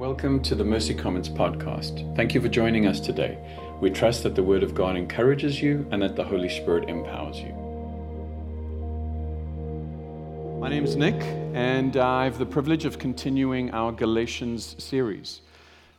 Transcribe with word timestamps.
Welcome 0.00 0.40
to 0.44 0.54
the 0.54 0.64
Mercy 0.64 0.94
Comments 0.94 1.28
podcast. 1.28 2.16
Thank 2.16 2.32
you 2.32 2.40
for 2.40 2.48
joining 2.48 2.86
us 2.86 3.00
today. 3.00 3.36
We 3.82 3.90
trust 3.90 4.22
that 4.22 4.34
the 4.34 4.42
Word 4.42 4.62
of 4.62 4.74
God 4.74 4.96
encourages 4.96 5.60
you 5.60 5.86
and 5.90 6.00
that 6.00 6.16
the 6.16 6.24
Holy 6.24 6.48
Spirit 6.48 6.88
empowers 6.88 7.36
you. 7.36 7.52
My 10.58 10.70
name 10.70 10.84
is 10.84 10.96
Nick, 10.96 11.20
and 11.52 11.98
I 11.98 12.24
have 12.24 12.38
the 12.38 12.46
privilege 12.46 12.86
of 12.86 12.98
continuing 12.98 13.72
our 13.72 13.92
Galatians 13.92 14.74
series. 14.82 15.42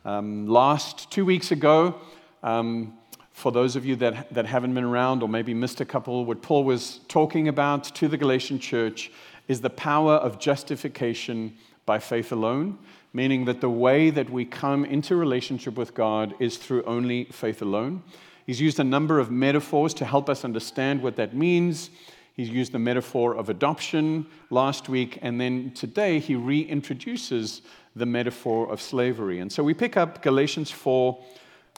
Um, 0.04 0.48
last 0.48 1.08
two 1.12 1.24
weeks 1.24 1.52
ago, 1.52 1.94
um, 2.42 2.94
for 3.30 3.52
those 3.52 3.76
of 3.76 3.86
you 3.86 3.94
that, 3.94 4.34
that 4.34 4.46
haven't 4.46 4.74
been 4.74 4.82
around 4.82 5.22
or 5.22 5.28
maybe 5.28 5.54
missed 5.54 5.80
a 5.80 5.84
couple, 5.84 6.24
what 6.24 6.42
Paul 6.42 6.64
was 6.64 6.98
talking 7.06 7.46
about 7.46 7.84
to 7.84 8.08
the 8.08 8.16
Galatian 8.16 8.58
church 8.58 9.12
is 9.46 9.60
the 9.60 9.70
power 9.70 10.14
of 10.14 10.40
justification 10.40 11.56
by 11.86 12.00
faith 12.00 12.32
alone 12.32 12.78
meaning 13.12 13.44
that 13.44 13.60
the 13.60 13.70
way 13.70 14.10
that 14.10 14.30
we 14.30 14.44
come 14.44 14.84
into 14.84 15.16
relationship 15.16 15.76
with 15.76 15.94
God 15.94 16.34
is 16.40 16.56
through 16.56 16.82
only 16.84 17.24
faith 17.26 17.60
alone. 17.62 18.02
He's 18.46 18.60
used 18.60 18.80
a 18.80 18.84
number 18.84 19.18
of 19.18 19.30
metaphors 19.30 19.94
to 19.94 20.04
help 20.04 20.28
us 20.28 20.44
understand 20.44 21.02
what 21.02 21.16
that 21.16 21.34
means. 21.34 21.90
He's 22.34 22.48
used 22.48 22.72
the 22.72 22.78
metaphor 22.78 23.36
of 23.36 23.48
adoption 23.48 24.26
last 24.50 24.88
week, 24.88 25.18
and 25.20 25.40
then 25.40 25.72
today 25.74 26.18
he 26.18 26.34
reintroduces 26.34 27.60
the 27.94 28.06
metaphor 28.06 28.70
of 28.70 28.80
slavery. 28.80 29.38
And 29.38 29.52
so 29.52 29.62
we 29.62 29.74
pick 29.74 29.96
up 29.96 30.22
Galatians 30.22 30.70
4, 30.70 31.22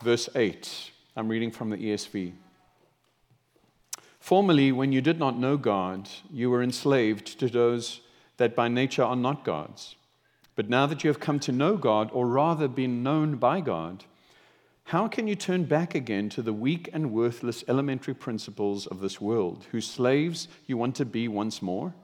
verse 0.02 0.28
8. 0.34 0.90
I'm 1.16 1.28
reading 1.28 1.50
from 1.50 1.70
the 1.70 1.76
ESV. 1.76 2.32
Formerly, 4.20 4.72
when 4.72 4.92
you 4.92 5.00
did 5.00 5.18
not 5.18 5.38
know 5.38 5.56
God, 5.56 6.08
you 6.32 6.48
were 6.50 6.62
enslaved 6.62 7.38
to 7.40 7.48
those 7.48 8.00
that 8.36 8.54
by 8.54 8.68
nature 8.68 9.02
are 9.02 9.16
not 9.16 9.44
God's. 9.44 9.96
But 10.56 10.68
now 10.68 10.86
that 10.86 11.02
you 11.02 11.08
have 11.08 11.20
come 11.20 11.40
to 11.40 11.52
know 11.52 11.76
God, 11.76 12.10
or 12.12 12.26
rather 12.26 12.68
been 12.68 13.02
known 13.02 13.36
by 13.36 13.60
God, 13.60 14.04
how 14.88 15.08
can 15.08 15.26
you 15.26 15.34
turn 15.34 15.64
back 15.64 15.94
again 15.94 16.28
to 16.30 16.42
the 16.42 16.52
weak 16.52 16.90
and 16.92 17.12
worthless 17.12 17.64
elementary 17.66 18.14
principles 18.14 18.86
of 18.86 19.00
this 19.00 19.20
world, 19.20 19.66
whose 19.72 19.86
slaves 19.86 20.46
you 20.66 20.76
want 20.76 20.94
to 20.96 21.04
be 21.04 21.26
once 21.26 21.62
more? 21.62 21.94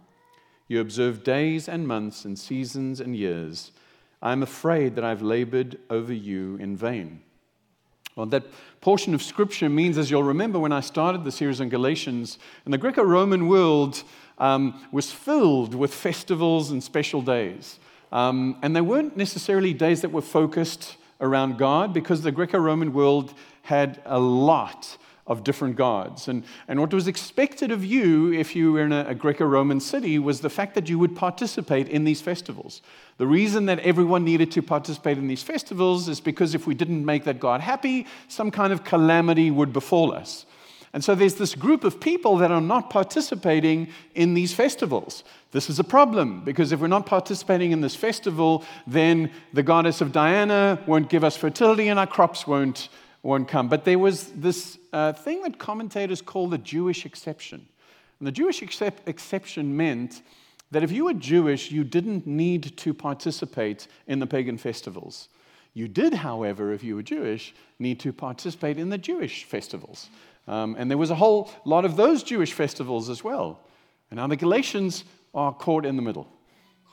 You 0.66 0.80
observe 0.80 1.22
days 1.22 1.68
and 1.68 1.86
months 1.86 2.24
and 2.24 2.38
seasons 2.38 3.00
and 3.00 3.14
years. 3.14 3.72
I 4.22 4.32
am 4.32 4.42
afraid 4.42 4.94
that 4.96 5.04
I've 5.04 5.22
labored 5.22 5.78
over 5.90 6.12
you 6.12 6.56
in 6.56 6.76
vain. 6.76 7.22
Well, 8.16 8.26
that 8.26 8.44
portion 8.80 9.14
of 9.14 9.22
scripture 9.22 9.68
means, 9.68 9.96
as 9.96 10.10
you'll 10.10 10.22
remember 10.22 10.58
when 10.58 10.72
I 10.72 10.80
started 10.80 11.24
the 11.24 11.32
series 11.32 11.60
on 11.60 11.68
Galatians, 11.68 12.38
in 12.66 12.72
the 12.72 12.78
Greco 12.78 13.02
Roman 13.02 13.46
world 13.46 14.02
um, 14.38 14.84
was 14.90 15.12
filled 15.12 15.74
with 15.74 15.94
festivals 15.94 16.70
and 16.70 16.82
special 16.82 17.22
days. 17.22 17.78
Um, 18.12 18.58
and 18.62 18.74
they 18.74 18.80
weren't 18.80 19.16
necessarily 19.16 19.72
days 19.72 20.00
that 20.02 20.10
were 20.10 20.22
focused 20.22 20.96
around 21.20 21.58
God 21.58 21.92
because 21.92 22.22
the 22.22 22.32
Greco 22.32 22.58
Roman 22.58 22.92
world 22.92 23.34
had 23.62 24.00
a 24.04 24.18
lot 24.18 24.96
of 25.26 25.44
different 25.44 25.76
gods. 25.76 26.26
And, 26.26 26.44
and 26.66 26.80
what 26.80 26.92
was 26.92 27.06
expected 27.06 27.70
of 27.70 27.84
you 27.84 28.32
if 28.32 28.56
you 28.56 28.72
were 28.72 28.82
in 28.82 28.92
a, 28.92 29.04
a 29.08 29.14
Greco 29.14 29.44
Roman 29.44 29.78
city 29.78 30.18
was 30.18 30.40
the 30.40 30.50
fact 30.50 30.74
that 30.74 30.88
you 30.88 30.98
would 30.98 31.14
participate 31.14 31.88
in 31.88 32.02
these 32.02 32.20
festivals. 32.20 32.82
The 33.18 33.28
reason 33.28 33.66
that 33.66 33.78
everyone 33.80 34.24
needed 34.24 34.50
to 34.52 34.62
participate 34.62 35.18
in 35.18 35.28
these 35.28 35.42
festivals 35.42 36.08
is 36.08 36.20
because 36.20 36.54
if 36.54 36.66
we 36.66 36.74
didn't 36.74 37.04
make 37.04 37.24
that 37.24 37.38
God 37.38 37.60
happy, 37.60 38.06
some 38.26 38.50
kind 38.50 38.72
of 38.72 38.82
calamity 38.82 39.52
would 39.52 39.72
befall 39.72 40.12
us. 40.12 40.46
And 40.92 41.04
so 41.04 41.14
there's 41.14 41.36
this 41.36 41.54
group 41.54 41.84
of 41.84 42.00
people 42.00 42.36
that 42.38 42.50
are 42.50 42.60
not 42.60 42.90
participating 42.90 43.88
in 44.14 44.34
these 44.34 44.52
festivals. 44.52 45.22
This 45.52 45.70
is 45.70 45.78
a 45.78 45.84
problem 45.84 46.40
because 46.44 46.72
if 46.72 46.80
we're 46.80 46.88
not 46.88 47.06
participating 47.06 47.70
in 47.70 47.80
this 47.80 47.94
festival, 47.94 48.64
then 48.86 49.30
the 49.52 49.62
goddess 49.62 50.00
of 50.00 50.10
Diana 50.10 50.82
won't 50.86 51.08
give 51.08 51.22
us 51.22 51.36
fertility 51.36 51.88
and 51.88 51.98
our 51.98 52.08
crops 52.08 52.46
won't, 52.46 52.88
won't 53.22 53.46
come. 53.46 53.68
But 53.68 53.84
there 53.84 54.00
was 54.00 54.32
this 54.32 54.78
uh, 54.92 55.12
thing 55.12 55.42
that 55.42 55.58
commentators 55.58 56.20
call 56.22 56.48
the 56.48 56.58
Jewish 56.58 57.06
exception. 57.06 57.66
And 58.18 58.26
the 58.26 58.32
Jewish 58.32 58.60
accept- 58.60 59.08
exception 59.08 59.76
meant 59.76 60.22
that 60.72 60.82
if 60.82 60.90
you 60.90 61.04
were 61.04 61.14
Jewish, 61.14 61.70
you 61.70 61.84
didn't 61.84 62.26
need 62.26 62.76
to 62.78 62.94
participate 62.94 63.86
in 64.08 64.18
the 64.18 64.26
pagan 64.26 64.58
festivals. 64.58 65.28
You 65.72 65.86
did, 65.86 66.14
however, 66.14 66.72
if 66.72 66.82
you 66.82 66.96
were 66.96 67.02
Jewish, 67.02 67.54
need 67.78 68.00
to 68.00 68.12
participate 68.12 68.76
in 68.76 68.88
the 68.88 68.98
Jewish 68.98 69.44
festivals. 69.44 70.08
Um, 70.46 70.76
and 70.78 70.90
there 70.90 70.98
was 70.98 71.10
a 71.10 71.14
whole 71.14 71.50
lot 71.64 71.84
of 71.84 71.96
those 71.96 72.22
Jewish 72.22 72.52
festivals 72.52 73.08
as 73.08 73.22
well. 73.22 73.60
And 74.10 74.18
now 74.18 74.26
the 74.26 74.36
Galatians 74.36 75.04
are 75.34 75.52
caught 75.52 75.86
in 75.86 75.96
the 75.96 76.02
middle. 76.02 76.26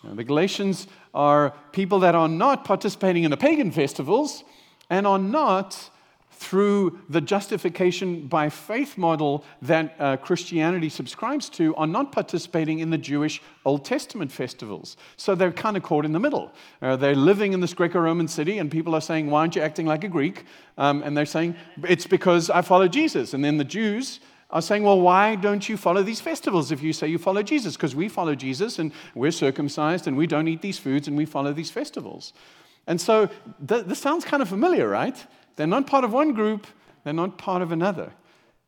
Now, 0.04 0.14
the 0.14 0.24
Galatians 0.24 0.88
are 1.14 1.54
people 1.72 2.00
that 2.00 2.16
are 2.16 2.28
not 2.28 2.66
participating 2.66 3.24
in 3.24 3.32
the 3.32 3.38
pagan 3.38 3.72
festivals 3.72 4.44
and 4.90 5.08
are 5.08 5.20
not 5.20 5.90
through 6.38 7.00
the 7.10 7.20
justification 7.20 8.28
by 8.28 8.48
faith 8.48 8.96
model 8.96 9.44
that 9.64 9.96
uh, 10.00 10.18
Christianity 10.18 10.88
subscribes 10.88 11.50
to, 11.50 11.76
are 11.76 11.88
not 11.88 12.12
participating 12.12 12.78
in 12.78 12.92
the 12.92 12.98
Jewish 12.98 13.42
Old 13.66 13.84
Testament 13.84 14.32
festivals. 14.32 14.98
So 15.18 15.34
they're 15.34 15.52
kind 15.52 15.76
of 15.76 15.82
caught 15.82 16.06
in 16.06 16.12
the 16.12 16.20
middle. 16.20 16.52
Uh, 16.80 16.96
they're 16.96 17.16
living 17.16 17.54
in 17.54 17.60
this 17.60 17.74
Greco 17.74 18.00
Roman 18.00 18.28
city, 18.28 18.60
and 18.60 18.70
people 18.70 18.94
are 18.94 19.02
saying, 19.02 19.32
Why 19.32 19.42
aren't 19.42 19.56
you 19.56 19.64
acting 19.64 19.88
like 19.88 20.04
a 20.04 20.08
Greek? 20.08 20.46
Um, 20.78 21.02
and 21.02 21.18
they're 21.18 21.26
saying, 21.26 21.56
It's 21.84 22.06
because 22.06 22.52
I 22.52 22.62
follow 22.62 22.88
Jesus. 22.88 23.34
And 23.34 23.44
then 23.44 23.58
the 23.58 23.64
Jews 23.64 24.20
are 24.52 24.62
saying, 24.62 24.84
Well, 24.84 25.02
why 25.02 25.36
don't 25.36 25.68
you 25.68 25.76
follow 25.76 26.04
these 26.04 26.22
festivals 26.22 26.72
if 26.72 26.84
you 26.84 26.94
say 26.94 27.08
you 27.08 27.18
follow 27.18 27.42
Jesus? 27.42 27.76
Because 27.76 27.96
we 27.96 28.10
follow 28.10 28.36
Jesus 28.36 28.78
and 28.78 28.92
we're 29.16 29.32
circumcised 29.32 30.08
and 30.08 30.16
we 30.16 30.28
don't 30.28 30.48
eat 30.48 30.62
these 30.62 30.78
foods 30.78 31.08
and 31.08 31.18
we 31.18 31.26
follow 31.26 31.52
these 31.52 31.72
festivals. 31.72 32.32
And 32.86 33.02
so 33.02 33.28
th- 33.68 33.86
this 33.86 34.00
sounds 34.00 34.24
kind 34.24 34.44
of 34.44 34.48
familiar, 34.48 34.88
right? 34.88 35.18
They're 35.58 35.68
not 35.68 35.88
part 35.88 36.06
of 36.06 36.14
one 36.14 36.34
group, 36.34 36.66
they're 37.04 37.14
not 37.14 37.38
part 37.38 37.62
of 37.62 37.72
another. 37.72 38.14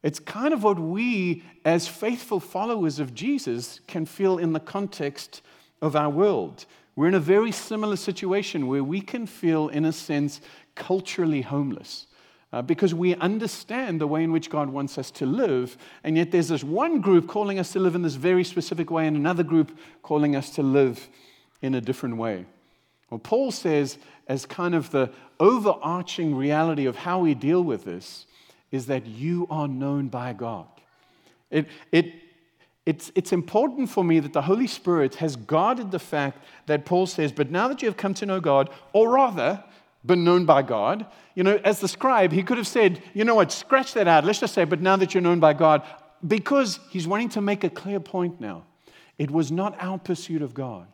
It's 0.03 0.19
kind 0.19 0.53
of 0.53 0.63
what 0.63 0.79
we, 0.79 1.44
as 1.66 1.88
faithful 1.88 2.39
followers 2.39 3.00
of 3.00 3.13
Jesus, 3.13 3.79
can 3.88 4.05
feel 4.05 4.38
in 4.38 4.53
the 4.53 4.59
context 4.59 5.41
of 5.81 5.95
our 5.95 6.09
world. 6.09 6.66
We're 6.95 7.07
in 7.07 7.13
a 7.13 7.19
very 7.19 7.51
similar 7.51 7.95
situation 7.95 8.67
where 8.67 8.83
we 8.83 9.01
can 9.01 9.25
feel, 9.27 9.69
in 9.69 9.85
a 9.85 9.91
sense, 9.91 10.41
culturally 10.75 11.41
homeless. 11.41 12.07
Uh, 12.51 12.63
because 12.63 12.95
we 12.95 13.13
understand 13.16 14.01
the 14.01 14.07
way 14.07 14.23
in 14.23 14.31
which 14.31 14.50
God 14.50 14.69
wants 14.69 14.97
us 14.97 15.11
to 15.11 15.25
live, 15.27 15.77
and 16.03 16.17
yet 16.17 16.31
there's 16.31 16.47
this 16.47 16.63
one 16.63 17.00
group 17.00 17.27
calling 17.27 17.59
us 17.59 17.73
to 17.73 17.79
live 17.79 17.94
in 17.94 18.01
this 18.01 18.16
very 18.16 18.44
specific 18.44 18.89
way, 18.89 19.06
and 19.06 19.16
another 19.16 19.44
group 19.44 19.77
calling 20.01 20.35
us 20.35 20.50
to 20.56 20.63
live 20.63 21.07
in 21.61 21.75
a 21.75 21.81
different 21.81 22.17
way. 22.17 22.45
Well, 23.09 23.19
Paul 23.19 23.51
says, 23.51 23.97
as 24.29 24.45
kind 24.45 24.75
of 24.75 24.91
the 24.91 25.12
overarching 25.40 26.35
reality 26.35 26.85
of 26.85 26.95
how 26.95 27.19
we 27.19 27.34
deal 27.34 27.62
with 27.63 27.84
this, 27.84 28.25
is 28.72 28.85
that 28.85 29.06
you 29.06 29.47
are 29.50 29.67
known 29.67 30.07
by 30.07 30.31
God. 30.31 30.67
It, 31.50 31.67
it, 31.91 32.13
it's, 32.85 33.12
it's 33.16 33.34
important 33.34 33.89
for 33.89 34.03
me 34.03 34.19
that 34.19 34.31
the 34.31 34.44
Holy 34.44 34.68
Spirit 34.68 35.16
has 35.16 35.35
guarded 35.35 35.91
the 35.91 36.00
fact 36.00 36.45
that 36.68 36.85
Paul 36.85 37.07
says, 37.07 37.31
But 37.31 37.50
now 37.50 37.68
that 37.68 37.81
you 37.81 37.88
have 37.88 37.97
come 37.97 38.13
to 38.16 38.25
know 38.25 38.39
God, 38.39 38.69
or 38.94 39.12
rather, 39.12 39.63
been 40.06 40.23
known 40.23 40.45
by 40.45 40.62
God, 40.62 41.06
you 41.35 41.44
know, 41.44 41.59
as 41.63 41.79
the 41.79 41.88
scribe, 41.88 42.31
he 42.31 42.44
could 42.44 42.57
have 42.57 42.68
said, 42.68 43.01
You 43.13 43.25
know 43.25 43.35
what, 43.35 43.51
scratch 43.51 43.94
that 43.95 44.07
out. 44.07 44.23
Let's 44.23 44.39
just 44.39 44.53
say, 44.53 44.63
But 44.63 44.81
now 44.81 44.95
that 44.97 45.13
you're 45.13 45.23
known 45.23 45.39
by 45.39 45.53
God, 45.53 45.81
because 46.25 46.79
he's 46.89 47.07
wanting 47.07 47.29
to 47.29 47.41
make 47.41 47.63
a 47.63 47.69
clear 47.69 48.00
point 48.00 48.39
now. 48.39 48.63
It 49.18 49.31
was 49.31 49.51
not 49.51 49.75
our 49.79 49.97
pursuit 49.97 50.41
of 50.41 50.53
God, 50.53 50.88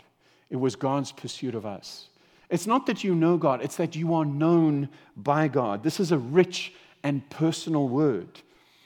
it 0.49 0.57
was 0.57 0.75
God's 0.75 1.11
pursuit 1.11 1.55
of 1.55 1.65
us. 1.65 2.09
It's 2.49 2.67
not 2.67 2.85
that 2.85 3.03
you 3.03 3.15
know 3.15 3.37
God, 3.37 3.61
it's 3.61 3.77
that 3.77 3.95
you 3.95 4.13
are 4.13 4.25
known 4.25 4.89
by 5.17 5.47
God. 5.47 5.83
This 5.83 5.99
is 5.99 6.11
a 6.11 6.17
rich 6.17 6.73
and 7.03 7.27
personal 7.29 7.87
word. 7.87 8.27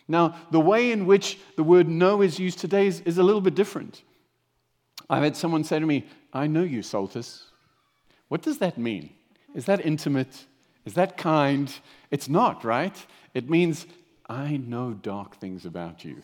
Now, 0.08 0.36
the 0.52 0.60
way 0.60 0.92
in 0.92 1.06
which 1.06 1.38
the 1.56 1.64
word 1.64 1.88
know 1.88 2.22
is 2.22 2.40
used 2.40 2.60
today 2.60 2.88
is, 2.88 3.02
is 3.02 3.18
a 3.18 3.24
little 3.24 3.42
bit 3.42 3.56
different. 3.56 4.02
I've 5.10 5.24
had 5.24 5.38
someone 5.38 5.64
say 5.64 5.80
to 5.80 5.86
me, 5.86 6.06
I 6.34 6.48
know 6.48 6.64
you, 6.64 6.82
Saltus. 6.82 7.46
What 8.28 8.42
does 8.42 8.60
that 8.60 8.78
mean? 8.78 9.12
Is 9.56 9.66
that 9.66 9.86
intimate? 9.86 10.46
Is 10.86 10.94
that 10.94 11.18
kind? 11.18 11.72
It's 12.12 12.30
not, 12.30 12.64
right? 12.64 12.96
It 13.34 13.50
means, 13.50 13.86
I 14.28 14.58
know 14.58 14.94
dark 14.94 15.36
things 15.38 15.66
about 15.66 16.04
you. 16.06 16.22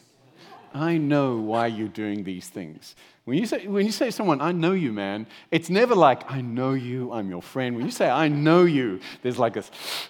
I 0.75 0.97
know 0.97 1.37
why 1.37 1.67
you're 1.67 1.87
doing 1.87 2.25
these 2.25 2.49
things. 2.49 2.97
When 3.23 3.37
you, 3.37 3.45
say, 3.45 3.65
when 3.65 3.85
you 3.85 3.93
say 3.93 4.11
someone, 4.11 4.41
I 4.41 4.51
know 4.51 4.73
you, 4.73 4.91
man, 4.91 5.25
it's 5.49 5.69
never 5.69 5.95
like, 5.95 6.29
I 6.29 6.41
know 6.41 6.73
you, 6.73 7.13
I'm 7.13 7.29
your 7.29 7.41
friend. 7.41 7.77
When 7.77 7.85
you 7.85 7.91
say, 7.91 8.09
I 8.09 8.27
know 8.27 8.65
you, 8.65 8.99
there's 9.21 9.39
like 9.39 9.55
a, 9.55 9.63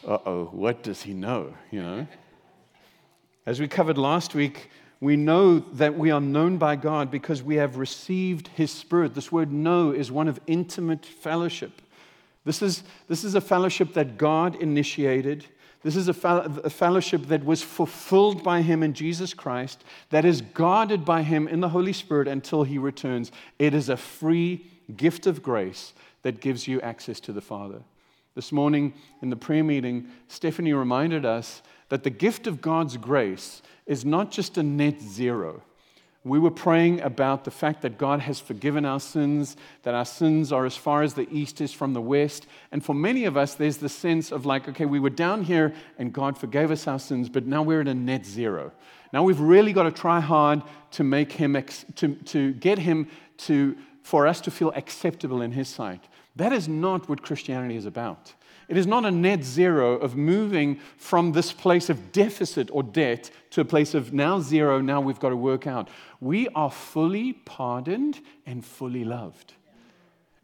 uh 0.08 0.18
oh, 0.26 0.50
what 0.52 0.82
does 0.82 1.04
he 1.04 1.14
know? 1.14 1.54
You 1.70 1.84
know? 1.84 2.08
As 3.46 3.60
we 3.60 3.68
covered 3.68 4.00
last 4.00 4.34
week, 4.34 4.72
we 5.00 5.16
know 5.16 5.60
that 5.60 5.96
we 5.96 6.10
are 6.10 6.20
known 6.20 6.58
by 6.58 6.76
God 6.78 7.12
because 7.12 7.44
we 7.44 7.58
have 7.58 7.78
received 7.78 8.48
his 8.48 8.72
spirit. 8.72 9.14
This 9.14 9.32
word 9.32 9.52
know 9.52 9.92
is 9.92 10.12
one 10.12 10.28
of 10.28 10.40
intimate 10.48 11.06
fellowship. 11.06 11.80
This 12.44 12.64
is, 12.64 12.84
this 13.08 13.24
is 13.24 13.36
a 13.36 13.42
fellowship 13.42 13.94
that 13.94 14.18
God 14.18 14.56
initiated 14.56 15.46
this 15.86 15.96
is 15.96 16.10
a, 16.10 16.14
fellowship 16.14 17.28
that 17.28 17.46
was 17.46 17.62
fulfilled 17.62 18.44
by 18.44 18.64
him 18.64 18.82
in 18.82 18.96
Jesus 18.96 19.36
Christ, 19.36 19.84
that 20.10 20.26
is 20.26 20.42
guarded 20.42 21.06
by 21.06 21.22
him 21.22 21.48
in 21.48 21.60
the 21.60 21.70
Holy 21.70 21.94
Spirit 21.94 22.28
until 22.28 22.64
he 22.64 22.80
returns. 22.80 23.32
It 23.60 23.76
is 23.76 23.88
a 23.88 23.96
free 23.96 24.66
gift 24.98 25.28
of 25.28 25.44
grace 25.44 25.94
that 26.24 26.42
gives 26.42 26.68
you 26.68 26.82
access 26.82 27.20
to 27.20 27.32
the 27.32 27.40
Father. 27.40 27.84
This 28.34 28.52
morning 28.52 28.96
in 29.22 29.30
the 29.30 29.36
prayer 29.36 29.64
meeting, 29.64 30.08
Stephanie 30.28 30.74
reminded 30.74 31.24
us 31.24 31.62
that 31.90 32.02
the 32.02 32.10
gift 32.10 32.48
of 32.48 32.62
God's 32.62 32.98
grace 32.98 33.62
is 33.86 34.04
not 34.04 34.31
just 34.31 34.58
a 34.58 34.64
net 34.64 35.00
zero. 35.00 35.62
We 36.25 36.39
were 36.39 36.50
praying 36.50 37.01
about 37.01 37.44
the 37.44 37.51
fact 37.51 37.83
that 37.83 38.00
God 38.00 38.19
has 38.19 38.39
forgiven 38.39 38.83
our 38.83 39.00
sins, 39.00 39.56
that 39.83 39.94
our 39.94 40.06
sins 40.06 40.51
are 40.51 40.66
as 40.66 40.75
far 40.75 41.04
as 41.04 41.13
the 41.13 41.30
east 41.31 41.62
is 41.62 41.72
from 41.72 41.94
the 41.94 42.01
west. 42.01 42.48
And 42.72 42.83
for 42.83 42.95
many 42.95 43.25
of 43.25 43.38
us, 43.38 43.54
there's 43.54 43.77
the 43.77 43.89
sense 43.89 44.31
of 44.31 44.44
like, 44.44 44.68
okay, 44.68 44.86
we 44.86 45.00
were 45.00 45.12
down 45.12 45.44
here 45.44 45.75
and 46.00 46.12
God 46.12 46.36
forgave 46.36 46.72
us 46.72 46.88
our 46.88 46.98
sins, 46.98 47.30
but 47.30 47.45
now 47.45 47.62
we're 47.62 47.81
at 47.81 47.88
a 47.88 47.94
net 47.94 48.25
zero. 48.25 48.72
Now 49.13 49.22
we've 49.22 49.39
really 49.39 49.72
got 49.72 49.83
to 49.83 49.92
try 49.92 50.19
hard 50.19 50.63
to 50.94 51.04
make 51.04 51.31
him, 51.31 51.56
ex- 51.56 51.86
to, 51.98 52.16
to 52.16 52.54
get 52.54 52.80
him 52.80 53.07
to, 53.38 53.78
for 54.01 54.25
us 54.25 54.42
to 54.42 54.51
feel 54.51 54.71
acceptable 54.71 55.44
in 55.44 55.51
his 55.51 55.69
sight. 55.69 56.04
That 56.36 56.51
is 56.51 56.68
not 56.68 57.07
what 57.07 57.21
Christianity 57.21 57.75
is 57.75 57.86
about. 57.86 58.33
It 58.68 58.78
is 58.78 58.88
not 58.88 59.06
a 59.06 59.12
net 59.12 59.44
zero 59.44 59.94
of 59.98 60.16
moving 60.16 60.80
from 60.98 61.33
this 61.33 61.54
place 61.54 61.89
of 61.89 62.12
deficit 62.12 62.69
or 62.71 62.81
debt 62.81 63.30
to 63.51 63.62
a 63.62 63.66
place 63.66 63.94
of 63.94 64.12
now 64.12 64.39
zero, 64.39 64.81
now 64.81 65.01
we've 65.01 65.19
got 65.19 65.30
to 65.30 65.38
work 65.38 65.68
out. 65.68 65.88
We 66.20 66.48
are 66.50 66.72
fully 66.72 67.34
pardoned 67.34 68.20
and 68.46 68.64
fully 68.64 69.04
loved. 69.04 69.54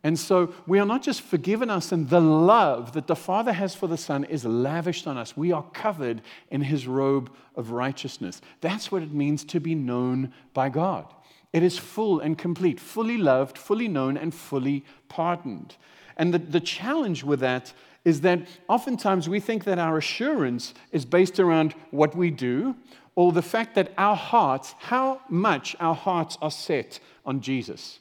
And 0.04 0.18
so 0.18 0.54
we 0.66 0.80
are 0.80 0.86
not 0.86 1.04
just 1.04 1.22
forgiven 1.22 1.70
us, 1.70 1.92
and 1.92 2.10
the 2.10 2.20
love 2.20 2.94
that 2.94 3.06
the 3.06 3.16
Father 3.16 3.54
has 3.54 3.76
for 3.76 3.88
the 3.88 3.98
Son 3.98 4.24
is 4.24 4.44
lavished 4.44 5.06
on 5.06 5.18
us. 5.18 5.38
We 5.38 5.52
are 5.52 5.64
covered 5.74 6.24
in 6.50 6.62
His 6.62 6.88
robe 6.88 7.32
of 7.56 7.72
righteousness. 7.72 8.42
That's 8.62 8.92
what 8.92 9.04
it 9.04 9.14
means 9.14 9.44
to 9.46 9.60
be 9.60 9.76
known 9.76 10.34
by 10.54 10.70
God. 10.70 11.14
It 11.54 11.62
is 11.62 11.78
full 11.78 12.20
and 12.20 12.38
complete, 12.38 12.80
fully 12.80 13.18
loved, 13.18 13.58
fully 13.58 13.88
known, 13.88 14.18
and 14.18 14.34
fully 14.34 14.86
pardoned. 15.08 15.76
And 16.18 16.34
the, 16.34 16.40
the 16.40 16.60
challenge 16.60 17.24
with 17.24 17.42
that 17.42 17.74
is 18.04 18.22
that 18.22 18.48
oftentimes 18.68 19.30
we 19.30 19.40
think 19.40 19.66
that 19.66 19.78
our 19.78 19.98
assurance 19.98 20.74
is 20.92 21.06
based 21.06 21.40
around 21.40 21.74
what 21.92 22.16
we 22.16 22.32
do 22.32 22.76
or 23.16 23.32
the 23.32 23.42
fact 23.42 23.76
that 23.76 23.92
our 23.98 24.16
hearts, 24.16 24.74
how 24.80 25.22
much 25.30 25.76
our 25.80 25.96
hearts 25.96 26.38
are 26.42 26.52
set 26.52 27.00
on 27.26 27.42
Jesus. 27.42 28.00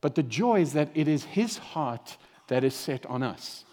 But 0.00 0.14
the 0.14 0.22
joy 0.22 0.60
is 0.60 0.72
that 0.72 0.90
it 0.94 1.08
is 1.08 1.24
His 1.24 1.58
heart 1.58 2.16
that 2.48 2.64
is 2.64 2.74
set 2.74 3.06
on 3.06 3.22
us, 3.22 3.64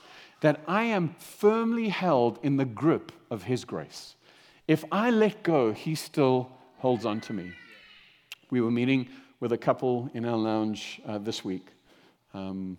that 0.41 0.61
I 0.67 0.83
am 0.83 1.15
firmly 1.19 1.89
held 1.89 2.39
in 2.43 2.57
the 2.57 2.65
grip 2.65 3.11
of 3.29 3.43
His 3.43 3.65
grace. 3.65 4.15
If 4.67 4.83
I 4.91 5.09
let 5.09 5.43
go, 5.43 5.73
He 5.73 5.95
still 5.95 6.51
holds 6.77 7.05
on 7.05 7.21
to 7.21 7.33
me. 7.33 7.51
We 8.49 8.61
were 8.61 8.71
meeting 8.71 9.07
with 9.39 9.53
a 9.53 9.57
couple 9.57 10.09
in 10.13 10.25
our 10.25 10.37
lounge 10.37 11.01
uh, 11.05 11.17
this 11.17 11.43
week. 11.43 11.67
Um, 12.33 12.77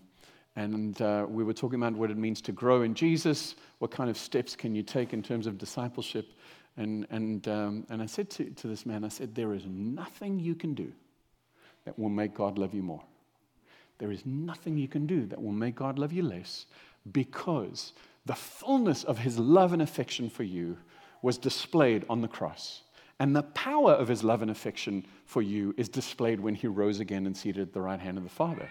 and 0.57 1.01
uh, 1.01 1.27
we 1.29 1.45
were 1.45 1.55
talking 1.55 1.81
about 1.81 1.95
what 1.95 2.11
it 2.11 2.17
means 2.17 2.41
to 2.43 2.53
grow 2.53 2.83
in 2.83 2.95
Jesus. 2.95 3.55
What 3.79 3.91
kind 3.91 4.11
of 4.11 4.19
steps 4.19 4.55
can 4.55 4.75
you 4.75 4.83
take 4.83 5.13
in 5.13 5.23
terms 5.23 5.47
of 5.47 5.57
discipleship? 5.57 6.33
And, 6.77 7.07
and, 7.11 7.47
um, 7.49 7.87
and 7.91 8.03
I 8.03 8.07
said 8.07 8.31
to, 8.31 8.45
to 8.45 8.67
this 8.67 8.87
man, 8.87 9.05
I 9.05 9.09
said, 9.09 9.35
There 9.35 9.55
is 9.55 9.65
nothing 9.67 10.39
you 10.39 10.55
can 10.55 10.75
do 10.75 10.93
that 11.85 11.99
will 11.99 12.09
make 12.09 12.35
God 12.35 12.59
love 12.59 12.75
you 12.75 12.83
more. 12.83 13.03
There 13.99 14.11
is 14.11 14.25
nothing 14.25 14.77
you 14.77 14.89
can 14.89 15.07
do 15.07 15.27
that 15.27 15.43
will 15.43 15.53
make 15.53 15.77
God 15.77 15.99
love 15.99 16.13
you 16.13 16.23
less 16.23 16.67
because 17.13 17.93
the 18.27 18.35
fullness 18.35 19.05
of 19.05 19.19
his 19.19 19.39
love 19.39 19.73
and 19.73 19.83
affection 19.83 20.31
for 20.31 20.45
you 20.45 20.79
was 21.23 21.39
displayed 21.39 22.05
on 22.09 22.21
the 22.21 22.29
cross. 22.29 22.83
And 23.19 23.37
the 23.37 23.43
power 23.43 23.93
of 23.93 24.09
his 24.09 24.25
love 24.25 24.43
and 24.43 24.51
affection 24.51 25.07
for 25.27 25.43
you 25.43 25.75
is 25.77 25.89
displayed 25.89 26.41
when 26.41 26.55
he 26.55 26.67
rose 26.67 26.99
again 26.99 27.27
and 27.27 27.37
seated 27.37 27.63
at 27.63 27.73
the 27.73 27.81
right 27.81 28.01
hand 28.01 28.19
of 28.19 28.25
the 28.25 28.31
Father. 28.31 28.69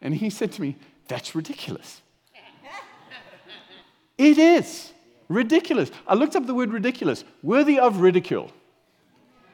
And 0.00 0.14
he 0.14 0.30
said 0.30 0.50
to 0.52 0.62
me, 0.62 0.76
That's 1.06 1.34
ridiculous. 1.34 2.00
it 4.18 4.38
is 4.38 4.93
ridiculous. 5.28 5.90
I 6.06 6.14
looked 6.14 6.36
up 6.36 6.46
the 6.46 6.54
word 6.54 6.72
ridiculous, 6.72 7.24
worthy 7.42 7.78
of 7.78 8.00
ridicule. 8.00 8.50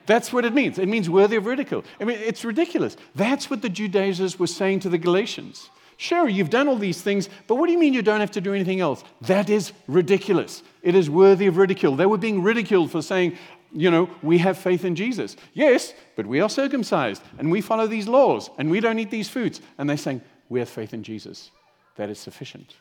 That's 0.07 0.33
what 0.33 0.45
it 0.45 0.55
means. 0.55 0.79
It 0.79 0.89
means 0.89 1.09
worthy 1.09 1.37
of 1.37 1.47
ridicule. 1.47 1.85
I 2.01 2.05
mean, 2.05 2.19
it's 2.19 2.45
ridiculous. 2.45 2.97
That's 3.15 3.49
what 3.49 3.63
the 3.63 3.69
Judaizers 3.69 4.39
were 4.39 4.47
saying 4.47 4.81
to 4.81 4.89
the 4.89 4.99
Galatians. 4.99 5.71
Sure, 5.97 6.29
you've 6.29 6.51
done 6.51 6.67
all 6.67 6.77
these 6.77 7.03
things, 7.03 7.29
but 7.47 7.57
what 7.57 7.67
do 7.67 7.73
you 7.73 7.79
mean 7.79 7.93
you 7.93 8.03
don't 8.03 8.21
have 8.21 8.31
to 8.31 8.41
do 8.41 8.55
anything 8.55 8.81
else? 8.81 9.05
That 9.21 9.51
is 9.51 9.73
ridiculous. 9.87 10.63
It 10.83 10.95
is 10.95 11.11
worthy 11.11 11.47
of 11.47 11.59
ridicule. 11.59 11.95
They 11.95 12.07
were 12.07 12.17
being 12.17 12.43
ridiculed 12.43 12.91
for 12.91 13.03
saying, 13.03 13.37
you 13.73 13.91
know, 13.91 14.09
we 14.23 14.39
have 14.39 14.57
faith 14.57 14.85
in 14.85 14.97
Jesus. 14.97 15.37
Yes, 15.53 15.93
but 16.17 16.27
we 16.27 16.41
are 16.41 16.49
circumcised 16.49 17.23
and 17.39 17.51
we 17.51 17.61
follow 17.61 17.87
these 17.87 18.09
laws 18.09 18.51
and 18.59 18.71
we 18.71 18.81
don't 18.81 18.99
eat 18.99 19.11
these 19.11 19.29
foods. 19.29 19.61
And 19.79 19.89
they're 19.89 19.97
saying, 19.97 20.23
we 20.49 20.59
have 20.59 20.69
faith 20.69 20.95
in 20.95 21.03
Jesus. 21.03 21.51
That 21.97 22.11
is 22.11 22.19
sufficient. 22.19 22.75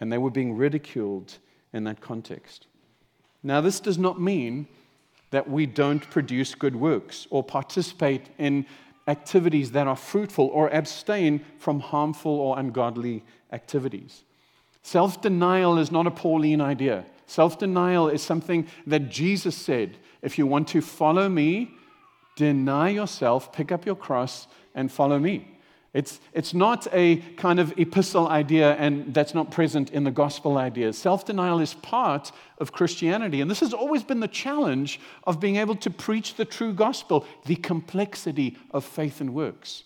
And 0.00 0.12
they 0.12 0.18
were 0.18 0.30
being 0.30 0.56
ridiculed 0.56 1.36
in 1.72 1.84
that 1.84 2.00
context. 2.00 2.66
Now, 3.42 3.60
this 3.60 3.80
does 3.80 3.98
not 3.98 4.20
mean 4.20 4.66
that 5.30 5.48
we 5.48 5.66
don't 5.66 6.08
produce 6.10 6.54
good 6.54 6.76
works 6.76 7.26
or 7.30 7.42
participate 7.42 8.28
in 8.38 8.66
activities 9.08 9.72
that 9.72 9.86
are 9.86 9.96
fruitful 9.96 10.46
or 10.46 10.68
abstain 10.70 11.44
from 11.58 11.80
harmful 11.80 12.32
or 12.32 12.58
ungodly 12.58 13.24
activities. 13.52 14.24
Self 14.82 15.20
denial 15.20 15.78
is 15.78 15.90
not 15.90 16.06
a 16.06 16.10
Pauline 16.10 16.60
idea. 16.60 17.04
Self 17.26 17.58
denial 17.58 18.08
is 18.08 18.22
something 18.22 18.66
that 18.86 19.10
Jesus 19.10 19.56
said 19.56 19.96
if 20.22 20.38
you 20.38 20.46
want 20.46 20.68
to 20.68 20.80
follow 20.80 21.28
me, 21.28 21.70
deny 22.36 22.88
yourself, 22.90 23.52
pick 23.52 23.70
up 23.70 23.86
your 23.86 23.94
cross, 23.94 24.46
and 24.74 24.90
follow 24.90 25.18
me. 25.18 25.55
It's, 25.96 26.20
it's 26.34 26.52
not 26.52 26.86
a 26.92 27.16
kind 27.38 27.58
of 27.58 27.72
epistle 27.78 28.28
idea, 28.28 28.74
and 28.74 29.14
that's 29.14 29.32
not 29.32 29.50
present 29.50 29.92
in 29.92 30.04
the 30.04 30.10
gospel 30.10 30.58
idea. 30.58 30.92
Self 30.92 31.24
denial 31.24 31.58
is 31.58 31.72
part 31.72 32.32
of 32.58 32.70
Christianity. 32.70 33.40
And 33.40 33.50
this 33.50 33.60
has 33.60 33.72
always 33.72 34.02
been 34.02 34.20
the 34.20 34.28
challenge 34.28 35.00
of 35.24 35.40
being 35.40 35.56
able 35.56 35.74
to 35.76 35.88
preach 35.88 36.34
the 36.34 36.44
true 36.44 36.74
gospel, 36.74 37.24
the 37.46 37.56
complexity 37.56 38.58
of 38.72 38.84
faith 38.84 39.22
and 39.22 39.32
works. 39.32 39.84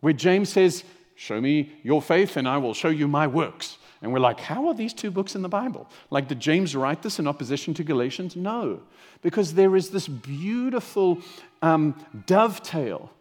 Where 0.00 0.12
James 0.12 0.48
says, 0.48 0.82
Show 1.14 1.40
me 1.40 1.70
your 1.84 2.02
faith, 2.02 2.36
and 2.36 2.48
I 2.48 2.58
will 2.58 2.74
show 2.74 2.88
you 2.88 3.06
my 3.06 3.28
works. 3.28 3.78
And 4.02 4.12
we're 4.12 4.18
like, 4.18 4.40
how 4.40 4.66
are 4.66 4.74
these 4.74 4.92
two 4.92 5.12
books 5.12 5.36
in 5.36 5.42
the 5.42 5.48
Bible? 5.48 5.88
Like, 6.10 6.26
did 6.26 6.40
James 6.40 6.74
write 6.74 7.02
this 7.02 7.20
in 7.20 7.28
opposition 7.28 7.72
to 7.74 7.84
Galatians? 7.84 8.34
No, 8.34 8.80
because 9.22 9.54
there 9.54 9.76
is 9.76 9.90
this 9.90 10.08
beautiful 10.08 11.20
um, 11.62 11.94
dovetail 12.26 13.12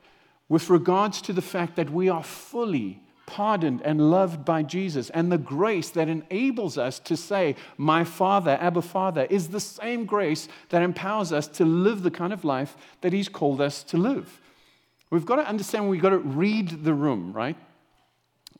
with 0.53 0.69
regards 0.69 1.19
to 1.19 1.33
the 1.33 1.41
fact 1.41 1.77
that 1.77 1.89
we 1.89 2.09
are 2.09 2.21
fully 2.21 3.01
pardoned 3.25 3.81
and 3.81 4.11
loved 4.11 4.45
by 4.45 4.61
Jesus, 4.61 5.09
and 5.09 5.31
the 5.31 5.37
grace 5.39 5.89
that 5.89 6.07
enables 6.07 6.77
us 6.77 6.99
to 6.99 7.17
say, 7.17 7.55
My 7.75 8.03
Father, 8.03 8.55
Abba 8.61 8.83
Father, 8.83 9.25
is 9.31 9.47
the 9.47 9.59
same 9.59 10.05
grace 10.05 10.47
that 10.69 10.83
empowers 10.83 11.31
us 11.31 11.47
to 11.47 11.65
live 11.65 12.03
the 12.03 12.11
kind 12.11 12.31
of 12.31 12.43
life 12.43 12.77
that 13.01 13.13
He's 13.13 13.27
called 13.27 13.61
us 13.61 13.81
to 13.85 13.97
live. 13.97 14.39
We've 15.09 15.25
got 15.25 15.37
to 15.37 15.47
understand, 15.47 15.89
we've 15.89 15.99
got 15.99 16.11
to 16.11 16.19
read 16.19 16.83
the 16.83 16.93
room, 16.93 17.33
right? 17.33 17.57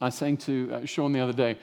I 0.01 0.05
was 0.05 0.15
saying 0.15 0.37
to 0.37 0.71
uh, 0.73 0.85
Sean 0.85 1.13
the 1.13 1.19
other 1.19 1.31
day, 1.31 1.59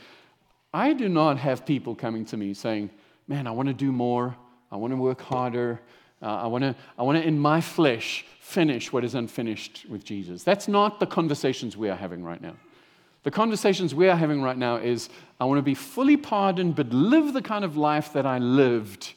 I 0.73 0.93
do 0.93 1.09
not 1.09 1.39
have 1.39 1.67
people 1.67 1.97
coming 1.97 2.25
to 2.27 2.37
me 2.37 2.55
saying, 2.55 2.91
Man, 3.27 3.49
I 3.49 3.51
want 3.51 3.67
to 3.67 3.75
do 3.75 3.91
more, 3.91 4.37
I 4.71 4.77
want 4.77 4.93
to 4.93 4.97
work 4.97 5.23
harder, 5.23 5.81
uh, 6.23 6.27
I 6.27 6.47
want 6.47 6.63
to, 6.65 6.75
I 6.99 7.03
want 7.03 7.19
to, 7.19 7.27
in 7.27 7.39
my 7.39 7.61
flesh, 7.61 8.25
finish 8.41 8.93
what 8.93 9.05
is 9.05 9.15
unfinished 9.15 9.87
with 9.89 10.05
Jesus. 10.05 10.43
That's 10.43 10.69
not 10.69 11.01
the 11.01 11.07
conversations 11.07 11.77
we 11.77 11.89
are 11.89 11.97
having 11.97 12.23
right 12.23 12.41
now. 12.41 12.57
The 13.23 13.31
conversations 13.31 13.95
we 13.95 14.09
are 14.09 14.17
having 14.17 14.43
right 14.43 14.57
now 14.57 14.77
is 14.77 15.09
I 15.39 15.45
want 15.45 15.59
to 15.59 15.63
be 15.63 15.75
fully 15.75 16.17
pardoned, 16.17 16.75
but 16.75 16.91
live 16.91 17.33
the 17.33 17.43
kind 17.43 17.65
of 17.65 17.77
life 17.77 18.13
that 18.15 18.27
I 18.27 18.39
lived 18.39 19.15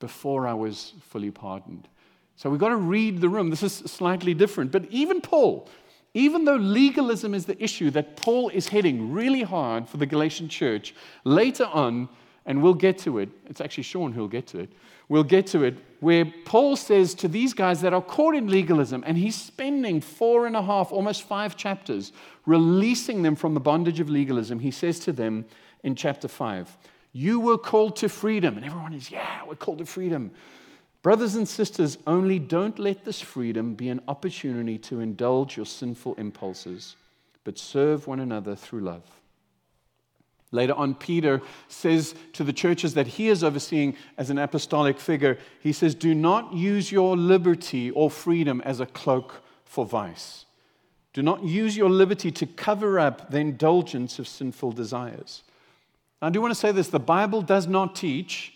before 0.00 0.46
I 0.46 0.54
was 0.54 0.94
fully 1.00 1.30
pardoned. 1.30 1.88
So 2.36 2.50
we've 2.50 2.60
got 2.60 2.68
to 2.68 2.76
read 2.76 3.20
the 3.20 3.28
room. 3.28 3.50
This 3.50 3.62
is 3.62 3.72
slightly 3.72 4.34
different. 4.34 4.72
But 4.72 4.86
even 4.90 5.20
Paul, 5.20 5.68
even 6.12 6.44
though 6.44 6.56
legalism 6.56 7.34
is 7.34 7.46
the 7.46 7.62
issue 7.62 7.90
that 7.92 8.16
Paul 8.16 8.50
is 8.50 8.68
hitting 8.68 9.12
really 9.12 9.42
hard 9.42 9.88
for 9.88 9.96
the 9.96 10.06
Galatian 10.06 10.48
church, 10.48 10.94
later 11.24 11.64
on, 11.72 12.08
and 12.44 12.62
we'll 12.62 12.74
get 12.74 12.98
to 12.98 13.18
it, 13.18 13.30
it's 13.46 13.60
actually 13.60 13.84
Sean 13.84 14.12
who'll 14.12 14.28
get 14.28 14.46
to 14.48 14.58
it 14.58 14.70
We'll 15.08 15.24
get 15.24 15.46
to 15.48 15.62
it, 15.62 15.76
where 16.00 16.24
Paul 16.44 16.76
says 16.76 17.14
to 17.14 17.28
these 17.28 17.54
guys 17.54 17.80
that 17.80 17.94
are 17.94 18.02
caught 18.02 18.34
in 18.34 18.48
legalism, 18.48 19.04
and 19.06 19.16
he's 19.16 19.36
spending 19.36 20.00
four 20.00 20.46
and 20.46 20.56
a 20.56 20.62
half, 20.62 20.92
almost 20.92 21.22
five 21.22 21.56
chapters, 21.56 22.12
releasing 22.44 23.22
them 23.22 23.36
from 23.36 23.54
the 23.54 23.60
bondage 23.60 24.00
of 24.00 24.10
legalism. 24.10 24.58
He 24.58 24.70
says 24.70 24.98
to 25.00 25.12
them 25.12 25.44
in 25.82 25.94
chapter 25.94 26.28
five, 26.28 26.76
You 27.12 27.40
were 27.40 27.58
called 27.58 27.96
to 27.96 28.08
freedom. 28.08 28.56
And 28.56 28.66
everyone 28.66 28.92
is, 28.92 29.10
Yeah, 29.10 29.44
we're 29.46 29.54
called 29.54 29.78
to 29.78 29.86
freedom. 29.86 30.32
Brothers 31.02 31.36
and 31.36 31.46
sisters, 31.46 31.98
only 32.08 32.40
don't 32.40 32.80
let 32.80 33.04
this 33.04 33.20
freedom 33.20 33.74
be 33.74 33.90
an 33.90 34.00
opportunity 34.08 34.76
to 34.78 34.98
indulge 34.98 35.56
your 35.56 35.66
sinful 35.66 36.16
impulses, 36.16 36.96
but 37.44 37.58
serve 37.58 38.08
one 38.08 38.18
another 38.18 38.56
through 38.56 38.80
love. 38.80 39.04
Later 40.56 40.72
on, 40.72 40.94
Peter 40.94 41.42
says 41.68 42.14
to 42.32 42.42
the 42.42 42.52
churches 42.52 42.94
that 42.94 43.06
he 43.06 43.28
is 43.28 43.44
overseeing 43.44 43.94
as 44.16 44.30
an 44.30 44.38
apostolic 44.38 44.98
figure, 44.98 45.38
he 45.60 45.72
says, 45.72 45.94
Do 45.94 46.14
not 46.14 46.54
use 46.54 46.90
your 46.90 47.14
liberty 47.16 47.90
or 47.90 48.10
freedom 48.10 48.62
as 48.62 48.80
a 48.80 48.86
cloak 48.86 49.42
for 49.64 49.84
vice. 49.84 50.46
Do 51.12 51.22
not 51.22 51.44
use 51.44 51.76
your 51.76 51.90
liberty 51.90 52.30
to 52.30 52.46
cover 52.46 52.98
up 52.98 53.30
the 53.30 53.38
indulgence 53.38 54.18
of 54.18 54.26
sinful 54.26 54.72
desires. 54.72 55.42
I 56.22 56.30
do 56.30 56.40
want 56.40 56.52
to 56.52 56.58
say 56.58 56.72
this 56.72 56.88
the 56.88 56.98
Bible 56.98 57.42
does 57.42 57.66
not 57.66 57.94
teach 57.94 58.54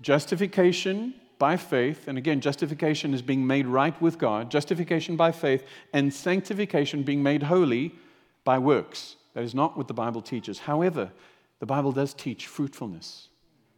justification 0.00 1.14
by 1.38 1.56
faith, 1.56 2.08
and 2.08 2.16
again, 2.18 2.40
justification 2.40 3.12
is 3.14 3.22
being 3.22 3.46
made 3.46 3.66
right 3.66 4.00
with 4.00 4.18
God, 4.18 4.50
justification 4.50 5.16
by 5.16 5.30
faith, 5.30 5.64
and 5.92 6.12
sanctification 6.12 7.02
being 7.02 7.22
made 7.22 7.42
holy 7.44 7.94
by 8.44 8.58
works. 8.58 9.16
That 9.38 9.44
is 9.44 9.54
not 9.54 9.76
what 9.76 9.86
the 9.86 9.94
Bible 9.94 10.20
teaches. 10.20 10.58
However, 10.58 11.12
the 11.60 11.66
Bible 11.66 11.92
does 11.92 12.12
teach 12.12 12.48
fruitfulness, 12.48 13.28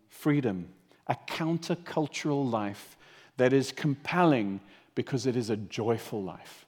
freedom, 0.08 0.70
a 1.06 1.14
countercultural 1.28 2.50
life 2.50 2.96
that 3.36 3.52
is 3.52 3.70
compelling 3.70 4.60
because 4.94 5.26
it 5.26 5.36
is 5.36 5.50
a 5.50 5.58
joyful 5.58 6.22
life. 6.22 6.64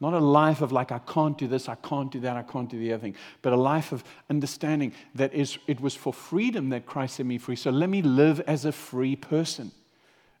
Not 0.00 0.14
a 0.14 0.18
life 0.18 0.62
of 0.62 0.72
like, 0.72 0.90
I 0.90 1.00
can't 1.00 1.36
do 1.36 1.48
this, 1.48 1.68
I 1.68 1.74
can't 1.74 2.10
do 2.10 2.18
that, 2.20 2.38
I 2.38 2.42
can't 2.42 2.70
do 2.70 2.78
the 2.78 2.94
other 2.94 3.02
thing, 3.02 3.16
but 3.42 3.52
a 3.52 3.56
life 3.56 3.92
of 3.92 4.02
understanding 4.30 4.94
that 5.14 5.34
is, 5.34 5.58
it 5.66 5.82
was 5.82 5.94
for 5.94 6.14
freedom 6.14 6.70
that 6.70 6.86
Christ 6.86 7.16
set 7.16 7.26
me 7.26 7.36
free. 7.36 7.56
So 7.56 7.70
let 7.70 7.90
me 7.90 8.00
live 8.00 8.40
as 8.46 8.64
a 8.64 8.72
free 8.72 9.16
person. 9.16 9.70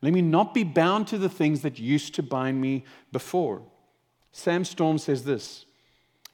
Let 0.00 0.14
me 0.14 0.22
not 0.22 0.54
be 0.54 0.64
bound 0.64 1.06
to 1.08 1.18
the 1.18 1.28
things 1.28 1.60
that 1.60 1.78
used 1.78 2.14
to 2.14 2.22
bind 2.22 2.62
me 2.62 2.84
before. 3.12 3.60
Sam 4.32 4.64
Storms 4.64 5.02
says 5.02 5.24
this 5.24 5.66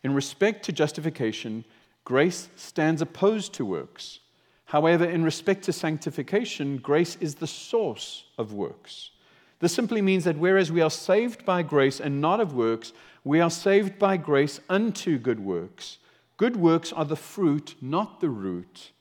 In 0.07 0.15
respect 0.15 0.65
to 0.67 0.73
justification, 0.73 1.65
grace 2.05 2.49
stands 2.55 3.03
opposed 3.03 3.53
to 3.55 3.65
works. 3.65 4.21
However, 4.67 5.05
in 5.05 5.25
respect 5.25 5.65
to 5.65 5.73
sanctification, 5.73 6.77
grace 6.77 7.17
is 7.21 7.35
the 7.35 7.49
source 7.49 8.23
of 8.39 8.53
works. 8.53 9.11
This 9.59 9.75
simply 9.75 10.01
means 10.01 10.23
that 10.23 10.39
whereas 10.39 10.71
we 10.71 10.81
are 10.81 10.93
saved 10.93 11.45
by 11.45 11.65
grace 11.65 11.99
and 11.99 12.21
not 12.21 12.39
of 12.39 12.55
works, 12.55 12.93
we 13.25 13.41
are 13.41 13.51
saved 13.51 13.99
by 13.99 14.17
grace 14.17 14.61
unto 14.69 15.19
good 15.19 15.41
works. 15.41 15.99
Good 16.37 16.55
works 16.55 16.93
are 16.93 17.05
the 17.05 17.17
fruit, 17.17 17.75
not 17.81 18.21
the 18.21 18.31
root, 18.31 18.93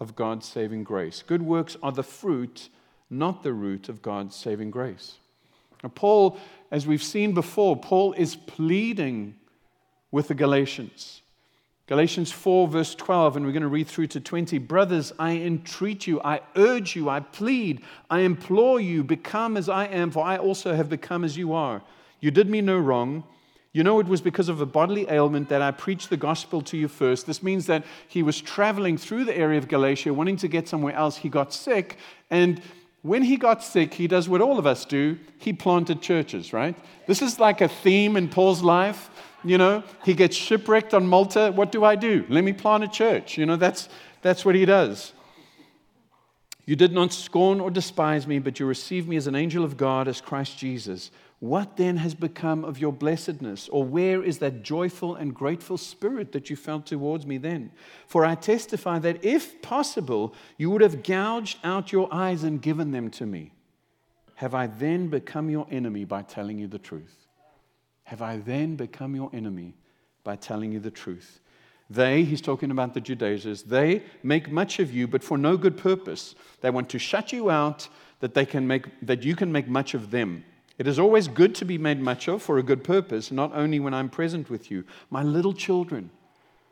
of 0.00 0.16
God's 0.16 0.46
saving 0.46 0.82
grace. 0.82 1.22
Good 1.26 1.42
works 1.42 1.76
are 1.82 1.92
the 1.92 2.02
fruit, 2.02 2.70
not 3.10 3.42
the 3.42 3.52
root 3.52 3.90
of 3.90 4.00
God's 4.00 4.34
saving 4.34 4.70
grace. 4.70 5.18
Now, 5.82 5.90
Paul, 5.94 6.38
as 6.70 6.86
we've 6.86 7.02
seen 7.02 7.34
before, 7.34 7.76
Paul 7.76 8.14
is 8.14 8.34
pleading 8.34 9.34
with 10.10 10.28
the 10.28 10.34
Galatians. 10.34 11.22
Galatians 11.86 12.30
4, 12.30 12.68
verse 12.68 12.94
12, 12.94 13.36
and 13.36 13.46
we're 13.46 13.52
going 13.52 13.62
to 13.62 13.68
read 13.68 13.88
through 13.88 14.08
to 14.08 14.20
20. 14.20 14.58
Brothers, 14.58 15.12
I 15.18 15.32
entreat 15.38 16.06
you, 16.06 16.20
I 16.22 16.42
urge 16.54 16.94
you, 16.94 17.08
I 17.08 17.20
plead, 17.20 17.80
I 18.10 18.20
implore 18.20 18.78
you, 18.78 19.02
become 19.02 19.56
as 19.56 19.70
I 19.70 19.86
am, 19.86 20.10
for 20.10 20.22
I 20.22 20.36
also 20.36 20.74
have 20.74 20.90
become 20.90 21.24
as 21.24 21.38
you 21.38 21.54
are. 21.54 21.80
You 22.20 22.30
did 22.30 22.50
me 22.50 22.60
no 22.60 22.78
wrong. 22.78 23.24
You 23.72 23.84
know, 23.84 24.00
it 24.00 24.06
was 24.06 24.20
because 24.20 24.50
of 24.50 24.60
a 24.60 24.66
bodily 24.66 25.06
ailment 25.08 25.48
that 25.48 25.62
I 25.62 25.70
preached 25.70 26.10
the 26.10 26.16
gospel 26.18 26.60
to 26.62 26.76
you 26.76 26.88
first. 26.88 27.26
This 27.26 27.42
means 27.42 27.66
that 27.66 27.84
he 28.06 28.22
was 28.22 28.38
traveling 28.40 28.98
through 28.98 29.24
the 29.24 29.36
area 29.36 29.56
of 29.56 29.68
Galatia, 29.68 30.12
wanting 30.12 30.36
to 30.38 30.48
get 30.48 30.68
somewhere 30.68 30.94
else. 30.94 31.16
He 31.16 31.30
got 31.30 31.54
sick, 31.54 31.96
and 32.28 32.60
when 33.02 33.22
he 33.22 33.36
got 33.36 33.62
sick, 33.62 33.94
he 33.94 34.06
does 34.06 34.28
what 34.28 34.40
all 34.40 34.58
of 34.58 34.66
us 34.66 34.84
do 34.84 35.18
he 35.38 35.52
planted 35.52 36.02
churches, 36.02 36.52
right? 36.52 36.76
This 37.06 37.22
is 37.22 37.38
like 37.38 37.60
a 37.60 37.68
theme 37.68 38.16
in 38.16 38.28
Paul's 38.28 38.62
life. 38.62 39.08
You 39.44 39.56
know, 39.56 39.84
he 40.04 40.14
gets 40.14 40.36
shipwrecked 40.36 40.94
on 40.94 41.06
Malta. 41.06 41.52
What 41.54 41.70
do 41.70 41.84
I 41.84 41.94
do? 41.94 42.24
Let 42.28 42.42
me 42.42 42.52
plant 42.52 42.82
a 42.82 42.88
church. 42.88 43.38
You 43.38 43.46
know, 43.46 43.54
that's, 43.54 43.88
that's 44.20 44.44
what 44.44 44.56
he 44.56 44.64
does. 44.64 45.12
You 46.66 46.76
did 46.76 46.92
not 46.92 47.12
scorn 47.12 47.60
or 47.60 47.70
despise 47.70 48.26
me, 48.26 48.40
but 48.40 48.58
you 48.58 48.66
received 48.66 49.08
me 49.08 49.16
as 49.16 49.26
an 49.26 49.36
angel 49.36 49.64
of 49.64 49.76
God, 49.76 50.08
as 50.08 50.20
Christ 50.20 50.58
Jesus. 50.58 51.10
What 51.40 51.76
then 51.76 51.98
has 51.98 52.14
become 52.14 52.64
of 52.64 52.78
your 52.78 52.92
blessedness? 52.92 53.68
Or 53.68 53.84
where 53.84 54.22
is 54.24 54.38
that 54.38 54.62
joyful 54.62 55.14
and 55.14 55.34
grateful 55.34 55.78
spirit 55.78 56.32
that 56.32 56.50
you 56.50 56.56
felt 56.56 56.86
towards 56.86 57.26
me 57.26 57.38
then? 57.38 57.70
For 58.06 58.24
I 58.24 58.34
testify 58.34 58.98
that 59.00 59.24
if 59.24 59.62
possible, 59.62 60.34
you 60.56 60.68
would 60.70 60.82
have 60.82 61.04
gouged 61.04 61.58
out 61.62 61.92
your 61.92 62.12
eyes 62.12 62.42
and 62.42 62.60
given 62.60 62.90
them 62.90 63.10
to 63.12 63.26
me. 63.26 63.52
Have 64.36 64.54
I 64.54 64.66
then 64.66 65.08
become 65.08 65.48
your 65.48 65.66
enemy 65.70 66.04
by 66.04 66.22
telling 66.22 66.58
you 66.58 66.66
the 66.66 66.78
truth? 66.78 67.26
Have 68.04 68.22
I 68.22 68.38
then 68.38 68.74
become 68.74 69.14
your 69.14 69.30
enemy 69.32 69.74
by 70.24 70.36
telling 70.36 70.72
you 70.72 70.80
the 70.80 70.90
truth? 70.90 71.40
They, 71.90 72.22
he's 72.22 72.40
talking 72.40 72.70
about 72.70 72.94
the 72.94 73.00
Judaizers, 73.00 73.62
they 73.62 74.02
make 74.22 74.50
much 74.50 74.78
of 74.78 74.92
you, 74.92 75.08
but 75.08 75.24
for 75.24 75.38
no 75.38 75.56
good 75.56 75.76
purpose. 75.76 76.34
They 76.60 76.70
want 76.70 76.88
to 76.90 76.98
shut 76.98 77.32
you 77.32 77.48
out 77.48 77.88
that, 78.20 78.34
they 78.34 78.44
can 78.44 78.66
make, 78.66 78.86
that 79.02 79.22
you 79.22 79.34
can 79.36 79.50
make 79.50 79.68
much 79.68 79.94
of 79.94 80.10
them. 80.10 80.44
It 80.78 80.86
is 80.86 80.98
always 81.00 81.26
good 81.26 81.56
to 81.56 81.64
be 81.64 81.76
made 81.76 82.00
much 82.00 82.28
of 82.28 82.40
for 82.40 82.56
a 82.56 82.62
good 82.62 82.84
purpose, 82.84 83.32
not 83.32 83.52
only 83.52 83.80
when 83.80 83.92
I'm 83.92 84.08
present 84.08 84.48
with 84.48 84.70
you. 84.70 84.84
My 85.10 85.24
little 85.24 85.52
children, 85.52 86.10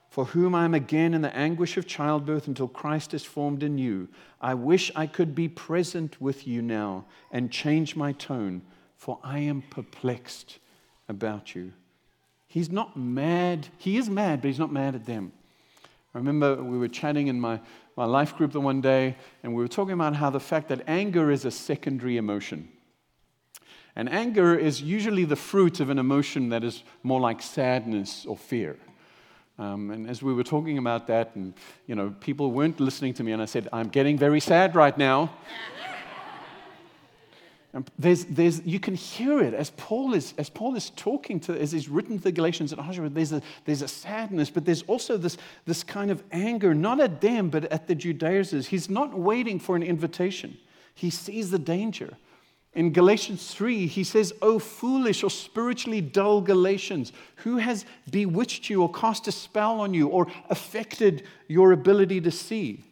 for 0.08 0.26
whom 0.26 0.54
I 0.54 0.64
am 0.64 0.74
again 0.74 1.12
in 1.12 1.22
the 1.22 1.36
anguish 1.36 1.76
of 1.76 1.88
childbirth 1.88 2.46
until 2.46 2.68
Christ 2.68 3.14
is 3.14 3.24
formed 3.24 3.64
in 3.64 3.78
you, 3.78 4.08
I 4.40 4.54
wish 4.54 4.92
I 4.94 5.08
could 5.08 5.34
be 5.34 5.48
present 5.48 6.20
with 6.20 6.46
you 6.46 6.62
now 6.62 7.06
and 7.32 7.50
change 7.50 7.96
my 7.96 8.12
tone, 8.12 8.62
for 8.96 9.18
I 9.24 9.40
am 9.40 9.62
perplexed 9.70 10.60
about 11.08 11.56
you. 11.56 11.72
He's 12.46 12.70
not 12.70 12.96
mad. 12.96 13.66
He 13.76 13.96
is 13.96 14.08
mad, 14.08 14.40
but 14.40 14.48
he's 14.48 14.58
not 14.60 14.72
mad 14.72 14.94
at 14.94 15.04
them. 15.04 15.32
I 16.14 16.18
remember 16.18 16.62
we 16.62 16.78
were 16.78 16.88
chatting 16.88 17.26
in 17.26 17.40
my, 17.40 17.60
my 17.96 18.04
life 18.04 18.36
group 18.36 18.52
the 18.52 18.60
one 18.60 18.80
day, 18.80 19.16
and 19.42 19.52
we 19.52 19.62
were 19.62 19.68
talking 19.68 19.94
about 19.94 20.14
how 20.14 20.30
the 20.30 20.40
fact 20.40 20.68
that 20.68 20.84
anger 20.86 21.32
is 21.32 21.44
a 21.44 21.50
secondary 21.50 22.16
emotion. 22.16 22.68
And 23.96 24.10
anger 24.10 24.54
is 24.54 24.82
usually 24.82 25.24
the 25.24 25.36
fruit 25.36 25.80
of 25.80 25.88
an 25.88 25.98
emotion 25.98 26.50
that 26.50 26.62
is 26.62 26.82
more 27.02 27.18
like 27.18 27.40
sadness 27.40 28.26
or 28.26 28.36
fear. 28.36 28.76
Um, 29.58 29.90
and 29.90 30.08
as 30.08 30.22
we 30.22 30.34
were 30.34 30.44
talking 30.44 30.76
about 30.76 31.06
that, 31.06 31.34
and 31.34 31.54
you 31.86 31.94
know, 31.94 32.14
people 32.20 32.52
weren't 32.52 32.78
listening 32.78 33.14
to 33.14 33.24
me, 33.24 33.32
and 33.32 33.40
I 33.40 33.46
said, 33.46 33.68
"I'm 33.72 33.88
getting 33.88 34.18
very 34.18 34.38
sad 34.38 34.74
right 34.74 34.96
now." 34.98 35.30
and 37.72 37.90
there's, 37.98 38.26
there's, 38.26 38.60
you 38.66 38.78
can 38.78 38.94
hear 38.94 39.40
it 39.40 39.54
as 39.54 39.70
Paul 39.70 40.12
is 40.12 40.34
as 40.36 40.50
Paul 40.50 40.76
is 40.76 40.90
talking 40.90 41.40
to, 41.40 41.58
as 41.58 41.72
he's 41.72 41.88
written 41.88 42.18
to 42.18 42.24
the 42.24 42.32
Galatians 42.32 42.74
at 42.74 42.78
Osher, 42.78 43.12
There's 43.12 43.32
a 43.32 43.40
there's 43.64 43.80
a 43.80 43.88
sadness, 43.88 44.50
but 44.50 44.66
there's 44.66 44.82
also 44.82 45.16
this 45.16 45.38
this 45.64 45.82
kind 45.82 46.10
of 46.10 46.22
anger, 46.32 46.74
not 46.74 47.00
at 47.00 47.22
them, 47.22 47.48
but 47.48 47.64
at 47.72 47.86
the 47.86 47.94
Judaizers. 47.94 48.66
He's 48.66 48.90
not 48.90 49.18
waiting 49.18 49.58
for 49.58 49.74
an 49.74 49.82
invitation. 49.82 50.58
He 50.94 51.08
sees 51.08 51.50
the 51.50 51.58
danger. 51.58 52.18
In 52.76 52.92
Galatians 52.92 53.54
3, 53.54 53.86
he 53.86 54.04
says, 54.04 54.34
Oh, 54.42 54.58
foolish 54.58 55.22
or 55.24 55.30
spiritually 55.30 56.02
dull 56.02 56.42
Galatians, 56.42 57.10
who 57.36 57.56
has 57.56 57.86
bewitched 58.10 58.68
you 58.68 58.82
or 58.82 58.92
cast 58.92 59.26
a 59.26 59.32
spell 59.32 59.80
on 59.80 59.94
you 59.94 60.08
or 60.08 60.26
affected 60.50 61.22
your 61.48 61.72
ability 61.72 62.20
to 62.20 62.30
see? 62.30 62.84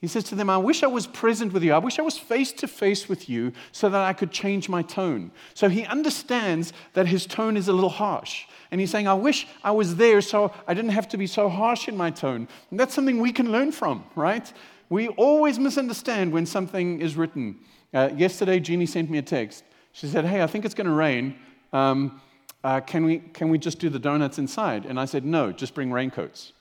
He 0.00 0.06
says 0.06 0.22
to 0.24 0.36
them, 0.36 0.48
I 0.48 0.58
wish 0.58 0.84
I 0.84 0.86
was 0.86 1.08
present 1.08 1.52
with 1.52 1.64
you. 1.64 1.72
I 1.72 1.78
wish 1.78 1.98
I 1.98 2.02
was 2.02 2.16
face 2.16 2.52
to 2.52 2.68
face 2.68 3.08
with 3.08 3.28
you 3.28 3.52
so 3.72 3.88
that 3.88 4.02
I 4.02 4.12
could 4.12 4.30
change 4.30 4.68
my 4.68 4.82
tone. 4.82 5.32
So 5.54 5.68
he 5.68 5.84
understands 5.84 6.72
that 6.92 7.08
his 7.08 7.26
tone 7.26 7.56
is 7.56 7.66
a 7.66 7.72
little 7.72 7.90
harsh. 7.90 8.44
And 8.70 8.80
he's 8.80 8.90
saying, 8.90 9.08
I 9.08 9.14
wish 9.14 9.48
I 9.64 9.72
was 9.72 9.96
there 9.96 10.20
so 10.20 10.52
I 10.68 10.74
didn't 10.74 10.92
have 10.92 11.08
to 11.08 11.16
be 11.16 11.26
so 11.26 11.48
harsh 11.48 11.88
in 11.88 11.96
my 11.96 12.10
tone. 12.10 12.46
And 12.70 12.78
that's 12.78 12.94
something 12.94 13.18
we 13.18 13.32
can 13.32 13.50
learn 13.50 13.72
from, 13.72 14.04
right? 14.14 14.52
We 14.90 15.08
always 15.08 15.58
misunderstand 15.58 16.32
when 16.32 16.46
something 16.46 17.00
is 17.00 17.16
written. 17.16 17.58
Uh, 17.94 18.10
yesterday, 18.16 18.58
Jeannie 18.58 18.86
sent 18.86 19.08
me 19.08 19.18
a 19.18 19.22
text. 19.22 19.62
She 19.92 20.08
said, 20.08 20.24
Hey, 20.24 20.42
I 20.42 20.48
think 20.48 20.64
it's 20.64 20.74
going 20.74 20.88
to 20.88 20.92
rain. 20.92 21.36
Um, 21.72 22.20
uh, 22.64 22.80
can, 22.80 23.04
we, 23.04 23.18
can 23.18 23.48
we 23.48 23.58
just 23.58 23.78
do 23.78 23.88
the 23.88 24.00
donuts 24.00 24.38
inside? 24.38 24.84
And 24.84 24.98
I 24.98 25.04
said, 25.04 25.24
No, 25.24 25.52
just 25.52 25.74
bring 25.74 25.92
raincoats. 25.92 26.52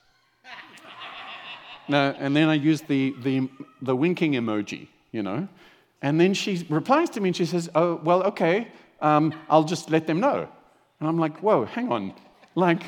and 1.87 2.35
then 2.35 2.49
I 2.49 2.53
used 2.53 2.87
the, 2.87 3.15
the, 3.23 3.49
the 3.81 3.95
winking 3.95 4.33
emoji, 4.33 4.87
you 5.11 5.23
know. 5.23 5.47
And 6.03 6.19
then 6.19 6.35
she 6.35 6.65
replies 6.69 7.09
to 7.11 7.21
me 7.21 7.29
and 7.29 7.35
she 7.35 7.45
says, 7.45 7.67
Oh, 7.73 7.99
well, 8.03 8.23
okay, 8.23 8.67
um, 9.01 9.33
I'll 9.49 9.63
just 9.63 9.89
let 9.89 10.05
them 10.05 10.19
know. 10.19 10.47
And 10.99 11.09
I'm 11.09 11.17
like, 11.17 11.39
Whoa, 11.39 11.65
hang 11.65 11.91
on. 11.91 12.13
Like, 12.53 12.83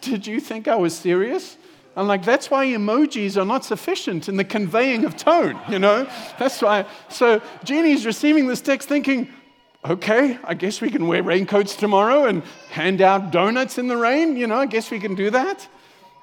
did 0.00 0.26
you 0.26 0.40
think 0.40 0.68
I 0.68 0.76
was 0.76 0.96
serious? 0.96 1.58
I'm 2.00 2.06
like, 2.06 2.24
that's 2.24 2.50
why 2.50 2.64
emojis 2.64 3.36
are 3.36 3.44
not 3.44 3.62
sufficient 3.62 4.26
in 4.26 4.38
the 4.38 4.44
conveying 4.44 5.04
of 5.04 5.18
tone, 5.18 5.60
you 5.68 5.78
know? 5.78 6.08
That's 6.38 6.62
why. 6.62 6.86
So 7.10 7.42
Jeannie's 7.62 8.06
receiving 8.06 8.46
this 8.46 8.62
text 8.62 8.88
thinking, 8.88 9.28
okay, 9.84 10.38
I 10.42 10.54
guess 10.54 10.80
we 10.80 10.88
can 10.88 11.06
wear 11.06 11.22
raincoats 11.22 11.76
tomorrow 11.76 12.24
and 12.24 12.42
hand 12.70 13.02
out 13.02 13.32
donuts 13.32 13.76
in 13.76 13.86
the 13.88 13.98
rain, 13.98 14.38
you 14.38 14.46
know? 14.46 14.56
I 14.56 14.64
guess 14.64 14.90
we 14.90 14.98
can 14.98 15.14
do 15.14 15.28
that. 15.28 15.68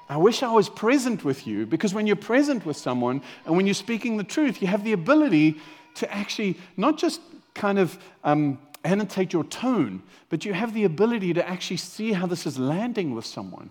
I 0.08 0.16
wish 0.16 0.42
I 0.42 0.50
was 0.50 0.68
present 0.68 1.22
with 1.22 1.46
you 1.46 1.64
because 1.64 1.94
when 1.94 2.08
you're 2.08 2.16
present 2.16 2.66
with 2.66 2.76
someone 2.76 3.22
and 3.46 3.56
when 3.56 3.68
you're 3.68 3.74
speaking 3.74 4.16
the 4.16 4.24
truth, 4.24 4.60
you 4.60 4.66
have 4.66 4.82
the 4.82 4.94
ability 4.94 5.60
to 5.94 6.12
actually 6.12 6.58
not 6.76 6.98
just 6.98 7.20
kind 7.54 7.78
of 7.78 7.96
um, 8.24 8.58
annotate 8.82 9.32
your 9.32 9.44
tone, 9.44 10.02
but 10.28 10.44
you 10.44 10.54
have 10.54 10.74
the 10.74 10.82
ability 10.82 11.34
to 11.34 11.48
actually 11.48 11.76
see 11.76 12.14
how 12.14 12.26
this 12.26 12.46
is 12.46 12.58
landing 12.58 13.14
with 13.14 13.24
someone. 13.24 13.70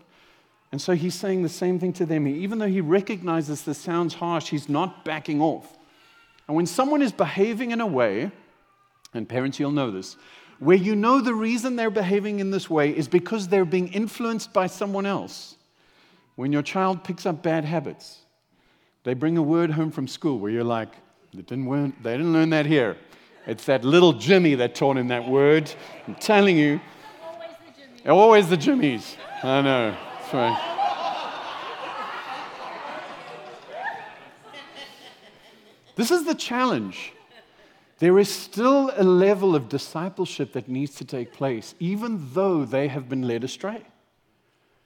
And 0.72 0.82
so 0.82 0.94
he's 0.94 1.16
saying 1.16 1.44
the 1.44 1.50
same 1.50 1.80
thing 1.80 1.94
to 1.94 2.06
them. 2.06 2.28
Even 2.28 2.60
though 2.60 2.68
he 2.68 2.82
recognizes 2.82 3.64
this 3.64 3.78
sounds 3.78 4.14
harsh, 4.16 4.50
he's 4.50 4.68
not 4.68 5.06
backing 5.06 5.42
off. 5.42 5.78
And 6.48 6.56
when 6.56 6.66
someone 6.66 7.02
is 7.02 7.12
behaving 7.12 7.72
in 7.72 7.82
a 7.82 7.88
way, 7.88 8.32
and 9.14 9.28
parents, 9.28 9.60
you'll 9.60 9.72
know 9.72 9.92
this, 9.92 10.18
where 10.60 10.78
you 10.78 10.96
know 10.96 11.22
the 11.22 11.34
reason 11.34 11.76
they're 11.76 11.90
behaving 11.90 12.40
in 12.40 12.52
this 12.52 12.70
way 12.70 12.90
is 12.90 13.08
because 13.08 13.48
they're 13.48 13.66
being 13.66 13.88
influenced 13.90 14.52
by 14.54 14.68
someone 14.68 15.06
else. 15.06 15.56
When 16.36 16.52
your 16.52 16.64
child 16.64 17.04
picks 17.04 17.26
up 17.26 17.42
bad 17.42 17.64
habits, 17.64 18.20
They 19.08 19.14
bring 19.14 19.38
a 19.38 19.42
word 19.42 19.72
home 19.72 19.90
from 19.90 20.06
school 20.06 20.38
where 20.38 20.52
you're 20.52 20.66
like, 20.66 20.90
they 21.34 21.42
didn't, 21.42 21.70
learn, 21.70 21.94
they 22.04 22.18
didn't 22.18 22.34
learn 22.34 22.50
that 22.50 22.66
here. 22.66 22.98
It's 23.46 23.64
that 23.64 23.86
little 23.86 24.12
Jimmy 24.12 24.56
that 24.56 24.76
taught 24.76 24.98
him 24.98 25.08
that 25.08 25.30
word. 25.30 25.72
I'm 26.06 26.16
telling 26.16 26.58
you. 26.58 26.82
Always 27.24 27.48
the 27.56 27.78
Jimmies. 27.78 28.02
Always 28.06 28.50
the 28.50 28.58
Jimmies. 28.58 29.18
I 29.44 29.62
know. 29.62 29.98
This 35.96 36.12
is 36.12 36.26
the 36.26 36.36
challenge. 36.36 37.14
There 38.00 38.20
is 38.20 38.30
still 38.30 38.92
a 38.96 39.04
level 39.04 39.56
of 39.56 39.68
discipleship 39.70 40.54
that 40.54 40.70
needs 40.70 40.94
to 40.96 41.06
take 41.06 41.34
place, 41.34 41.74
even 41.80 42.30
though 42.34 42.64
they 42.64 42.88
have 42.88 43.10
been 43.10 43.24
led 43.24 43.44
astray. 43.44 43.82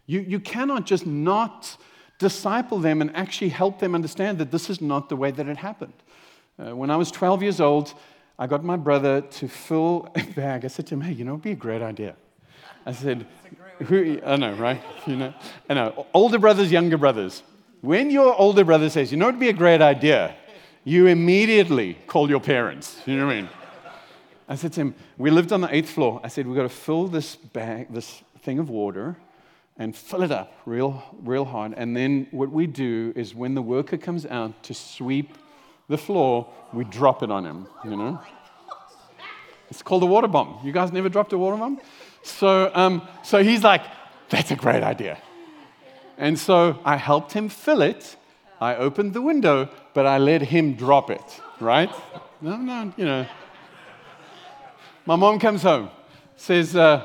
You, 0.05 0.21
you 0.21 0.39
cannot 0.39 0.85
just 0.85 1.05
not 1.05 1.75
disciple 2.17 2.79
them 2.79 3.01
and 3.01 3.13
actually 3.15 3.49
help 3.49 3.79
them 3.79 3.95
understand 3.95 4.37
that 4.37 4.51
this 4.51 4.69
is 4.69 4.79
not 4.79 5.09
the 5.09 5.17
way 5.17 5.31
that 5.31 5.47
it 5.47 5.57
happened. 5.57 5.93
Uh, 6.57 6.75
when 6.75 6.89
I 6.89 6.95
was 6.95 7.11
12 7.11 7.41
years 7.41 7.59
old, 7.59 7.93
I 8.39 8.47
got 8.47 8.63
my 8.63 8.77
brother 8.77 9.21
to 9.21 9.47
fill 9.47 10.07
a 10.15 10.23
bag. 10.23 10.63
I 10.63 10.67
said 10.69 10.87
to 10.87 10.95
him, 10.95 11.01
hey, 11.01 11.13
you 11.13 11.25
know, 11.25 11.33
it'd 11.33 11.41
be 11.41 11.51
a 11.51 11.55
great 11.55 11.81
idea. 11.81 12.15
I 12.85 12.91
said, 12.93 13.25
who, 13.79 14.19
I 14.25 14.35
know, 14.35 14.53
right? 14.53 14.81
You 15.07 15.15
know, 15.15 15.33
I 15.67 15.73
know. 15.73 16.05
Older 16.13 16.37
brothers, 16.37 16.71
younger 16.71 16.97
brothers. 16.97 17.41
When 17.81 18.11
your 18.11 18.35
older 18.35 18.63
brother 18.63 18.87
says, 18.89 19.11
you 19.11 19.17
know, 19.17 19.29
it'd 19.29 19.39
be 19.39 19.49
a 19.49 19.53
great 19.53 19.81
idea, 19.81 20.35
you 20.83 21.07
immediately 21.07 21.95
call 22.05 22.29
your 22.29 22.39
parents. 22.39 23.01
You 23.07 23.17
know 23.17 23.25
what 23.25 23.33
I 23.35 23.41
mean? 23.41 23.49
I 24.47 24.55
said 24.55 24.73
to 24.73 24.81
him, 24.81 24.95
we 25.17 25.31
lived 25.31 25.51
on 25.51 25.61
the 25.61 25.73
eighth 25.73 25.89
floor. 25.89 26.21
I 26.23 26.27
said, 26.27 26.45
we've 26.45 26.55
got 26.55 26.63
to 26.63 26.69
fill 26.69 27.07
this 27.07 27.35
bag, 27.35 27.87
this 27.91 28.21
thing 28.43 28.59
of 28.59 28.69
water, 28.69 29.15
and 29.77 29.95
fill 29.95 30.21
it 30.21 30.31
up 30.31 30.53
real, 30.67 31.01
real 31.23 31.45
hard. 31.45 31.73
And 31.75 31.97
then 31.97 32.27
what 32.29 32.51
we 32.51 32.67
do 32.67 33.13
is 33.15 33.33
when 33.33 33.55
the 33.55 33.61
worker 33.61 33.97
comes 33.97 34.27
out 34.27 34.61
to 34.63 34.75
sweep 34.75 35.37
the 35.87 35.97
floor, 35.97 36.47
we 36.73 36.83
drop 36.83 37.23
it 37.23 37.31
on 37.31 37.45
him, 37.45 37.67
you 37.83 37.95
know? 37.97 38.21
It's 39.71 39.81
called 39.81 40.03
a 40.03 40.05
water 40.05 40.27
bomb. 40.27 40.59
You 40.63 40.71
guys 40.71 40.91
never 40.91 41.09
dropped 41.09 41.33
a 41.33 41.37
water 41.37 41.57
bomb? 41.57 41.79
So, 42.23 42.71
um, 42.73 43.07
so 43.23 43.43
he's 43.43 43.63
like, 43.63 43.83
that's 44.29 44.51
a 44.51 44.55
great 44.55 44.83
idea. 44.83 45.17
And 46.17 46.37
so 46.37 46.79
I 46.85 46.97
helped 46.97 47.33
him 47.33 47.49
fill 47.49 47.81
it. 47.81 48.15
I 48.59 48.75
opened 48.75 49.13
the 49.13 49.21
window, 49.21 49.69
but 49.93 50.05
I 50.05 50.19
let 50.19 50.41
him 50.41 50.75
drop 50.75 51.09
it, 51.09 51.41
right? 51.59 51.89
No, 52.41 52.57
no, 52.57 52.93
you 52.95 53.05
know. 53.05 53.25
My 55.05 55.15
mom 55.15 55.39
comes 55.39 55.63
home, 55.63 55.89
says, 56.35 56.75
uh, 56.75 57.03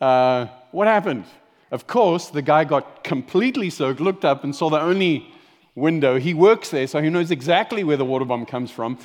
uh, 0.00 0.46
What 0.70 0.86
happened? 0.86 1.24
Of 1.72 1.88
course, 1.88 2.28
the 2.28 2.42
guy 2.42 2.62
got 2.64 3.02
completely 3.02 3.70
soaked, 3.70 4.00
looked 4.00 4.24
up, 4.24 4.44
and 4.44 4.54
saw 4.54 4.70
the 4.70 4.80
only 4.80 5.26
window. 5.74 6.18
He 6.18 6.34
works 6.34 6.70
there, 6.70 6.86
so 6.86 7.02
he 7.02 7.10
knows 7.10 7.32
exactly 7.32 7.82
where 7.82 7.96
the 7.96 8.04
water 8.04 8.24
bomb 8.24 8.46
comes 8.46 8.70
from. 8.70 8.98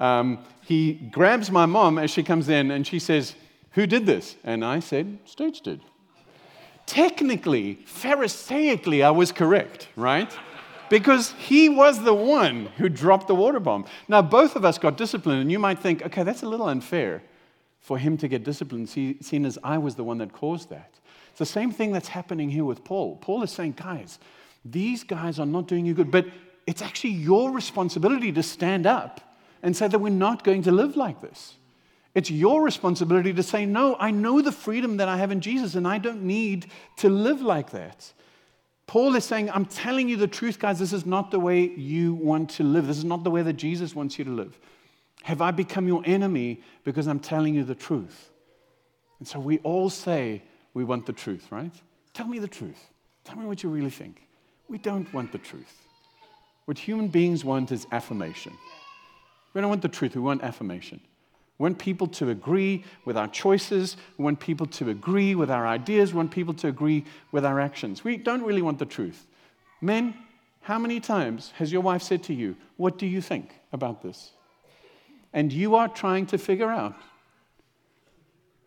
Um, 0.00 0.38
he 0.62 0.94
grabs 0.94 1.50
my 1.50 1.66
mom 1.66 1.98
as 1.98 2.10
she 2.10 2.24
comes 2.24 2.48
in, 2.48 2.72
and 2.72 2.84
she 2.84 2.98
says, 2.98 3.36
Who 3.72 3.86
did 3.86 4.06
this? 4.06 4.36
And 4.44 4.64
I 4.64 4.80
said, 4.80 5.18
Stage 5.24 5.60
did. 5.60 5.80
Technically, 6.86 7.78
Pharisaically, 7.86 9.04
I 9.04 9.10
was 9.10 9.30
correct, 9.30 9.88
right? 9.94 10.32
because 10.90 11.32
he 11.38 11.68
was 11.70 12.02
the 12.02 12.12
one 12.12 12.66
who 12.76 12.90
dropped 12.90 13.28
the 13.28 13.34
water 13.34 13.60
bomb. 13.60 13.86
Now, 14.08 14.20
both 14.20 14.56
of 14.56 14.64
us 14.64 14.76
got 14.76 14.98
disciplined, 14.98 15.40
and 15.40 15.50
you 15.50 15.58
might 15.58 15.78
think, 15.78 16.02
okay, 16.02 16.24
that's 16.24 16.42
a 16.42 16.48
little 16.48 16.68
unfair 16.68 17.22
for 17.78 17.96
him 17.96 18.18
to 18.18 18.28
get 18.28 18.44
disciplined, 18.44 18.90
seeing 18.90 19.46
as 19.46 19.56
I 19.64 19.78
was 19.78 19.94
the 19.94 20.04
one 20.04 20.18
that 20.18 20.32
caused 20.32 20.68
that. 20.68 20.98
It's 21.30 21.38
the 21.38 21.46
same 21.46 21.70
thing 21.70 21.92
that's 21.92 22.08
happening 22.08 22.50
here 22.50 22.64
with 22.64 22.84
Paul. 22.84 23.16
Paul 23.16 23.42
is 23.42 23.52
saying, 23.52 23.76
guys, 23.78 24.18
these 24.64 25.04
guys 25.04 25.38
are 25.38 25.46
not 25.46 25.68
doing 25.68 25.86
you 25.86 25.94
good, 25.94 26.10
but 26.10 26.26
it's 26.66 26.82
actually 26.82 27.10
your 27.10 27.52
responsibility 27.52 28.32
to 28.32 28.42
stand 28.42 28.84
up 28.84 29.20
and 29.62 29.74
say 29.74 29.88
that 29.88 29.98
we're 29.98 30.10
not 30.10 30.44
going 30.44 30.62
to 30.62 30.72
live 30.72 30.96
like 30.96 31.22
this. 31.22 31.54
It's 32.14 32.30
your 32.30 32.62
responsibility 32.62 33.32
to 33.32 33.42
say, 33.42 33.66
no, 33.66 33.96
I 33.98 34.10
know 34.10 34.40
the 34.40 34.52
freedom 34.52 34.96
that 34.96 35.08
I 35.08 35.16
have 35.16 35.30
in 35.30 35.40
Jesus, 35.40 35.74
and 35.74 35.86
I 35.86 35.98
don't 35.98 36.22
need 36.22 36.66
to 36.98 37.08
live 37.08 37.40
like 37.40 37.70
that. 37.70 38.12
Paul 38.86 39.14
is 39.14 39.24
saying, 39.24 39.50
I'm 39.50 39.66
telling 39.66 40.08
you 40.08 40.16
the 40.16 40.26
truth, 40.26 40.58
guys. 40.58 40.80
This 40.80 40.92
is 40.92 41.06
not 41.06 41.30
the 41.30 41.38
way 41.38 41.68
you 41.68 42.14
want 42.14 42.50
to 42.50 42.64
live. 42.64 42.88
This 42.88 42.98
is 42.98 43.04
not 43.04 43.22
the 43.22 43.30
way 43.30 43.42
that 43.42 43.52
Jesus 43.52 43.94
wants 43.94 44.18
you 44.18 44.24
to 44.24 44.30
live. 44.32 44.58
Have 45.22 45.40
I 45.40 45.52
become 45.52 45.86
your 45.86 46.02
enemy 46.04 46.62
because 46.82 47.06
I'm 47.06 47.20
telling 47.20 47.54
you 47.54 47.62
the 47.62 47.74
truth? 47.76 48.30
And 49.20 49.28
so 49.28 49.38
we 49.38 49.58
all 49.58 49.90
say 49.90 50.42
we 50.74 50.82
want 50.82 51.06
the 51.06 51.12
truth, 51.12 51.46
right? 51.52 51.72
Tell 52.14 52.26
me 52.26 52.40
the 52.40 52.48
truth. 52.48 52.90
Tell 53.22 53.36
me 53.36 53.46
what 53.46 53.62
you 53.62 53.68
really 53.68 53.90
think. 53.90 54.26
We 54.68 54.78
don't 54.78 55.12
want 55.12 55.30
the 55.30 55.38
truth. 55.38 55.86
What 56.64 56.78
human 56.78 57.08
beings 57.08 57.44
want 57.44 57.70
is 57.70 57.86
affirmation. 57.92 58.56
We 59.52 59.60
don't 59.60 59.70
want 59.70 59.82
the 59.82 59.88
truth, 59.88 60.14
we 60.14 60.20
want 60.20 60.42
affirmation. 60.42 61.00
We 61.60 61.64
want 61.64 61.78
people 61.78 62.06
to 62.06 62.30
agree 62.30 62.84
with 63.04 63.18
our 63.18 63.28
choices. 63.28 63.98
We 64.16 64.24
want 64.24 64.40
people 64.40 64.64
to 64.64 64.88
agree 64.88 65.34
with 65.34 65.50
our 65.50 65.66
ideas. 65.66 66.14
We 66.14 66.16
want 66.16 66.30
people 66.30 66.54
to 66.54 66.68
agree 66.68 67.04
with 67.32 67.44
our 67.44 67.60
actions. 67.60 68.02
We 68.02 68.16
don't 68.16 68.40
really 68.40 68.62
want 68.62 68.78
the 68.78 68.86
truth. 68.86 69.26
Men, 69.82 70.14
how 70.62 70.78
many 70.78 71.00
times 71.00 71.52
has 71.56 71.70
your 71.70 71.82
wife 71.82 72.00
said 72.00 72.22
to 72.24 72.32
you, 72.32 72.56
What 72.78 72.96
do 72.96 73.06
you 73.06 73.20
think 73.20 73.50
about 73.74 74.00
this? 74.00 74.30
And 75.34 75.52
you 75.52 75.74
are 75.74 75.86
trying 75.86 76.24
to 76.28 76.38
figure 76.38 76.70
out 76.70 76.94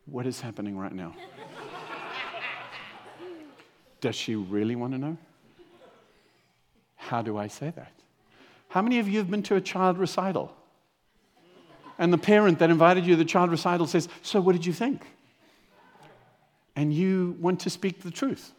what 0.05 0.27
is 0.27 0.39
happening 0.41 0.77
right 0.77 0.93
now. 0.93 1.15
Does 4.01 4.15
she 4.15 4.35
really 4.35 4.75
want 4.75 4.93
to 4.93 4.99
know? 4.99 5.17
How 6.97 7.23
do 7.23 7.39
I 7.39 7.47
say 7.47 7.73
that? 7.75 7.93
How 8.69 8.83
many 8.83 8.99
of 8.99 9.09
you 9.09 9.17
have 9.17 9.31
been 9.31 9.41
to 9.43 9.55
a 9.55 9.61
child 9.61 9.97
recital? 9.97 10.55
And 11.97 12.11
the 12.11 12.17
parent 12.17 12.59
that 12.59 12.69
invited 12.69 13.05
you 13.05 13.13
to 13.13 13.17
the 13.17 13.25
child 13.25 13.51
recital 13.51 13.87
says, 13.87 14.09
So, 14.21 14.41
what 14.41 14.53
did 14.53 14.65
you 14.65 14.73
think? 14.73 15.05
And 16.75 16.93
you 16.93 17.37
want 17.39 17.59
to 17.61 17.69
speak 17.69 18.01
the 18.01 18.11
truth. 18.11 18.51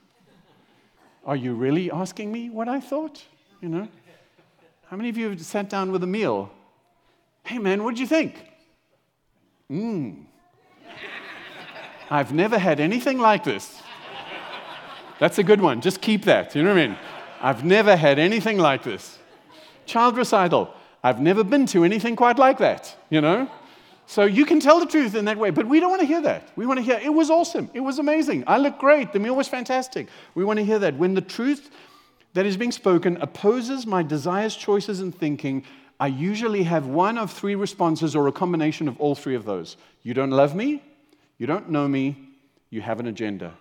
Are 1.27 1.37
you 1.37 1.55
really 1.55 1.91
asking 1.91 2.31
me 2.31 2.51
what 2.51 2.69
I 2.69 2.81
thought? 2.81 3.25
You 3.61 3.69
know? 3.69 3.89
How 4.87 4.97
many 4.97 5.09
of 5.09 5.17
you 5.17 5.31
have 5.31 5.41
sat 5.41 5.69
down 5.69 5.91
with 5.91 6.03
a 6.03 6.07
meal? 6.07 6.51
Hey, 7.45 7.59
man, 7.59 7.83
what 7.83 7.93
did 7.95 8.01
you 8.01 8.07
think? 8.07 8.37
Mmm. 9.71 10.25
I've 12.11 12.33
never 12.33 12.59
had 12.59 12.81
anything 12.81 13.19
like 13.19 13.45
this. 13.45 13.83
That's 15.19 15.39
a 15.39 15.43
good 15.43 15.61
one. 15.61 15.81
Just 15.81 16.01
keep 16.01 16.25
that. 16.25 16.55
You 16.55 16.63
know 16.63 16.75
what 16.75 16.83
I 16.83 16.87
mean? 16.89 16.97
I've 17.41 17.65
never 17.65 17.97
had 17.97 18.19
anything 18.19 18.59
like 18.59 18.83
this. 18.83 19.19
Child 19.87 20.17
recital. 20.17 20.73
I've 21.05 21.21
never 21.21 21.45
been 21.45 21.67
to 21.67 21.85
anything 21.85 22.17
quite 22.17 22.39
like 22.39 22.57
that, 22.59 22.97
you 23.11 23.21
know? 23.21 23.51
So 24.07 24.25
you 24.25 24.47
can 24.47 24.59
tell 24.59 24.81
the 24.81 24.87
truth 24.87 25.15
in 25.15 25.27
that 25.27 25.37
way, 25.37 25.51
but 25.51 25.67
we 25.67 25.79
don't 25.79 25.91
want 25.91 26.01
to 26.01 26.07
hear 26.07 26.23
that. 26.23 26.49
We 26.57 26.65
want 26.65 26.79
to 26.79 26.83
hear, 26.83 26.99
it 27.03 27.13
was 27.13 27.29
awesome, 27.29 27.71
it 27.75 27.81
was 27.81 27.99
amazing, 27.99 28.45
I 28.47 28.57
look 28.57 28.79
great, 28.79 29.13
the 29.13 29.19
meal 29.19 29.37
was 29.37 29.47
fantastic. 29.47 30.09
We 30.35 30.45
want 30.45 30.59
to 30.61 30.65
hear 30.65 30.79
that. 30.79 30.97
When 30.97 31.13
the 31.13 31.21
truth 31.21 31.71
that 32.33 32.47
is 32.47 32.57
being 32.57 32.73
spoken 32.73 33.19
opposes 33.19 33.87
my 33.87 34.03
desires, 34.03 34.57
choices, 34.57 35.01
and 35.01 35.15
thinking, 35.15 35.65
I 36.01 36.07
usually 36.07 36.63
have 36.63 36.87
one 36.87 37.19
of 37.19 37.31
three 37.31 37.55
responses 37.55 38.17
or 38.17 38.27
a 38.27 38.33
combination 38.33 38.89
of 38.89 38.99
all 38.99 39.15
three 39.15 39.35
of 39.35 39.45
those. 39.45 39.77
You 40.03 40.15
don't 40.15 40.31
love 40.31 40.55
me, 40.55 40.83
you 41.37 41.47
don't 41.47 41.69
know 41.69 41.87
me, 41.87 42.17
you 42.71 42.81
have 42.81 42.99
an 42.99 43.07
agenda. 43.09 43.53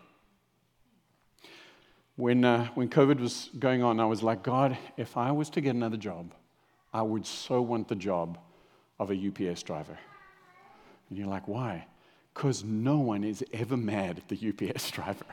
When, 2.16 2.46
uh, 2.46 2.68
when 2.76 2.88
COVID 2.88 3.20
was 3.20 3.50
going 3.60 3.84
on, 3.84 4.00
I 4.00 4.06
was 4.06 4.24
like, 4.24 4.44
God, 4.44 4.78
if 4.96 5.18
I 5.18 5.32
was 5.34 5.50
to 5.52 5.62
get 5.62 5.76
another 5.76 5.98
job, 5.98 6.34
I 6.94 7.02
would 7.02 7.26
so 7.26 7.62
want 7.62 7.88
the 7.88 7.96
job 7.96 8.38
of 9.00 9.12
a 9.12 9.16
UPS 9.16 9.64
driver. 9.64 9.98
And 11.10 11.18
you're 11.18 11.28
like, 11.28 11.48
why? 11.48 11.88
Because 12.34 12.64
no 12.64 12.98
one 13.00 13.24
is 13.24 13.44
ever 13.54 13.78
mad 13.78 14.20
at 14.20 14.30
the 14.30 14.50
UPS 14.50 14.92
driver. 14.92 15.26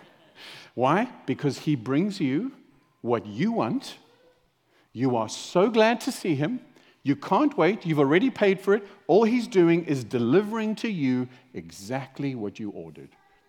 Why? 0.74 1.08
Because 1.26 1.58
he 1.58 1.76
brings 1.76 2.20
you 2.20 2.52
what 3.02 3.26
you 3.26 3.52
want. 3.52 3.96
You 4.92 5.16
are 5.16 5.28
so 5.28 5.70
glad 5.70 6.00
to 6.02 6.12
see 6.12 6.34
him. 6.34 6.60
You 7.02 7.16
can't 7.16 7.56
wait. 7.56 7.86
You've 7.86 7.98
already 7.98 8.30
paid 8.30 8.60
for 8.60 8.74
it. 8.74 8.86
All 9.06 9.24
he's 9.24 9.46
doing 9.46 9.84
is 9.84 10.04
delivering 10.04 10.74
to 10.76 10.90
you 10.90 11.28
exactly 11.54 12.34
what 12.34 12.58
you 12.58 12.70
ordered. 12.70 13.08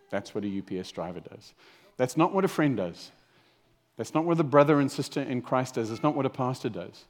That's 0.09 0.33
what 0.35 0.45
a 0.45 0.59
UPS 0.59 0.91
driver 0.91 1.19
does. 1.19 1.53
That's 1.97 2.15
not 2.15 2.33
what 2.33 2.45
a 2.45 2.47
friend 2.47 2.77
does. 2.77 3.11
That's 3.97 4.13
not 4.13 4.25
what 4.25 4.39
a 4.39 4.43
brother 4.43 4.79
and 4.79 4.91
sister 4.91 5.21
in 5.21 5.41
Christ 5.41 5.75
does. 5.75 5.91
It's 5.91 6.03
not 6.03 6.15
what 6.15 6.25
a 6.25 6.29
pastor 6.29 6.69
does. 6.69 7.05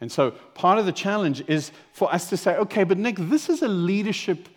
And 0.00 0.10
so 0.10 0.30
part 0.54 0.78
of 0.78 0.86
the 0.86 0.92
challenge 0.92 1.42
is 1.48 1.72
for 1.92 2.12
us 2.12 2.28
to 2.30 2.36
say, 2.36 2.56
okay, 2.56 2.84
but 2.84 2.98
Nick, 2.98 3.16
this 3.16 3.48
is 3.48 3.62
a 3.62 3.68
leadership 3.68 4.48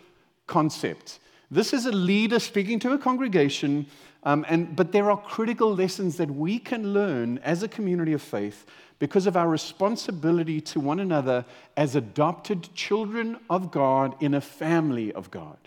concept. 0.46 1.18
This 1.50 1.72
is 1.72 1.86
a 1.86 1.92
leader 1.92 2.38
speaking 2.38 2.78
to 2.80 2.92
a 2.92 2.98
congregation, 2.98 3.86
um, 4.22 4.46
and, 4.48 4.74
but 4.74 4.92
there 4.92 5.10
are 5.10 5.20
critical 5.20 5.74
lessons 5.74 6.16
that 6.16 6.30
we 6.30 6.58
can 6.58 6.92
learn 6.92 7.38
as 7.38 7.62
a 7.62 7.68
community 7.68 8.12
of 8.12 8.22
faith 8.22 8.66
because 8.98 9.26
of 9.26 9.36
our 9.36 9.48
responsibility 9.48 10.60
to 10.60 10.78
one 10.78 11.00
another 11.00 11.44
as 11.76 11.96
adopted 11.96 12.72
children 12.74 13.36
of 13.50 13.72
God 13.72 14.14
in 14.22 14.34
a 14.34 14.40
family 14.40 15.12
of 15.12 15.30
God. 15.30 15.58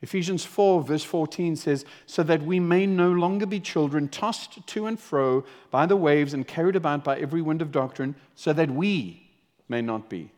Ephesians 0.00 0.44
4, 0.44 0.82
verse 0.82 1.02
14 1.02 1.56
says, 1.56 1.84
So 2.06 2.22
that 2.22 2.42
we 2.42 2.60
may 2.60 2.86
no 2.86 3.10
longer 3.10 3.46
be 3.46 3.58
children 3.58 4.08
tossed 4.08 4.64
to 4.66 4.86
and 4.86 4.98
fro 4.98 5.44
by 5.70 5.86
the 5.86 5.96
waves 5.96 6.34
and 6.34 6.46
carried 6.46 6.76
about 6.76 7.02
by 7.02 7.18
every 7.18 7.42
wind 7.42 7.62
of 7.62 7.72
doctrine, 7.72 8.14
so 8.34 8.52
that 8.52 8.70
we 8.70 9.28
may 9.68 9.82
not 9.82 10.08
be. 10.08 10.30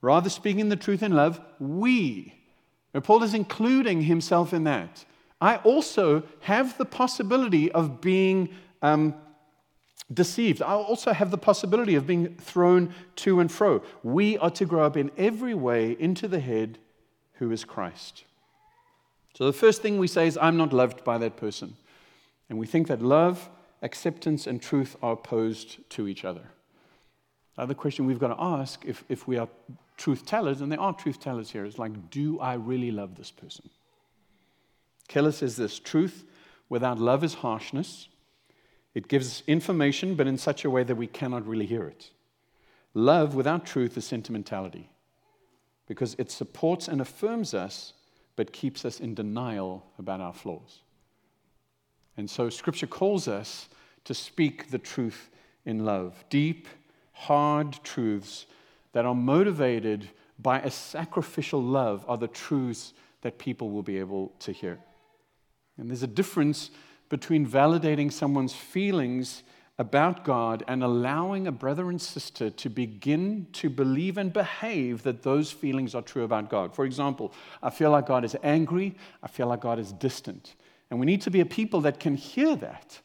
Rather, 0.00 0.30
speaking 0.30 0.68
the 0.68 0.76
truth 0.76 1.02
in 1.02 1.12
love, 1.12 1.40
we. 1.58 2.34
And 2.94 3.02
Paul 3.02 3.22
is 3.22 3.34
including 3.34 4.02
himself 4.02 4.52
in 4.52 4.64
that. 4.64 5.04
I 5.40 5.56
also 5.56 6.22
have 6.40 6.78
the 6.78 6.84
possibility 6.84 7.72
of 7.72 8.00
being 8.00 8.50
um, 8.82 9.14
deceived. 10.12 10.62
I 10.62 10.74
also 10.74 11.12
have 11.12 11.32
the 11.32 11.38
possibility 11.38 11.96
of 11.96 12.06
being 12.06 12.36
thrown 12.36 12.94
to 13.16 13.40
and 13.40 13.50
fro. 13.50 13.82
We 14.04 14.38
are 14.38 14.50
to 14.50 14.64
grow 14.64 14.84
up 14.84 14.96
in 14.96 15.10
every 15.16 15.54
way 15.54 15.96
into 15.98 16.28
the 16.28 16.38
head 16.38 16.78
who 17.42 17.50
is 17.50 17.64
Christ. 17.64 18.22
So 19.34 19.46
the 19.46 19.52
first 19.52 19.82
thing 19.82 19.98
we 19.98 20.06
say 20.06 20.28
is, 20.28 20.38
I'm 20.40 20.56
not 20.56 20.72
loved 20.72 21.02
by 21.02 21.18
that 21.18 21.36
person. 21.36 21.74
And 22.48 22.56
we 22.56 22.68
think 22.68 22.86
that 22.86 23.02
love, 23.02 23.50
acceptance, 23.82 24.46
and 24.46 24.62
truth 24.62 24.94
are 25.02 25.14
opposed 25.14 25.90
to 25.90 26.06
each 26.06 26.24
other. 26.24 26.44
The 27.58 27.74
question 27.74 28.06
we've 28.06 28.20
got 28.20 28.28
to 28.28 28.40
ask 28.40 28.84
if, 28.86 29.02
if 29.08 29.26
we 29.26 29.38
are 29.38 29.48
truth 29.96 30.24
tellers, 30.24 30.60
and 30.60 30.70
there 30.70 30.80
are 30.80 30.94
truth 30.94 31.18
tellers 31.18 31.50
here, 31.50 31.64
is 31.64 31.80
like, 31.80 32.10
do 32.10 32.38
I 32.38 32.54
really 32.54 32.92
love 32.92 33.16
this 33.16 33.32
person? 33.32 33.68
Keller 35.08 35.32
says 35.32 35.56
this 35.56 35.80
truth 35.80 36.24
without 36.68 37.00
love 37.00 37.24
is 37.24 37.34
harshness. 37.34 38.06
It 38.94 39.08
gives 39.08 39.42
information, 39.48 40.14
but 40.14 40.28
in 40.28 40.38
such 40.38 40.64
a 40.64 40.70
way 40.70 40.84
that 40.84 40.94
we 40.94 41.08
cannot 41.08 41.44
really 41.44 41.66
hear 41.66 41.88
it. 41.88 42.10
Love 42.94 43.34
without 43.34 43.66
truth 43.66 43.96
is 43.98 44.04
sentimentality 44.04 44.91
because 45.92 46.16
it 46.16 46.30
supports 46.30 46.88
and 46.88 47.02
affirms 47.02 47.52
us, 47.52 47.92
but 48.34 48.50
keeps 48.50 48.86
us 48.86 48.98
in 48.98 49.12
denial 49.12 49.84
about 49.98 50.22
our 50.22 50.32
flaws. 50.32 50.80
And 52.16 52.30
so, 52.30 52.48
Scripture 52.48 52.86
calls 52.86 53.28
us 53.28 53.68
to 54.04 54.14
speak 54.14 54.70
the 54.70 54.78
truth 54.78 55.28
in 55.66 55.84
love 55.84 56.24
deep, 56.30 56.66
hard 57.12 57.78
truths 57.84 58.46
that 58.92 59.04
are 59.04 59.14
motivated 59.14 60.08
by 60.38 60.60
a 60.60 60.70
sacrificial 60.70 61.62
love 61.62 62.06
are 62.08 62.16
the 62.16 62.26
truths 62.26 62.94
that 63.20 63.36
people 63.36 63.68
will 63.70 63.82
be 63.82 63.98
able 63.98 64.32
to 64.38 64.50
hear. 64.50 64.78
And 65.76 65.90
there's 65.90 66.02
a 66.02 66.06
difference 66.06 66.70
between 67.10 67.46
validating 67.46 68.10
someone's 68.10 68.54
feelings 68.54 69.42
about 69.78 70.24
God 70.24 70.62
and 70.68 70.84
allowing 70.84 71.46
a 71.46 71.52
brother 71.52 71.88
and 71.88 72.00
sister 72.00 72.50
to 72.50 72.68
begin 72.68 73.46
to 73.54 73.70
believe 73.70 74.18
and 74.18 74.32
behave 74.32 75.02
that 75.02 75.22
those 75.22 75.50
feelings 75.50 75.94
are 75.94 76.02
true 76.02 76.24
about 76.24 76.50
God. 76.50 76.74
For 76.74 76.84
example, 76.84 77.32
I 77.62 77.70
feel 77.70 77.90
like 77.90 78.06
God 78.06 78.24
is 78.24 78.36
angry, 78.42 78.94
I 79.22 79.28
feel 79.28 79.46
like 79.46 79.60
God 79.60 79.78
is 79.78 79.92
distant. 79.92 80.54
And 80.90 81.00
we 81.00 81.06
need 81.06 81.22
to 81.22 81.30
be 81.30 81.40
a 81.40 81.46
people 81.46 81.80
that 81.82 82.00
can 82.00 82.16
hear 82.16 82.54
that. 82.56 83.00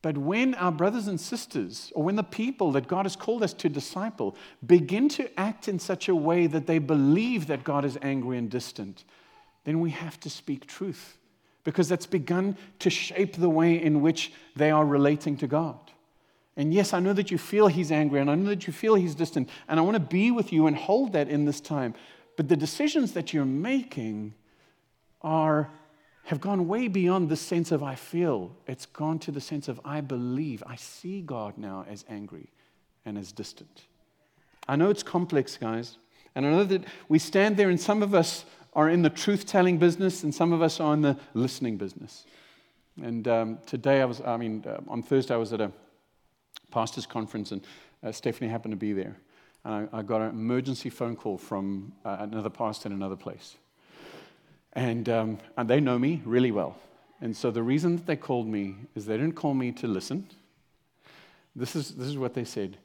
But 0.00 0.18
when 0.18 0.54
our 0.54 0.72
brothers 0.72 1.06
and 1.06 1.20
sisters, 1.20 1.92
or 1.94 2.02
when 2.02 2.16
the 2.16 2.22
people 2.22 2.72
that 2.72 2.88
God 2.88 3.04
has 3.04 3.16
called 3.16 3.42
us 3.42 3.54
to 3.54 3.68
disciple, 3.68 4.36
begin 4.66 5.08
to 5.10 5.30
act 5.38 5.68
in 5.68 5.78
such 5.78 6.08
a 6.08 6.14
way 6.14 6.46
that 6.46 6.66
they 6.66 6.78
believe 6.78 7.46
that 7.46 7.64
God 7.64 7.84
is 7.84 7.98
angry 8.02 8.36
and 8.36 8.50
distant, 8.50 9.04
then 9.64 9.80
we 9.80 9.90
have 9.90 10.20
to 10.20 10.30
speak 10.30 10.66
truth 10.66 11.18
because 11.64 11.88
that's 11.88 12.06
begun 12.06 12.56
to 12.78 12.90
shape 12.90 13.36
the 13.36 13.48
way 13.48 13.82
in 13.82 14.00
which 14.02 14.32
they 14.54 14.70
are 14.70 14.84
relating 14.84 15.36
to 15.38 15.46
God. 15.46 15.78
And 16.56 16.72
yes, 16.72 16.92
I 16.92 17.00
know 17.00 17.12
that 17.14 17.30
you 17.30 17.38
feel 17.38 17.66
He's 17.66 17.90
angry, 17.90 18.20
and 18.20 18.30
I 18.30 18.34
know 18.36 18.50
that 18.50 18.66
you 18.66 18.72
feel 18.72 18.94
He's 18.94 19.14
distant, 19.14 19.48
and 19.66 19.80
I 19.80 19.82
want 19.82 19.96
to 19.96 20.00
be 20.00 20.30
with 20.30 20.52
you 20.52 20.66
and 20.66 20.76
hold 20.76 21.14
that 21.14 21.28
in 21.28 21.44
this 21.44 21.60
time. 21.60 21.94
But 22.36 22.48
the 22.48 22.56
decisions 22.56 23.12
that 23.12 23.32
you're 23.32 23.44
making 23.44 24.34
are, 25.22 25.70
have 26.24 26.40
gone 26.40 26.68
way 26.68 26.86
beyond 26.86 27.28
the 27.28 27.36
sense 27.36 27.72
of 27.72 27.82
I 27.82 27.94
feel. 27.96 28.54
It's 28.66 28.86
gone 28.86 29.18
to 29.20 29.32
the 29.32 29.40
sense 29.40 29.66
of 29.66 29.80
I 29.84 30.00
believe. 30.00 30.62
I 30.66 30.76
see 30.76 31.22
God 31.22 31.58
now 31.58 31.86
as 31.88 32.04
angry 32.08 32.50
and 33.04 33.18
as 33.18 33.32
distant. 33.32 33.82
I 34.68 34.76
know 34.76 34.90
it's 34.90 35.02
complex, 35.02 35.56
guys. 35.56 35.96
And 36.34 36.46
I 36.46 36.50
know 36.50 36.64
that 36.64 36.84
we 37.08 37.18
stand 37.18 37.56
there, 37.56 37.70
and 37.70 37.80
some 37.80 38.02
of 38.02 38.14
us 38.14 38.44
are 38.74 38.88
in 38.88 39.02
the 39.02 39.10
truth 39.10 39.46
telling 39.46 39.78
business, 39.78 40.22
and 40.22 40.34
some 40.34 40.52
of 40.52 40.62
us 40.62 40.80
are 40.80 40.94
in 40.94 41.02
the 41.02 41.16
listening 41.34 41.76
business. 41.76 42.24
And 43.02 43.26
um, 43.28 43.58
today, 43.66 44.00
I 44.00 44.04
was, 44.04 44.20
I 44.20 44.36
mean, 44.36 44.64
uh, 44.66 44.80
on 44.88 45.02
Thursday, 45.02 45.34
I 45.34 45.36
was 45.36 45.52
at 45.52 45.60
a 45.60 45.70
pastor's 46.70 47.06
conference, 47.06 47.52
and 47.52 47.64
uh, 48.02 48.12
Stephanie 48.12 48.50
happened 48.50 48.72
to 48.72 48.76
be 48.76 48.92
there. 48.92 49.16
And 49.64 49.88
I, 49.92 49.98
I 49.98 50.02
got 50.02 50.20
an 50.20 50.30
emergency 50.30 50.90
phone 50.90 51.16
call 51.16 51.38
from 51.38 51.92
uh, 52.04 52.16
another 52.20 52.50
pastor 52.50 52.88
in 52.88 52.92
another 52.92 53.16
place. 53.16 53.56
And, 54.74 55.08
um, 55.08 55.38
and 55.56 55.68
they 55.68 55.80
know 55.80 55.98
me 55.98 56.20
really 56.24 56.50
well. 56.50 56.76
And 57.20 57.36
so 57.36 57.50
the 57.50 57.62
reason 57.62 57.96
that 57.96 58.06
they 58.06 58.16
called 58.16 58.46
me 58.46 58.76
is 58.94 59.06
they 59.06 59.16
didn't 59.16 59.34
call 59.34 59.54
me 59.54 59.72
to 59.72 59.86
listen. 59.86 60.28
This 61.56 61.76
is, 61.76 61.92
this 61.92 62.08
is 62.08 62.18
what 62.18 62.34
they 62.34 62.44
said 62.44 62.76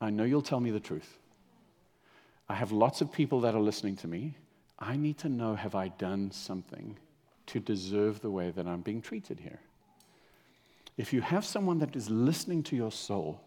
I 0.00 0.10
know 0.10 0.24
you'll 0.24 0.42
tell 0.42 0.60
me 0.60 0.70
the 0.70 0.80
truth. 0.80 1.18
I 2.48 2.54
have 2.54 2.70
lots 2.70 3.00
of 3.00 3.10
people 3.10 3.40
that 3.40 3.54
are 3.54 3.60
listening 3.60 3.96
to 3.96 4.06
me. 4.06 4.34
I 4.78 4.96
need 4.96 5.18
to 5.18 5.28
know 5.28 5.54
have 5.54 5.74
I 5.74 5.88
done 5.88 6.30
something 6.30 6.96
to 7.46 7.60
deserve 7.60 8.20
the 8.20 8.30
way 8.30 8.50
that 8.50 8.66
I'm 8.66 8.80
being 8.80 9.02
treated 9.02 9.40
here? 9.40 9.60
If 10.96 11.12
you 11.12 11.20
have 11.20 11.44
someone 11.44 11.78
that 11.78 11.96
is 11.96 12.10
listening 12.10 12.62
to 12.64 12.76
your 12.76 12.92
soul, 12.92 13.40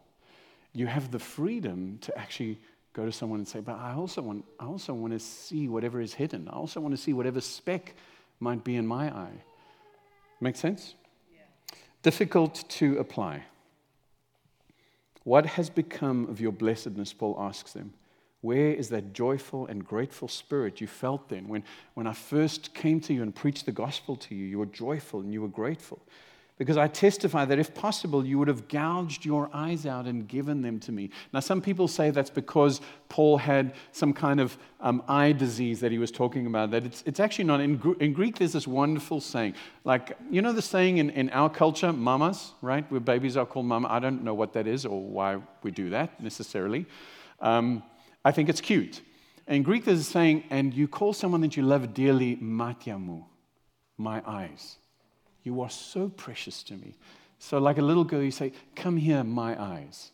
you 0.74 0.88
have 0.88 1.12
the 1.12 1.20
freedom 1.20 1.98
to 2.02 2.17
actually 2.17 2.60
go 2.94 3.06
to 3.06 3.12
someone 3.12 3.39
and 3.39 3.48
say, 3.48 3.60
But 3.60 3.76
I 3.76 3.94
also 3.94 4.22
want, 4.22 4.46
I 4.60 4.65
also 4.65 4.94
want 4.94 5.13
to 5.13 5.20
see 5.20 5.67
whatever 5.67 6.02
is 6.02 6.13
hidden. 6.13 6.48
I 6.48 6.54
also 6.54 6.80
want 6.80 6.96
to 6.96 7.02
see 7.02 7.13
whatever 7.13 7.41
speck 7.41 7.96
might 8.39 8.63
be 8.63 8.76
in 8.76 8.88
my 8.88 9.10
eye. 9.10 9.44
Make 10.39 10.56
sense? 10.56 10.96
Yeah. 11.32 11.41
Difficult 12.02 12.63
to 12.70 12.98
apply. 12.98 13.44
What 15.24 15.46
has 15.46 15.70
become 15.70 16.28
of 16.30 16.41
your 16.41 16.52
blessedness? 16.52 17.13
Paul 17.13 17.38
asks 17.39 17.74
them. 17.74 17.94
Where 18.41 18.73
is 18.73 18.89
that 18.89 19.13
joyful 19.13 19.67
and 19.67 19.86
grateful 19.86 20.27
spirit 20.27 20.82
you 20.82 20.88
felt 20.88 21.30
then? 21.30 21.47
When, 21.47 21.63
when 21.93 22.08
I 22.08 22.13
first 22.13 22.73
came 22.73 22.99
to 23.01 23.13
you 23.13 23.21
and 23.21 23.34
preached 23.34 23.65
the 23.67 23.71
gospel 23.71 24.15
to 24.15 24.36
you, 24.36 24.45
you 24.45 24.58
were 24.58 24.65
joyful 24.65 25.19
and 25.21 25.32
you 25.32 25.41
were 25.41 25.47
grateful. 25.47 26.01
Because 26.58 26.77
I 26.77 26.88
testify 26.88 27.45
that 27.45 27.58
if 27.58 27.73
possible, 27.73 28.23
you 28.23 28.38
would 28.38 28.47
have 28.47 28.67
gouged 28.67 29.25
your 29.25 29.49
eyes 29.51 29.88
out 29.88 30.06
and 30.06 30.27
given 30.27 30.62
them 30.62 30.80
to 30.82 30.91
me. 30.91 31.10
Now, 31.34 31.39
some 31.39 31.60
people 31.60 31.88
say 31.88 32.12
that's 32.12 32.30
because 32.30 32.82
Paul 33.10 33.38
had 33.38 33.73
some 33.93 34.13
kind 34.13 34.39
of 34.39 34.56
um, 34.80 35.01
eye 35.08 35.32
disease 35.32 35.80
that 35.80 35.91
he 35.91 35.97
was 35.97 36.12
talking 36.12 36.45
about. 36.45 36.69
That 36.69 36.86
it's, 36.86 37.04
it's 37.08 37.19
actually 37.19 37.45
not. 37.45 37.62
In, 37.62 37.82
in, 37.99 38.13
Greek, 38.13 38.38
there's 38.38 38.54
this 38.54 38.67
wonderful 38.67 39.21
saying. 39.21 39.56
Like, 39.86 40.15
you 40.30 40.43
know 40.43 40.54
the 40.54 40.62
saying 40.62 40.97
in, 40.99 41.10
in 41.10 41.32
our 41.32 41.49
culture, 41.49 41.91
mamas, 41.91 42.51
right? 42.62 42.86
Where 42.91 43.01
babies 43.01 43.38
are 43.38 43.45
called 43.47 43.65
mama. 43.65 43.88
I 43.88 43.97
don't 43.97 44.23
know 44.23 44.36
what 44.36 44.54
that 44.54 44.67
is 44.67 44.86
or 44.86 45.01
why 45.01 45.41
we 45.63 45.71
do 45.71 45.89
that 45.89 46.21
necessarily. 46.21 46.86
Um, 47.39 47.82
I 48.23 48.31
think 48.31 48.49
it's 48.49 48.62
cute. 48.62 49.01
In 49.47 49.63
Greek, 49.63 49.86
there's 49.86 49.99
a 49.99 50.03
saying, 50.03 50.45
and 50.49 50.73
you 50.73 50.88
call 50.88 51.13
someone 51.13 51.41
that 51.41 51.57
you 51.57 51.63
love 51.63 51.93
dearly, 51.93 52.38
matiamu, 52.38 53.25
my 53.97 54.21
eyes. 54.25 54.77
You 55.43 55.62
are 55.62 55.69
so 55.69 56.10
precious 56.10 56.63
to 56.63 56.73
me. 56.73 56.95
So, 57.39 57.57
like 57.57 57.79
a 57.79 57.81
little 57.81 58.03
girl, 58.03 58.21
you 58.21 58.31
say, 58.31 58.53
Come 58.75 58.97
here, 58.97 59.23
my 59.23 59.60
eyes. 59.60 60.12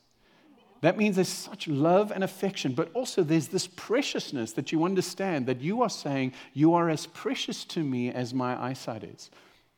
That 0.82 0.98
means 0.98 1.15
there's 1.15 1.28
such 1.28 1.67
love 1.67 2.12
and 2.12 2.24
affection, 2.24 2.74
but 2.74 2.89
also 2.93 3.24
there's 3.24 3.48
this 3.48 3.67
preciousness 3.67 4.54
that 4.54 4.72
you 4.72 4.86
understand 4.86 5.48
that 5.48 5.60
you 5.60 5.82
are 5.82 5.89
saying, 5.89 6.34
You 6.54 6.76
are 6.76 6.89
as 6.89 7.08
precious 7.08 7.65
to 7.65 7.84
me 7.84 8.12
as 8.12 8.34
my 8.34 8.62
eyesight 8.62 9.04
is. 9.04 9.30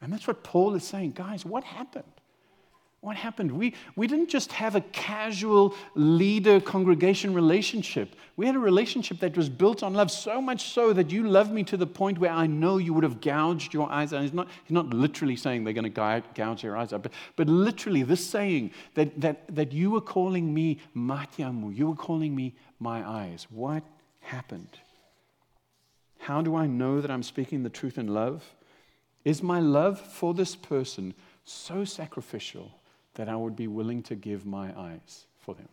And 0.02 0.14
that's 0.14 0.28
what 0.28 0.44
Paul 0.44 0.76
is 0.76 0.84
saying. 0.84 1.12
Guys, 1.12 1.46
what 1.46 1.64
happened? 1.64 2.19
What 3.02 3.16
happened? 3.16 3.54
We, 3.54 3.76
we 3.96 4.08
didn't 4.08 4.30
just 4.30 4.52
have 4.52 4.76
a 4.76 4.82
casual 4.82 5.74
leader 5.96 6.60
congregation 6.60 7.34
relationship. 7.34 8.14
We 8.36 8.46
had 8.46 8.56
a 8.56 8.60
relationship 8.60 9.20
that 9.22 9.38
was 9.38 9.48
built 9.48 9.84
on 9.84 9.94
love, 9.94 10.12
so 10.12 10.42
much 10.42 10.74
so 10.74 10.92
that 10.92 11.10
you 11.10 11.24
love 11.24 11.50
me 11.50 11.64
to 11.66 11.78
the 11.78 11.88
point 11.88 12.20
where 12.20 12.32
I 12.32 12.46
know 12.46 12.78
you 12.78 12.94
would 12.94 13.06
have 13.06 13.22
gouged 13.22 13.74
your 13.74 13.90
eyes 13.90 14.12
out. 14.12 14.24
He's 14.24 14.34
not, 14.34 14.50
he's 14.66 14.74
not 14.74 14.94
literally 14.94 15.38
saying 15.38 15.64
they're 15.64 15.74
going 15.74 15.92
to 15.92 16.24
gouge 16.36 16.62
your 16.62 16.76
eyes 16.76 16.92
out, 16.92 17.04
but, 17.04 17.14
but 17.38 17.48
literally 17.48 18.04
this 18.04 18.26
saying 18.26 18.72
that, 18.96 19.20
that, 19.22 19.56
that 19.56 19.72
you 19.72 19.92
were 19.92 20.02
calling 20.02 20.54
me 20.54 20.80
Matiamu, 20.96 21.76
you 21.76 21.88
were 21.88 21.96
calling 21.96 22.36
me 22.36 22.54
my 22.80 23.08
eyes. 23.08 23.48
What 23.50 23.84
happened? 24.20 24.78
How 26.18 26.42
do 26.42 26.54
I 26.58 26.68
know 26.68 27.00
that 27.00 27.10
I'm 27.10 27.24
speaking 27.24 27.64
the 27.64 27.70
truth 27.70 27.98
in 27.98 28.14
love? 28.14 28.44
Is 29.24 29.42
my 29.42 29.62
love 29.62 30.00
for 30.00 30.34
this 30.34 30.56
person 30.56 31.14
so 31.46 31.86
sacrificial 31.86 32.79
that 33.20 33.28
I 33.28 33.36
would 33.36 33.58
be 33.58 33.68
willing 33.68 34.02
to 34.04 34.16
give 34.16 34.46
my 34.46 34.72
eyes 34.80 35.26
for 35.40 35.54
them. 35.54 35.68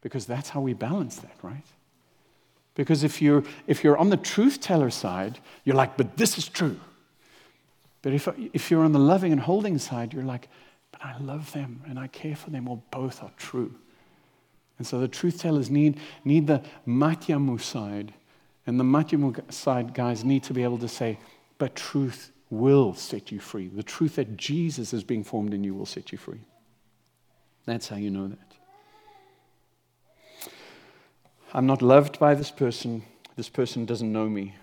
Because 0.00 0.24
that's 0.24 0.48
how 0.48 0.62
we 0.62 0.72
balance 0.72 1.16
that, 1.16 1.36
right? 1.42 1.66
Because 2.74 3.04
if 3.04 3.20
you're, 3.20 3.44
if 3.66 3.84
you're 3.84 3.98
on 3.98 4.08
the 4.08 4.16
truth 4.16 4.62
teller 4.62 4.88
side, 4.88 5.40
you're 5.62 5.76
like, 5.76 5.98
but 5.98 6.16
this 6.16 6.38
is 6.38 6.48
true. 6.48 6.80
But 8.00 8.14
if, 8.14 8.26
if 8.54 8.70
you're 8.70 8.82
on 8.82 8.92
the 8.92 8.98
loving 8.98 9.30
and 9.30 9.42
holding 9.42 9.76
side, 9.76 10.14
you're 10.14 10.24
like, 10.24 10.48
but 10.90 11.04
I 11.04 11.18
love 11.18 11.52
them 11.52 11.82
and 11.86 11.98
I 11.98 12.06
care 12.06 12.34
for 12.34 12.48
them, 12.48 12.66
or 12.66 12.80
both 12.90 13.22
are 13.22 13.32
true. 13.36 13.74
And 14.78 14.86
so 14.86 15.00
the 15.00 15.08
truth 15.08 15.42
tellers 15.42 15.68
need, 15.68 15.98
need 16.24 16.46
the 16.46 16.62
matiamu 16.88 17.60
side 17.60 18.14
And 18.66 18.80
the 18.80 18.84
Matiamu 18.84 19.52
side 19.52 19.92
guys 19.92 20.24
need 20.24 20.44
to 20.44 20.54
be 20.54 20.62
able 20.62 20.78
to 20.78 20.88
say, 20.88 21.18
but 21.58 21.76
truth 21.76 22.30
will 22.50 22.94
set 22.94 23.30
you 23.30 23.38
free. 23.38 23.68
The 23.68 23.82
truth 23.82 24.16
that 24.16 24.36
Jesus 24.36 24.92
is 24.92 25.04
being 25.04 25.24
formed 25.24 25.54
in 25.54 25.64
you 25.64 25.74
will 25.74 25.86
set 25.86 26.12
you 26.12 26.18
free. 26.18 26.40
That's 27.64 27.88
how 27.88 27.96
you 27.96 28.10
know 28.10 28.28
that. 28.28 28.38
I'm 31.54 31.66
not 31.66 31.82
loved 31.82 32.18
by 32.18 32.34
this 32.34 32.50
person. 32.50 33.02
This 33.36 33.48
person 33.48 33.86
doesn't 33.86 34.12
know 34.12 34.28
me. 34.28 34.56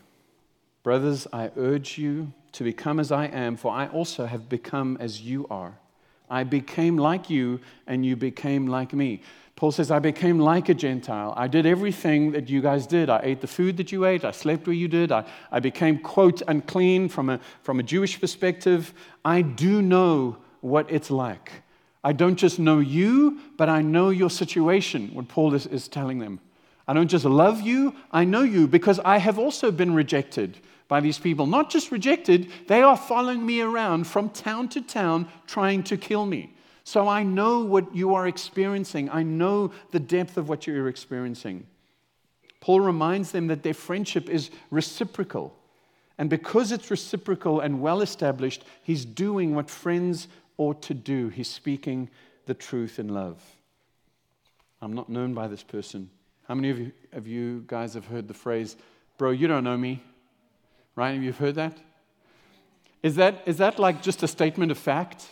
Brothers, 0.84 1.28
I 1.34 1.52
urge 1.58 1.98
you 1.98 2.34
to 2.54 2.64
become 2.64 3.00
as 3.00 3.12
I 3.12 3.26
am, 3.26 3.58
for 3.58 3.72
I 3.72 3.88
also 3.88 4.26
have 4.26 4.48
become 4.48 4.98
as 5.00 5.22
you 5.22 5.48
are. 5.50 5.80
I 6.30 6.44
became 6.44 6.98
like 6.98 7.30
you, 7.30 7.60
and 7.86 8.06
you 8.06 8.16
became 8.16 8.68
like 8.68 8.94
me. 8.94 9.22
Paul 9.56 9.72
says, 9.72 9.90
I 9.90 9.98
became 9.98 10.38
like 10.38 10.70
a 10.70 10.76
Gentile. 10.76 11.34
I 11.36 11.48
did 11.48 11.66
everything 11.66 12.32
that 12.34 12.48
you 12.48 12.62
guys 12.62 12.86
did. 12.86 13.10
I 13.10 13.22
ate 13.24 13.42
the 13.42 13.48
food 13.48 13.78
that 13.78 13.92
you 13.92 14.06
ate. 14.06 14.24
I 14.24 14.30
slept 14.30 14.68
where 14.68 14.76
you 14.76 14.88
did. 14.88 15.12
I, 15.12 15.26
I 15.52 15.60
became, 15.60 15.98
quote, 15.98 16.44
unclean 16.48 17.10
from 17.10 17.30
a, 17.30 17.40
from 17.64 17.80
a 17.80 17.84
Jewish 17.84 18.22
perspective. 18.22 18.94
I 19.26 19.42
do 19.42 19.82
know 19.82 20.38
what 20.62 20.92
it's 20.92 21.10
like. 21.10 21.64
I 22.04 22.14
don't 22.14 22.36
just 22.36 22.60
know 22.60 22.78
you, 22.78 23.40
but 23.58 23.68
I 23.68 23.82
know 23.82 24.10
your 24.10 24.30
situation, 24.30 25.10
what 25.14 25.28
Paul 25.28 25.56
is, 25.56 25.66
is 25.66 25.88
telling 25.88 26.20
them. 26.20 26.40
I 26.88 26.94
don't 26.94 27.10
just 27.10 27.26
love 27.26 27.62
you, 27.62 27.96
I 28.12 28.24
know 28.24 28.44
you 28.44 28.68
because 28.68 29.00
I 29.00 29.18
have 29.18 29.38
also 29.38 29.72
been 29.72 29.94
rejected 29.94 30.58
by 30.88 31.02
these 31.02 31.20
people. 31.20 31.46
Not 31.46 31.70
just 31.70 31.92
rejected, 31.92 32.50
they 32.68 32.82
are 32.82 32.96
following 32.96 33.46
me 33.46 33.62
around 33.62 34.06
from 34.06 34.30
town 34.30 34.70
to 34.70 34.82
town 34.82 35.28
trying 35.48 35.84
to 35.84 35.98
kill 35.98 36.26
me. 36.26 36.54
So 36.86 37.08
I 37.10 37.24
know 37.24 37.60
what 37.60 37.94
you 37.94 38.16
are 38.16 38.28
experiencing, 38.28 39.10
I 39.10 39.24
know 39.24 39.72
the 39.92 40.00
depth 40.00 40.38
of 40.38 40.48
what 40.48 40.66
you're 40.66 40.88
experiencing. 40.88 41.68
Paul 42.62 42.80
reminds 42.80 43.32
them 43.32 43.48
that 43.48 43.64
their 43.64 43.74
friendship 43.74 44.30
is 44.30 44.50
reciprocal. 44.72 45.54
And 46.18 46.30
because 46.30 46.72
it's 46.72 46.90
reciprocal 46.90 47.60
and 47.60 47.82
well 47.82 48.02
established, 48.02 48.64
he's 48.82 49.06
doing 49.06 49.54
what 49.54 49.70
friends 49.70 50.28
ought 50.58 50.82
to 50.84 50.94
do. 50.94 51.30
He's 51.30 51.50
speaking 51.50 52.10
the 52.46 52.54
truth 52.54 52.98
in 52.98 53.10
love. 53.10 53.44
I'm 54.82 54.94
not 54.94 55.10
known 55.10 55.34
by 55.34 55.48
this 55.48 55.64
person. 55.64 56.10
How 56.48 56.56
many 56.56 56.70
of 56.70 56.80
you, 56.80 56.92
of 57.12 57.28
you 57.28 57.64
guys 57.68 57.94
have 57.96 58.06
heard 58.06 58.28
the 58.28 58.34
phrase, 58.34 58.78
bro, 59.18 59.32
you 59.32 59.48
don't 59.48 59.64
know 59.64 59.78
me? 59.78 60.02
Right? 60.96 61.12
Have 61.14 61.24
you 61.24 61.34
heard 61.34 61.56
that? 61.56 61.78
Is 63.04 63.16
that, 63.16 63.44
is 63.46 63.58
that 63.58 63.80
like 63.80 64.02
just 64.02 64.24
a 64.24 64.28
statement 64.28 64.72
of 64.72 64.78
fact? 64.78 65.28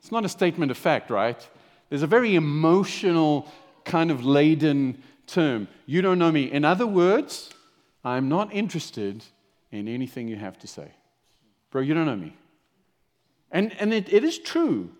It's 0.00 0.12
not 0.12 0.24
a 0.24 0.28
statement 0.28 0.70
of 0.70 0.76
fact, 0.76 1.10
right? 1.10 1.48
There's 1.88 2.02
a 2.02 2.06
very 2.06 2.34
emotional, 2.34 3.50
kind 3.84 4.10
of 4.10 4.24
laden 4.24 5.02
term. 5.26 5.68
You 5.86 6.02
don't 6.02 6.18
know 6.18 6.30
me. 6.30 6.52
In 6.52 6.64
other 6.64 6.86
words, 6.86 7.50
I'm 8.04 8.28
not 8.28 8.52
interested 8.52 9.24
in 9.72 9.88
anything 9.88 10.28
you 10.28 10.36
have 10.36 10.58
to 10.58 10.66
say. 10.66 10.90
Bro, 11.70 11.82
you 11.82 11.94
don't 11.94 12.06
know 12.06 12.16
me. 12.16 12.36
And, 13.50 13.74
and 13.80 13.94
it, 13.94 14.12
it 14.12 14.22
is 14.22 14.38
true 14.38 14.90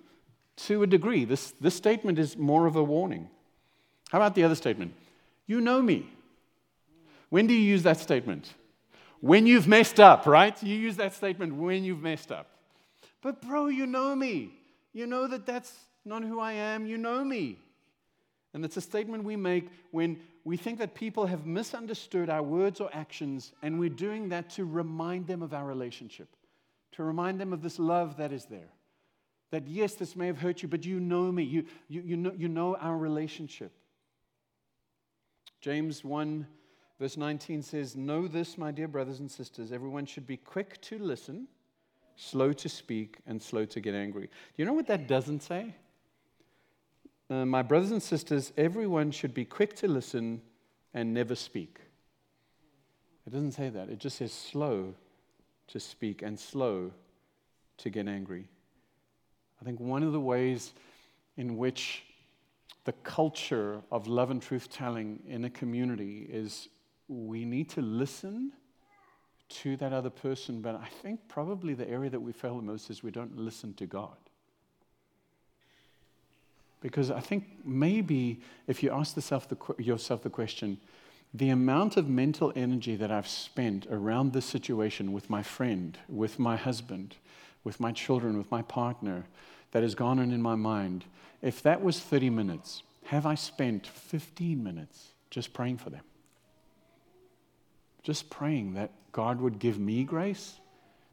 to 0.56 0.82
a 0.82 0.86
degree. 0.86 1.24
This, 1.24 1.52
this 1.60 1.74
statement 1.74 2.18
is 2.18 2.36
more 2.36 2.66
of 2.66 2.74
a 2.74 2.82
warning. 2.82 3.28
How 4.10 4.18
about 4.18 4.34
the 4.34 4.42
other 4.42 4.54
statement? 4.54 4.94
You 5.46 5.60
know 5.60 5.80
me. 5.80 6.10
When 7.28 7.46
do 7.46 7.54
you 7.54 7.60
use 7.60 7.82
that 7.84 7.98
statement? 7.98 8.52
When 9.20 9.46
you've 9.46 9.66
messed 9.66 9.98
up, 9.98 10.26
right? 10.26 10.60
You 10.62 10.74
use 10.74 10.96
that 10.96 11.14
statement 11.14 11.54
when 11.54 11.84
you've 11.84 12.02
messed 12.02 12.30
up. 12.30 12.46
But, 13.22 13.40
bro, 13.42 13.66
you 13.66 13.86
know 13.86 14.14
me. 14.14 14.52
You 14.92 15.06
know 15.06 15.26
that 15.26 15.46
that's 15.46 15.72
not 16.04 16.22
who 16.22 16.38
I 16.38 16.52
am. 16.52 16.86
You 16.86 16.98
know 16.98 17.24
me. 17.24 17.58
And 18.54 18.64
it's 18.64 18.76
a 18.76 18.80
statement 18.80 19.24
we 19.24 19.36
make 19.36 19.68
when 19.90 20.18
we 20.44 20.56
think 20.56 20.78
that 20.78 20.94
people 20.94 21.26
have 21.26 21.44
misunderstood 21.44 22.30
our 22.30 22.42
words 22.42 22.80
or 22.80 22.88
actions, 22.92 23.52
and 23.62 23.78
we're 23.78 23.88
doing 23.90 24.28
that 24.30 24.48
to 24.50 24.64
remind 24.64 25.26
them 25.26 25.42
of 25.42 25.52
our 25.52 25.66
relationship, 25.66 26.28
to 26.92 27.02
remind 27.02 27.40
them 27.40 27.52
of 27.52 27.62
this 27.62 27.78
love 27.78 28.16
that 28.16 28.32
is 28.32 28.44
there. 28.44 28.68
That 29.50 29.66
yes, 29.66 29.94
this 29.94 30.16
may 30.16 30.28
have 30.28 30.38
hurt 30.38 30.62
you, 30.62 30.68
but 30.68 30.86
you 30.86 31.00
know 31.00 31.30
me. 31.30 31.42
You, 31.42 31.64
you, 31.88 32.02
you, 32.02 32.16
know, 32.16 32.32
you 32.36 32.48
know 32.48 32.76
our 32.76 32.96
relationship. 32.96 33.72
James 35.60 36.04
1, 36.04 36.46
verse 37.00 37.16
19 37.16 37.62
says, 37.62 37.96
Know 37.96 38.28
this, 38.28 38.56
my 38.58 38.70
dear 38.70 38.88
brothers 38.88 39.20
and 39.20 39.30
sisters, 39.30 39.72
everyone 39.72 40.06
should 40.06 40.26
be 40.26 40.36
quick 40.36 40.80
to 40.82 40.98
listen, 40.98 41.48
slow 42.16 42.52
to 42.52 42.68
speak, 42.68 43.18
and 43.26 43.42
slow 43.42 43.64
to 43.66 43.80
get 43.80 43.94
angry. 43.94 44.26
Do 44.26 44.30
you 44.56 44.64
know 44.64 44.72
what 44.72 44.86
that 44.86 45.06
doesn't 45.08 45.42
say? 45.42 45.74
Uh, 47.28 47.44
my 47.44 47.62
brothers 47.62 47.90
and 47.90 48.02
sisters, 48.02 48.52
everyone 48.56 49.10
should 49.10 49.34
be 49.34 49.44
quick 49.44 49.74
to 49.76 49.88
listen 49.88 50.40
and 50.94 51.12
never 51.12 51.34
speak. 51.34 51.80
It 53.26 53.30
doesn't 53.30 53.52
say 53.52 53.68
that. 53.68 53.88
It 53.88 53.98
just 53.98 54.18
says 54.18 54.32
slow 54.32 54.94
to 55.68 55.80
speak 55.80 56.22
and 56.22 56.38
slow 56.38 56.92
to 57.78 57.90
get 57.90 58.06
angry. 58.06 58.46
I 59.60 59.64
think 59.64 59.80
one 59.80 60.02
of 60.02 60.12
the 60.12 60.20
ways 60.20 60.72
in 61.36 61.56
which 61.56 62.04
the 62.86 62.92
culture 63.02 63.82
of 63.90 64.06
love 64.06 64.30
and 64.30 64.40
truth 64.40 64.70
telling 64.70 65.20
in 65.26 65.44
a 65.44 65.50
community 65.50 66.26
is 66.30 66.68
we 67.08 67.44
need 67.44 67.68
to 67.68 67.82
listen 67.82 68.52
to 69.48 69.76
that 69.76 69.92
other 69.92 70.08
person, 70.08 70.60
but 70.60 70.76
I 70.76 70.86
think 71.02 71.20
probably 71.28 71.74
the 71.74 71.88
area 71.88 72.10
that 72.10 72.20
we 72.20 72.32
fail 72.32 72.56
the 72.56 72.62
most 72.62 72.88
is 72.88 73.02
we 73.02 73.10
don't 73.10 73.36
listen 73.36 73.74
to 73.74 73.86
God. 73.86 74.16
Because 76.80 77.10
I 77.10 77.18
think 77.18 77.44
maybe 77.64 78.40
if 78.68 78.84
you 78.84 78.92
ask 78.92 79.16
the, 79.16 79.56
yourself 79.78 80.22
the 80.22 80.30
question, 80.30 80.78
the 81.34 81.50
amount 81.50 81.96
of 81.96 82.08
mental 82.08 82.52
energy 82.54 82.94
that 82.94 83.10
I've 83.10 83.26
spent 83.26 83.88
around 83.90 84.32
this 84.32 84.46
situation 84.46 85.12
with 85.12 85.28
my 85.28 85.42
friend, 85.42 85.98
with 86.08 86.38
my 86.38 86.56
husband, 86.56 87.16
with 87.64 87.80
my 87.80 87.90
children, 87.90 88.38
with 88.38 88.50
my 88.52 88.62
partner, 88.62 89.24
that 89.76 89.82
has 89.82 89.94
gone 89.94 90.18
on 90.18 90.32
in 90.32 90.40
my 90.40 90.54
mind, 90.54 91.04
if 91.42 91.62
that 91.62 91.82
was 91.82 92.00
30 92.00 92.30
minutes, 92.30 92.82
have 93.04 93.26
I 93.26 93.34
spent 93.34 93.86
15 93.86 94.64
minutes 94.64 95.08
just 95.28 95.52
praying 95.52 95.76
for 95.76 95.90
them? 95.90 96.00
Just 98.02 98.30
praying 98.30 98.72
that 98.72 98.90
God 99.12 99.38
would 99.38 99.58
give 99.58 99.78
me 99.78 100.02
grace, 100.02 100.60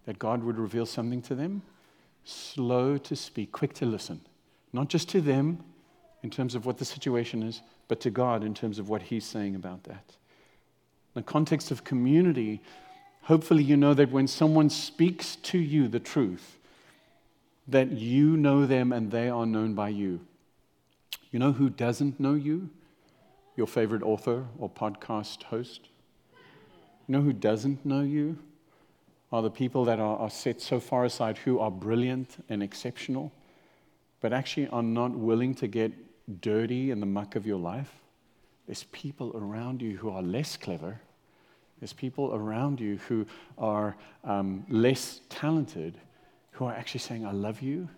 that 0.06 0.18
God 0.18 0.46
would 0.46 0.58
reveal 0.58 0.86
something 0.86 1.22
to 1.24 1.36
them, 1.36 1.62
slow 2.24 2.98
to 3.00 3.18
speak, 3.18 3.52
quick 3.52 3.74
to 3.74 3.86
listen, 3.86 4.22
not 4.72 4.88
just 4.88 5.10
to 5.10 5.20
them 5.20 5.62
in 6.22 6.30
terms 6.30 6.56
of 6.56 6.66
what 6.66 6.78
the 6.78 6.86
situation 6.86 7.44
is, 7.44 7.62
but 7.90 8.00
to 8.00 8.10
God 8.10 8.46
in 8.46 8.54
terms 8.54 8.80
of 8.80 8.88
what 8.88 9.02
He's 9.02 9.26
saying 9.26 9.56
about 9.56 9.84
that. 9.84 10.06
In 10.08 11.16
the 11.16 11.24
context 11.24 11.70
of 11.70 11.84
community, 11.84 12.62
hopefully 13.24 13.62
you 13.62 13.76
know 13.76 13.94
that 13.94 14.10
when 14.10 14.26
someone 14.26 14.70
speaks 14.70 15.36
to 15.36 15.58
you 15.58 15.90
the 15.90 16.00
truth, 16.00 16.60
that 17.68 17.92
you 17.92 18.36
know 18.38 18.66
them 18.66 18.92
and 18.92 19.12
they 19.12 19.30
are 19.30 19.46
known 19.46 19.74
by 19.74 19.90
you. 19.90 20.20
You 21.32 21.40
know 21.40 21.52
who 21.52 21.70
doesn't 21.70 22.20
know 22.20 22.34
you? 22.34 22.70
Your 23.56 23.68
favorite 23.68 24.04
author 24.04 24.46
or 24.58 24.70
podcast 24.70 25.44
host? 25.44 25.90
You 27.08 27.14
know 27.14 27.22
who 27.22 27.34
doesn't 27.34 27.86
know 27.86 28.02
you? 28.02 28.38
Are 29.32 29.42
the 29.42 29.50
people 29.50 29.86
that 29.86 30.00
are, 30.00 30.18
are 30.18 30.30
set 30.30 30.62
so 30.62 30.80
far 30.80 31.06
aside 31.06 31.40
who 31.40 31.60
are 31.60 31.72
brilliant 31.72 32.44
and 32.50 32.62
exceptional, 32.62 33.32
but 34.22 34.32
actually 34.32 34.68
are 34.68 34.84
not 34.84 35.12
willing 35.12 35.56
to 35.56 35.68
get 35.68 35.92
dirty 36.42 36.92
in 36.92 37.00
the 37.00 37.06
muck 37.06 37.36
of 37.36 37.46
your 37.46 37.58
life. 37.58 37.92
There's 38.68 38.84
people 38.92 39.32
around 39.36 39.82
you 39.82 39.98
who 39.98 40.10
are 40.10 40.22
less 40.22 40.56
clever. 40.56 41.02
There's 41.80 41.94
people 41.94 42.34
around 42.34 42.80
you 42.80 42.98
who 43.10 43.26
are 43.58 43.96
um, 44.24 44.66
less 44.70 45.22
talented 45.30 45.98
who 46.54 46.66
are 46.66 46.74
actually 46.74 47.00
saying, 47.00 47.26
I 47.26 47.32
love 47.32 47.62
you 47.62 47.90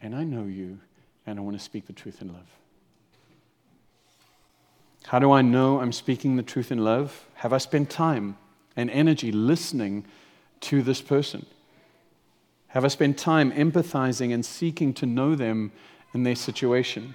and 0.00 0.14
I 0.14 0.24
know 0.24 0.44
you 0.44 0.78
and 1.26 1.38
I 1.38 1.42
want 1.42 1.56
to 1.56 1.62
speak 1.62 1.86
the 1.86 1.92
truth 1.92 2.20
in 2.20 2.28
love. 2.28 2.48
How 5.06 5.18
do 5.18 5.32
I 5.32 5.42
know 5.42 5.80
I'm 5.80 5.92
speaking 5.92 6.36
the 6.36 6.42
truth 6.42 6.70
in 6.70 6.78
love? 6.78 7.26
Have 7.34 7.52
I 7.52 7.58
spent 7.58 7.90
time 7.90 8.36
and 8.76 8.90
energy 8.90 9.32
listening 9.32 10.04
to 10.62 10.82
this 10.82 11.00
person? 11.00 11.46
Have 12.68 12.84
I 12.84 12.88
spent 12.88 13.18
time 13.18 13.52
empathizing 13.52 14.32
and 14.32 14.44
seeking 14.44 14.94
to 14.94 15.06
know 15.06 15.34
them 15.34 15.72
in 16.14 16.22
their 16.22 16.36
situation? 16.36 17.14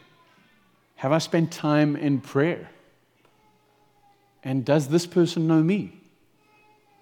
Have 0.98 1.12
I 1.12 1.18
spent 1.18 1.52
time 1.52 1.96
in 1.96 2.22
prayer? 2.22 2.70
And 4.44 4.64
does 4.64 4.90
this 4.90 5.06
person 5.06 5.48
know 5.48 5.64
me? 5.64 6.00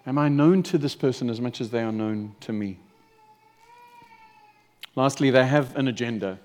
Am 0.06 0.18
I 0.18 0.30
known 0.30 0.64
to 0.64 0.78
this 0.78 0.96
person 0.96 1.30
as 1.30 1.42
much 1.42 1.62
as 1.62 1.72
they 1.72 1.82
are 1.82 1.92
known 1.92 2.36
to 2.42 2.54
me? 2.54 2.80
Lastly, 4.96 5.30
they 5.30 5.46
have 5.46 5.76
an 5.76 5.88
agenda. 5.88 6.40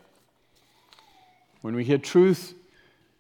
When 1.63 1.77
we 1.77 1.85
hear 1.85 1.99
truth, 1.99 2.55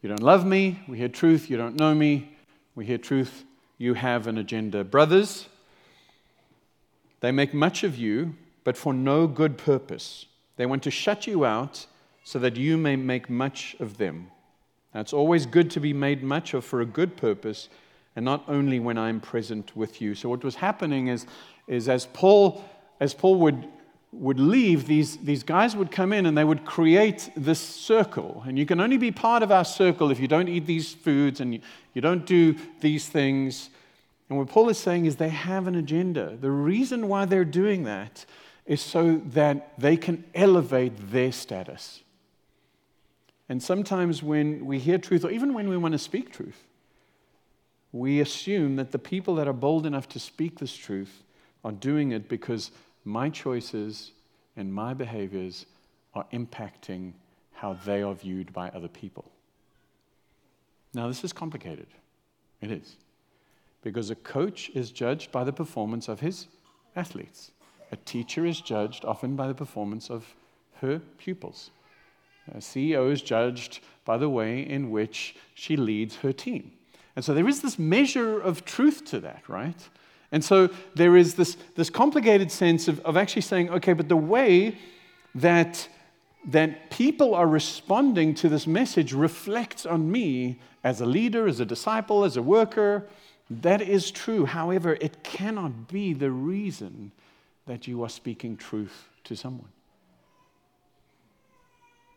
you 0.02 0.08
don't 0.08 0.22
love 0.22 0.44
me. 0.44 0.80
We 0.88 0.98
hear 0.98 1.08
truth, 1.08 1.48
you 1.48 1.56
don't 1.56 1.78
know 1.78 1.94
me. 1.94 2.36
We 2.74 2.86
hear 2.86 2.98
truth, 2.98 3.44
you 3.78 3.94
have 3.94 4.26
an 4.26 4.38
agenda. 4.38 4.82
Brothers, 4.82 5.46
they 7.20 7.30
make 7.30 7.54
much 7.54 7.84
of 7.84 7.96
you, 7.96 8.34
but 8.64 8.76
for 8.76 8.92
no 8.92 9.26
good 9.26 9.56
purpose. 9.56 10.26
They 10.56 10.66
want 10.66 10.82
to 10.84 10.90
shut 10.90 11.26
you 11.26 11.44
out 11.44 11.86
so 12.24 12.38
that 12.38 12.56
you 12.56 12.76
may 12.76 12.96
make 12.96 13.30
much 13.30 13.76
of 13.78 13.98
them. 13.98 14.30
Now, 14.94 15.00
it's 15.00 15.12
always 15.12 15.46
good 15.46 15.70
to 15.72 15.80
be 15.80 15.92
made 15.92 16.22
much 16.22 16.54
of 16.54 16.64
for 16.64 16.80
a 16.80 16.86
good 16.86 17.16
purpose, 17.16 17.68
and 18.16 18.24
not 18.24 18.44
only 18.48 18.80
when 18.80 18.98
I'm 18.98 19.20
present 19.20 19.76
with 19.76 20.02
you. 20.02 20.14
So, 20.14 20.28
what 20.28 20.42
was 20.42 20.56
happening 20.56 21.08
is, 21.08 21.26
is 21.68 21.88
as 21.88 22.06
Paul, 22.06 22.64
as 22.98 23.14
Paul 23.14 23.38
would, 23.40 23.68
would 24.12 24.40
leave, 24.40 24.86
these, 24.86 25.16
these 25.18 25.42
guys 25.42 25.76
would 25.76 25.90
come 25.90 26.12
in 26.12 26.26
and 26.26 26.36
they 26.36 26.44
would 26.44 26.64
create 26.64 27.30
this 27.36 27.60
circle. 27.60 28.42
And 28.46 28.58
you 28.58 28.66
can 28.66 28.80
only 28.80 28.96
be 28.96 29.12
part 29.12 29.42
of 29.42 29.52
our 29.52 29.64
circle 29.64 30.10
if 30.10 30.18
you 30.18 30.26
don't 30.26 30.48
eat 30.48 30.66
these 30.66 30.92
foods 30.92 31.40
and 31.40 31.54
you, 31.54 31.60
you 31.94 32.00
don't 32.00 32.26
do 32.26 32.56
these 32.80 33.08
things. 33.08 33.70
And 34.28 34.38
what 34.38 34.48
Paul 34.48 34.68
is 34.68 34.78
saying 34.78 35.06
is 35.06 35.16
they 35.16 35.28
have 35.28 35.68
an 35.68 35.76
agenda. 35.76 36.36
The 36.40 36.50
reason 36.50 37.06
why 37.08 37.24
they're 37.24 37.44
doing 37.44 37.84
that 37.84 38.24
is 38.66 38.80
so 38.80 39.20
that 39.26 39.78
they 39.78 39.96
can 39.96 40.24
elevate 40.34 41.10
their 41.10 41.32
status. 41.32 42.02
And 43.48 43.62
sometimes 43.62 44.22
when 44.22 44.66
we 44.66 44.78
hear 44.78 44.98
truth, 44.98 45.24
or 45.24 45.30
even 45.30 45.54
when 45.54 45.68
we 45.68 45.76
want 45.76 45.92
to 45.92 45.98
speak 45.98 46.32
truth, 46.32 46.66
we 47.92 48.20
assume 48.20 48.76
that 48.76 48.92
the 48.92 48.98
people 48.98 49.34
that 49.36 49.48
are 49.48 49.52
bold 49.52 49.86
enough 49.86 50.08
to 50.10 50.20
speak 50.20 50.58
this 50.58 50.76
truth 50.76 51.24
are 51.64 51.72
doing 51.72 52.12
it 52.12 52.28
because 52.28 52.70
my 53.04 53.28
choices 53.28 54.12
and 54.56 54.72
my 54.72 54.94
behaviors 54.94 55.66
are 56.14 56.26
impacting 56.32 57.12
how 57.52 57.74
they 57.84 58.02
are 58.02 58.14
viewed 58.14 58.52
by 58.52 58.68
other 58.70 58.88
people. 58.88 59.30
Now, 60.94 61.08
this 61.08 61.22
is 61.24 61.32
complicated. 61.32 61.86
It 62.60 62.70
is. 62.70 62.96
Because 63.82 64.10
a 64.10 64.14
coach 64.14 64.70
is 64.74 64.90
judged 64.90 65.30
by 65.30 65.44
the 65.44 65.52
performance 65.52 66.08
of 66.08 66.20
his 66.20 66.48
athletes, 66.96 67.52
a 67.92 67.96
teacher 67.96 68.44
is 68.44 68.60
judged 68.60 69.04
often 69.04 69.36
by 69.36 69.46
the 69.46 69.54
performance 69.54 70.10
of 70.10 70.34
her 70.80 71.00
pupils. 71.18 71.70
A 72.52 72.58
CEO 72.58 73.10
is 73.12 73.22
judged 73.22 73.80
by 74.04 74.16
the 74.16 74.28
way 74.28 74.60
in 74.60 74.90
which 74.90 75.36
she 75.54 75.76
leads 75.76 76.16
her 76.16 76.32
team. 76.32 76.72
And 77.16 77.24
so 77.24 77.34
there 77.34 77.48
is 77.48 77.62
this 77.62 77.78
measure 77.78 78.40
of 78.40 78.64
truth 78.64 79.04
to 79.06 79.20
that, 79.20 79.48
right? 79.48 79.88
And 80.32 80.44
so 80.44 80.68
there 80.94 81.16
is 81.16 81.34
this, 81.34 81.56
this 81.74 81.90
complicated 81.90 82.52
sense 82.52 82.88
of, 82.88 83.00
of 83.00 83.16
actually 83.16 83.42
saying, 83.42 83.70
okay, 83.70 83.92
but 83.92 84.08
the 84.08 84.16
way 84.16 84.78
that, 85.34 85.88
that 86.46 86.90
people 86.90 87.34
are 87.34 87.46
responding 87.46 88.34
to 88.36 88.48
this 88.48 88.66
message 88.66 89.12
reflects 89.12 89.84
on 89.84 90.10
me 90.10 90.60
as 90.84 91.00
a 91.00 91.06
leader, 91.06 91.48
as 91.48 91.60
a 91.60 91.64
disciple, 91.64 92.24
as 92.24 92.36
a 92.36 92.42
worker. 92.42 93.06
That 93.50 93.82
is 93.82 94.10
true. 94.10 94.46
However, 94.46 94.96
it 95.00 95.22
cannot 95.24 95.88
be 95.88 96.12
the 96.12 96.30
reason 96.30 97.10
that 97.66 97.88
you 97.88 98.02
are 98.04 98.08
speaking 98.08 98.56
truth 98.56 99.08
to 99.24 99.36
someone 99.36 99.68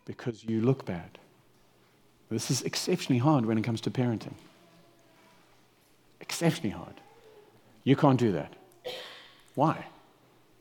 because 0.05 0.43
you 0.43 0.61
look 0.61 0.85
bad. 0.85 1.17
This 2.29 2.51
is 2.51 2.61
exceptionally 2.63 3.19
hard 3.19 3.45
when 3.45 3.57
it 3.57 3.63
comes 3.63 3.81
to 3.81 3.91
parenting 3.91 4.33
exceptionally 6.23 6.71
hard. 6.71 6.95
You 7.83 7.95
can't 7.95 8.19
do 8.19 8.31
that. 8.31 8.53
Why? 9.55 9.85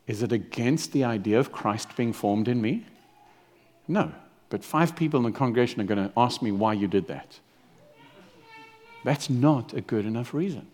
Is 0.07 0.21
it 0.21 0.31
against 0.31 0.91
the 0.91 1.03
idea 1.03 1.39
of 1.39 1.51
Christ 1.51 1.95
being 1.95 2.13
formed 2.13 2.47
in 2.47 2.61
me? 2.61 2.85
No. 3.87 4.11
But 4.49 4.63
five 4.63 4.95
people 4.95 5.25
in 5.25 5.31
the 5.31 5.37
congregation 5.37 5.81
are 5.81 5.85
going 5.85 6.09
to 6.09 6.13
ask 6.15 6.41
me 6.41 6.51
why 6.51 6.73
you 6.73 6.87
did 6.87 7.07
that. 7.07 7.39
That's 9.03 9.29
not 9.29 9.73
a 9.73 9.81
good 9.81 10.05
enough 10.05 10.33
reason. 10.33 10.67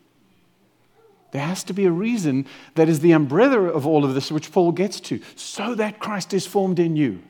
There 1.32 1.42
has 1.42 1.64
to 1.66 1.74
be 1.74 1.86
a 1.86 1.92
reason 1.92 2.48
that 2.76 2.90
is 2.90 3.00
the 3.02 3.12
umbrella 3.12 3.62
of 3.62 3.86
all 3.86 4.04
of 4.04 4.16
this, 4.16 4.32
which 4.32 4.52
Paul 4.52 4.72
gets 4.72 5.00
to, 5.02 5.22
so 5.36 5.76
that 5.76 6.00
Christ 6.00 6.34
is 6.34 6.48
formed 6.48 6.80
in 6.80 6.96
you. 6.96 7.22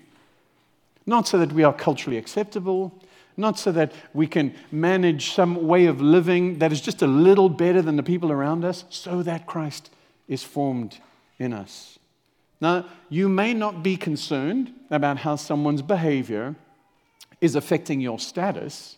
Not 1.06 1.28
so 1.28 1.38
that 1.40 1.52
we 1.52 1.64
are 1.64 1.74
culturally 1.74 2.18
acceptable, 2.18 2.94
not 3.40 3.58
so 3.58 3.72
that 3.72 3.94
we 4.14 4.28
can 4.28 4.54
manage 4.72 5.34
some 5.34 5.68
way 5.68 5.86
of 5.86 6.02
living 6.02 6.60
that 6.60 6.72
is 6.72 6.82
just 6.82 7.02
a 7.02 7.08
little 7.08 7.50
better 7.50 7.82
than 7.82 7.96
the 7.96 8.04
people 8.04 8.32
around 8.32 8.66
us, 8.66 8.84
so 8.90 9.24
that 9.24 9.48
Christ 9.48 9.90
is 10.28 10.44
formed 10.44 11.00
in 11.40 11.54
us. 11.54 11.98
Now, 12.62 12.86
you 13.10 13.30
may 13.30 13.54
not 13.54 13.82
be 13.82 13.96
concerned 13.96 14.74
about 14.92 15.18
how 15.18 15.38
someone's 15.38 15.82
behavior 15.82 16.56
is 17.40 17.56
affecting 17.56 18.02
your 18.02 18.20
status, 18.20 18.98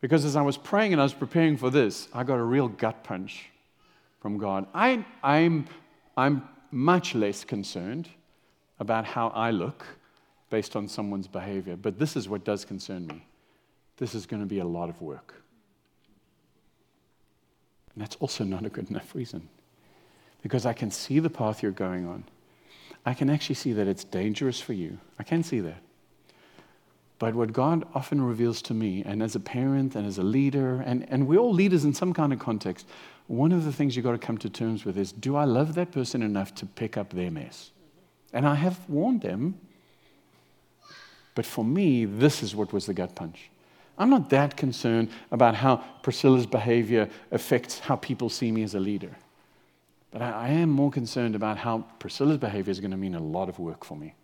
because 0.00 0.24
as 0.24 0.34
I 0.34 0.42
was 0.42 0.56
praying 0.56 0.92
and 0.92 1.00
I 1.00 1.04
was 1.04 1.14
preparing 1.14 1.56
for 1.56 1.70
this, 1.70 2.08
I 2.12 2.24
got 2.24 2.38
a 2.38 2.42
real 2.42 2.68
gut 2.68 3.04
punch 3.04 3.50
from 4.20 4.38
God. 4.38 4.66
I, 4.74 5.04
I'm, 5.22 5.66
I'm 6.16 6.48
much 6.70 7.14
less 7.14 7.44
concerned 7.44 8.08
about 8.80 9.04
how 9.04 9.28
I 9.28 9.52
look 9.52 9.86
based 10.50 10.74
on 10.74 10.88
someone's 10.88 11.28
behavior, 11.28 11.76
but 11.76 11.98
this 11.98 12.16
is 12.16 12.28
what 12.28 12.44
does 12.44 12.64
concern 12.64 13.06
me 13.06 13.24
this 13.96 14.14
is 14.14 14.26
going 14.26 14.42
to 14.42 14.48
be 14.48 14.58
a 14.58 14.64
lot 14.64 14.88
of 14.88 15.00
work. 15.00 15.42
And 17.94 18.02
that's 18.02 18.16
also 18.16 18.44
not 18.44 18.66
a 18.66 18.68
good 18.68 18.90
enough 18.90 19.14
reason. 19.14 19.48
Because 20.42 20.66
I 20.66 20.72
can 20.72 20.90
see 20.90 21.20
the 21.20 21.30
path 21.30 21.62
you're 21.62 21.72
going 21.72 22.06
on. 22.06 22.24
I 23.06 23.14
can 23.14 23.30
actually 23.30 23.54
see 23.54 23.72
that 23.72 23.86
it's 23.86 24.04
dangerous 24.04 24.60
for 24.60 24.72
you. 24.72 24.98
I 25.18 25.22
can 25.22 25.42
see 25.42 25.60
that. 25.60 25.82
But 27.18 27.34
what 27.34 27.52
God 27.52 27.86
often 27.94 28.20
reveals 28.20 28.60
to 28.62 28.74
me, 28.74 29.02
and 29.04 29.22
as 29.22 29.36
a 29.36 29.40
parent 29.40 29.94
and 29.94 30.06
as 30.06 30.18
a 30.18 30.22
leader, 30.22 30.82
and, 30.84 31.06
and 31.10 31.26
we're 31.26 31.38
all 31.38 31.52
leaders 31.52 31.84
in 31.84 31.94
some 31.94 32.12
kind 32.12 32.32
of 32.32 32.38
context, 32.38 32.86
one 33.28 33.52
of 33.52 33.64
the 33.64 33.72
things 33.72 33.96
you've 33.96 34.04
got 34.04 34.12
to 34.12 34.18
come 34.18 34.36
to 34.38 34.50
terms 34.50 34.84
with 34.84 34.98
is 34.98 35.12
do 35.12 35.36
I 35.36 35.44
love 35.44 35.74
that 35.76 35.92
person 35.92 36.22
enough 36.22 36.54
to 36.56 36.66
pick 36.66 36.96
up 36.96 37.10
their 37.10 37.30
mess? 37.30 37.70
And 38.32 38.46
I 38.46 38.56
have 38.56 38.78
warned 38.88 39.22
them. 39.22 39.58
But 41.34 41.46
for 41.46 41.64
me, 41.64 42.04
this 42.04 42.42
is 42.42 42.54
what 42.54 42.72
was 42.72 42.86
the 42.86 42.94
gut 42.94 43.14
punch. 43.14 43.50
I'm 43.96 44.10
not 44.10 44.30
that 44.30 44.56
concerned 44.56 45.10
about 45.30 45.54
how 45.54 45.76
Priscilla's 46.02 46.46
behavior 46.46 47.08
affects 47.30 47.78
how 47.78 47.96
people 47.96 48.28
see 48.28 48.50
me 48.50 48.62
as 48.62 48.74
a 48.74 48.80
leader. 48.80 49.16
But 50.10 50.22
I, 50.22 50.48
am 50.48 50.70
more 50.70 50.90
concerned 50.90 51.34
about 51.34 51.58
how 51.58 51.86
Priscilla's 51.98 52.38
behavior 52.38 52.70
is 52.70 52.80
going 52.80 52.92
to 52.92 52.96
mean 52.96 53.14
a 53.14 53.20
lot 53.20 53.48
of 53.48 53.58
work 53.58 53.84
for 53.84 53.96
me. 53.96 54.14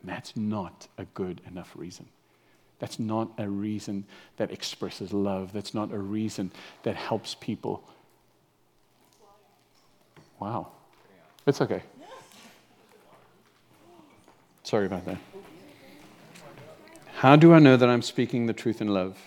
And 0.00 0.10
that's 0.10 0.36
not 0.36 0.88
a 0.96 1.04
good 1.06 1.40
enough 1.46 1.72
reason. 1.74 2.06
That's 2.78 2.98
not 2.98 3.30
a 3.38 3.48
reason 3.48 4.04
that 4.36 4.50
expresses 4.50 5.12
love. 5.12 5.52
That's 5.52 5.74
not 5.74 5.92
a 5.92 5.98
reason 5.98 6.52
that 6.84 6.94
helps 6.96 7.34
people. 7.34 7.82
Wow. 10.38 10.68
It's 11.46 11.60
okay. 11.60 11.82
Sorry 14.62 14.86
about 14.86 15.04
that. 15.06 15.18
How 17.18 17.34
do 17.34 17.52
I 17.52 17.58
know 17.58 17.76
that 17.76 17.88
I'm 17.88 18.02
speaking 18.02 18.46
the 18.46 18.52
truth 18.52 18.80
in 18.80 18.86
love? 18.94 19.18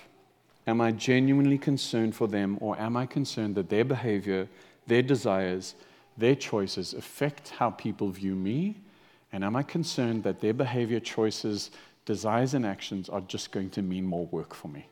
Am 0.66 0.80
I 0.80 0.94
genuinely 0.94 1.58
concerned 1.58 2.16
for 2.16 2.26
them, 2.26 2.58
or 2.62 2.80
am 2.80 2.96
I 2.96 3.06
concerned 3.06 3.56
that 3.56 3.68
their 3.68 3.84
behavior, 3.84 4.48
their 4.88 5.02
desires, 5.02 5.76
their 6.18 6.36
choices 6.36 6.94
affect 6.94 7.50
how 7.50 7.70
people 7.72 8.10
view 8.10 8.34
me? 8.34 8.78
And 9.34 9.44
am 9.44 9.58
I 9.58 9.64
concerned 9.64 10.24
that 10.24 10.40
their 10.40 10.54
behavior, 10.54 11.02
choices, 11.02 11.72
desires, 12.06 12.54
and 12.54 12.66
actions 12.66 13.10
are 13.10 13.20
just 13.20 13.52
going 13.52 13.70
to 13.72 13.82
mean 13.82 14.06
more 14.06 14.26
work 14.28 14.54
for 14.54 14.70
me? 14.70 14.88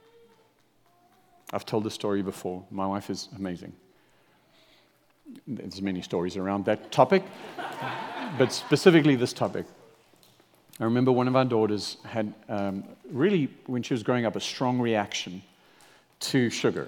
I've 1.53 1.65
told 1.65 1.85
this 1.85 1.93
story 1.93 2.21
before. 2.21 2.65
My 2.69 2.85
wife 2.85 3.09
is 3.09 3.29
amazing. 3.38 3.71
There's 5.47 5.81
many 5.81 6.01
stories 6.01 6.35
around 6.35 6.65
that 6.65 6.91
topic, 6.91 7.23
but 8.38 8.51
specifically 8.51 9.15
this 9.15 9.31
topic. 9.31 9.67
I 10.79 10.85
remember 10.85 11.11
one 11.11 11.27
of 11.27 11.35
our 11.35 11.45
daughters 11.45 11.97
had 12.05 12.33
um, 12.47 12.85
really, 13.11 13.49
when 13.65 13.83
she 13.83 13.93
was 13.93 14.01
growing 14.01 14.25
up, 14.25 14.35
a 14.37 14.39
strong 14.39 14.79
reaction 14.79 15.41
to 16.21 16.49
sugar. 16.49 16.87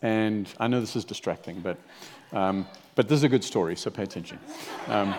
And 0.00 0.48
I 0.60 0.68
know 0.68 0.80
this 0.80 0.94
is 0.94 1.04
distracting, 1.04 1.60
but, 1.60 1.76
um, 2.32 2.66
but 2.94 3.08
this 3.08 3.16
is 3.18 3.24
a 3.24 3.28
good 3.28 3.42
story, 3.42 3.74
so 3.74 3.90
pay 3.90 4.04
attention. 4.04 4.38
Um, 4.86 5.14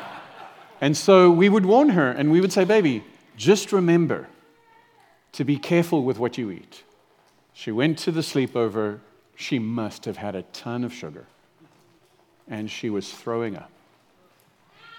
and 0.80 0.96
so 0.96 1.32
we 1.32 1.50
would 1.50 1.66
warn 1.66 1.90
her 1.90 2.12
and 2.12 2.32
we 2.32 2.40
would 2.40 2.54
say, 2.54 2.64
Baby, 2.64 3.04
just 3.36 3.72
remember 3.72 4.28
to 5.34 5.44
be 5.44 5.58
careful 5.58 6.04
with 6.04 6.20
what 6.20 6.38
you 6.38 6.50
eat. 6.52 6.84
She 7.54 7.72
went 7.72 7.98
to 8.00 8.12
the 8.12 8.22
sleepover. 8.22 9.00
She 9.36 9.60
must 9.60 10.06
have 10.06 10.18
had 10.18 10.36
a 10.36 10.44
ton 10.54 10.84
of 10.84 10.94
sugar. 10.94 11.26
And 12.48 12.70
she 12.70 12.90
was 12.90 13.12
throwing 13.12 13.56
up. 13.56 13.70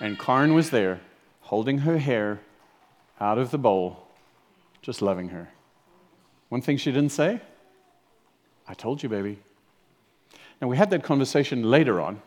And 0.00 0.18
Karen 0.18 0.54
was 0.54 0.70
there 0.70 1.00
holding 1.54 1.78
her 1.78 1.98
hair 1.98 2.40
out 3.20 3.38
of 3.38 3.52
the 3.52 3.58
bowl, 3.58 4.08
just 4.82 5.00
loving 5.00 5.28
her. 5.28 5.48
One 6.48 6.60
thing 6.60 6.76
she 6.76 6.90
didn't 6.90 7.12
say, 7.12 7.40
I 8.66 8.74
told 8.74 9.04
you, 9.04 9.08
baby. 9.08 9.38
And 10.60 10.68
we 10.68 10.76
had 10.76 10.90
that 10.90 11.04
conversation 11.04 11.62
later 11.62 12.00
on, 12.00 12.20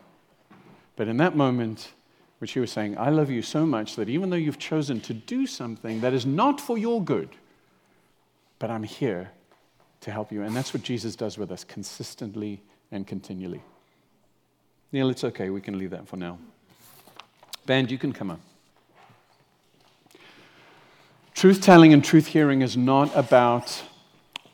but 0.96 1.08
in 1.08 1.18
that 1.18 1.36
moment, 1.36 1.92
where 2.38 2.48
she 2.48 2.58
was 2.58 2.72
saying, 2.72 2.96
I 2.96 3.10
love 3.10 3.28
you 3.28 3.42
so 3.42 3.66
much 3.66 3.96
that 3.96 4.08
even 4.08 4.30
though 4.30 4.36
you've 4.36 4.58
chosen 4.58 4.98
to 5.02 5.12
do 5.12 5.46
something 5.46 6.00
that 6.00 6.14
is 6.14 6.24
not 6.24 6.58
for 6.58 6.78
your 6.78 7.04
good, 7.04 7.28
but 8.58 8.70
I'm 8.70 8.82
here 8.82 9.30
to 10.00 10.10
help 10.10 10.32
you. 10.32 10.42
And 10.42 10.56
that's 10.56 10.72
what 10.72 10.82
Jesus 10.82 11.14
does 11.14 11.36
with 11.36 11.52
us 11.52 11.64
consistently 11.64 12.62
and 12.90 13.06
continually. 13.06 13.62
Neil, 14.90 15.10
it's 15.10 15.24
okay. 15.24 15.50
We 15.50 15.60
can 15.60 15.78
leave 15.78 15.90
that 15.90 16.08
for 16.08 16.16
now. 16.16 16.38
Band, 17.66 17.90
you 17.90 17.98
can 17.98 18.14
come 18.14 18.30
up. 18.30 18.40
Truth 21.38 21.60
telling 21.60 21.92
and 21.92 22.04
truth 22.04 22.26
hearing 22.26 22.62
is 22.62 22.76
not 22.76 23.14
about 23.14 23.84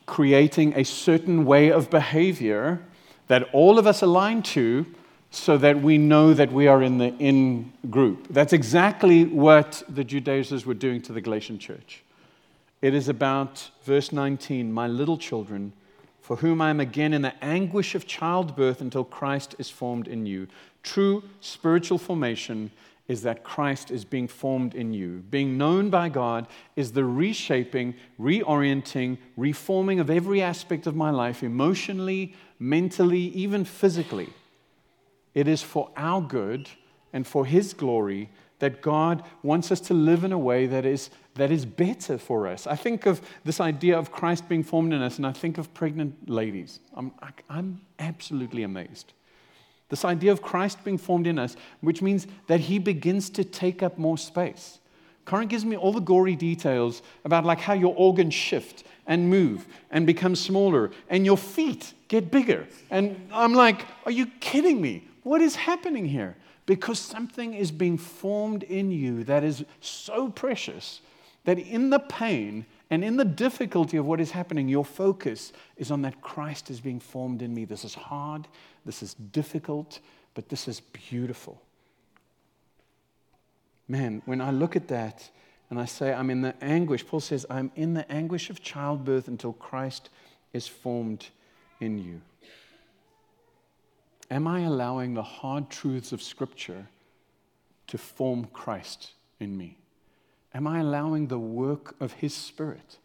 creating 0.05 0.75
a 0.75 0.85
certain 0.85 1.43
way 1.43 1.71
of 1.71 1.89
behavior 1.89 2.79
that 3.25 3.49
all 3.53 3.79
of 3.79 3.87
us 3.87 4.03
align 4.03 4.43
to 4.43 4.85
so 5.31 5.57
that 5.57 5.81
we 5.81 5.97
know 5.97 6.35
that 6.35 6.51
we 6.51 6.67
are 6.67 6.83
in 6.83 6.99
the 6.99 7.07
in 7.17 7.73
group. 7.89 8.27
That's 8.29 8.53
exactly 8.53 9.25
what 9.25 9.81
the 9.89 10.03
Judaizers 10.03 10.67
were 10.67 10.75
doing 10.75 11.01
to 11.01 11.11
the 11.11 11.21
Galatian 11.21 11.57
church. 11.57 12.03
It 12.83 12.93
is 12.93 13.09
about 13.09 13.67
verse 13.83 14.11
19, 14.11 14.71
my 14.71 14.85
little 14.85 15.17
children, 15.17 15.73
for 16.21 16.35
whom 16.35 16.61
I 16.61 16.69
am 16.69 16.79
again 16.79 17.13
in 17.13 17.23
the 17.23 17.33
anguish 17.43 17.95
of 17.95 18.05
childbirth 18.05 18.79
until 18.79 19.05
Christ 19.05 19.55
is 19.57 19.71
formed 19.71 20.07
in 20.07 20.27
you. 20.27 20.47
True 20.83 21.23
spiritual 21.41 21.97
formation 21.97 22.69
is 23.07 23.21
that 23.21 23.43
Christ 23.43 23.91
is 23.91 24.03
being 24.03 24.27
formed 24.27 24.73
in 24.73 24.93
you. 24.93 25.23
Being 25.29 25.57
known 25.57 25.89
by 25.89 26.09
God 26.09 26.47
is 26.75 26.91
the 26.91 27.05
reshaping, 27.05 27.95
reorienting, 28.19 29.17
reforming 29.37 29.99
of 29.99 30.09
every 30.09 30.41
aspect 30.41 30.87
of 30.87 30.95
my 30.95 31.11
life, 31.11 31.43
emotionally, 31.43 32.33
mentally, 32.57 33.19
even 33.19 33.63
physically. 33.63 34.29
It 35.35 35.47
is 35.47 35.61
for 35.61 35.91
our 35.95 36.21
good 36.21 36.69
and 37.13 37.27
for 37.27 37.45
His 37.45 37.73
glory 37.73 38.29
that 38.59 38.81
God 38.81 39.23
wants 39.43 39.71
us 39.71 39.81
to 39.81 39.93
live 39.93 40.23
in 40.23 40.31
a 40.31 40.39
way 40.39 40.65
that 40.65 40.85
is, 40.85 41.09
that 41.35 41.51
is 41.51 41.65
better 41.65 42.17
for 42.17 42.47
us. 42.47 42.65
I 42.65 42.75
think 42.75 43.05
of 43.05 43.21
this 43.43 43.59
idea 43.59 43.97
of 43.97 44.11
Christ 44.11 44.47
being 44.47 44.63
formed 44.63 44.93
in 44.93 45.01
us, 45.01 45.17
and 45.17 45.27
I 45.27 45.33
think 45.33 45.57
of 45.57 45.73
pregnant 45.73 46.29
ladies. 46.29 46.79
I'm, 46.95 47.11
I'm 47.49 47.81
absolutely 47.99 48.63
amazed. 48.63 49.13
This 49.89 50.05
idea 50.05 50.31
of 50.31 50.41
Christ 50.41 50.83
being 50.83 50.97
formed 50.97 51.27
in 51.27 51.37
us, 51.37 51.55
which 51.81 52.01
means 52.01 52.27
that 52.47 52.59
he 52.59 52.79
begins 52.79 53.29
to 53.31 53.43
take 53.43 53.83
up 53.83 53.97
more 53.97 54.17
space. 54.17 54.79
Corinne 55.25 55.47
gives 55.47 55.65
me 55.65 55.75
all 55.75 55.91
the 55.91 55.99
gory 55.99 56.35
details 56.35 57.01
about 57.23 57.45
like 57.45 57.59
how 57.59 57.73
your 57.73 57.95
organs 57.95 58.33
shift 58.33 58.83
and 59.07 59.29
move 59.29 59.65
and 59.91 60.05
become 60.05 60.35
smaller 60.35 60.91
and 61.09 61.25
your 61.25 61.37
feet 61.37 61.93
get 62.07 62.31
bigger. 62.31 62.67
And 62.91 63.29
I'm 63.33 63.53
like, 63.53 63.85
are 64.05 64.11
you 64.11 64.27
kidding 64.39 64.81
me? 64.81 65.07
What 65.23 65.41
is 65.41 65.55
happening 65.55 66.05
here? 66.05 66.35
Because 66.67 66.99
something 66.99 67.53
is 67.53 67.71
being 67.71 67.97
formed 67.97 68.63
in 68.63 68.91
you 68.91 69.23
that 69.25 69.43
is 69.43 69.65
so 69.81 70.29
precious 70.29 71.01
that 71.45 71.59
in 71.59 71.89
the 71.89 71.99
pain 71.99 72.65
and 72.95 73.03
in 73.03 73.17
the 73.17 73.25
difficulty 73.25 73.97
of 73.97 74.05
what 74.05 74.21
is 74.21 74.31
happening, 74.31 74.69
your 74.69 74.85
focus 74.85 75.51
is 75.75 75.91
on 75.91 76.01
that 76.03 76.21
Christ 76.21 76.69
is 76.69 76.79
being 76.79 77.01
formed 77.01 77.41
in 77.41 77.53
me. 77.53 77.65
This 77.65 77.83
is 77.83 77.93
hard, 77.93 78.47
this 78.85 79.03
is 79.03 79.15
difficult, 79.15 79.99
but 80.33 80.47
this 80.47 80.69
is 80.69 80.79
beautiful. 80.79 81.61
Man, 83.89 84.21
when 84.23 84.39
I 84.39 84.51
look 84.51 84.77
at 84.77 84.87
that 84.87 85.29
and 85.69 85.77
I 85.77 85.83
say, 85.83 86.13
I'm 86.13 86.29
in 86.29 86.39
the 86.39 86.55
anguish, 86.63 87.05
Paul 87.05 87.19
says, 87.19 87.45
I'm 87.49 87.69
in 87.75 87.95
the 87.95 88.09
anguish 88.09 88.49
of 88.49 88.63
childbirth 88.63 89.27
until 89.27 89.51
Christ 89.51 90.09
is 90.53 90.65
formed 90.65 91.27
in 91.81 91.97
you. 91.97 92.21
Am 94.31 94.47
I 94.47 94.61
allowing 94.61 95.15
the 95.15 95.21
hard 95.21 95.69
truths 95.69 96.13
of 96.13 96.23
Scripture 96.23 96.87
to 97.87 97.97
form 97.97 98.47
Christ 98.53 99.11
in 99.41 99.57
me? 99.57 99.79
Am 100.55 100.67
I 100.67 100.79
allowing 100.79 101.27
the 101.27 101.37
work 101.37 101.97
of 101.99 102.13
His 102.13 102.33
Spirit 102.33 102.97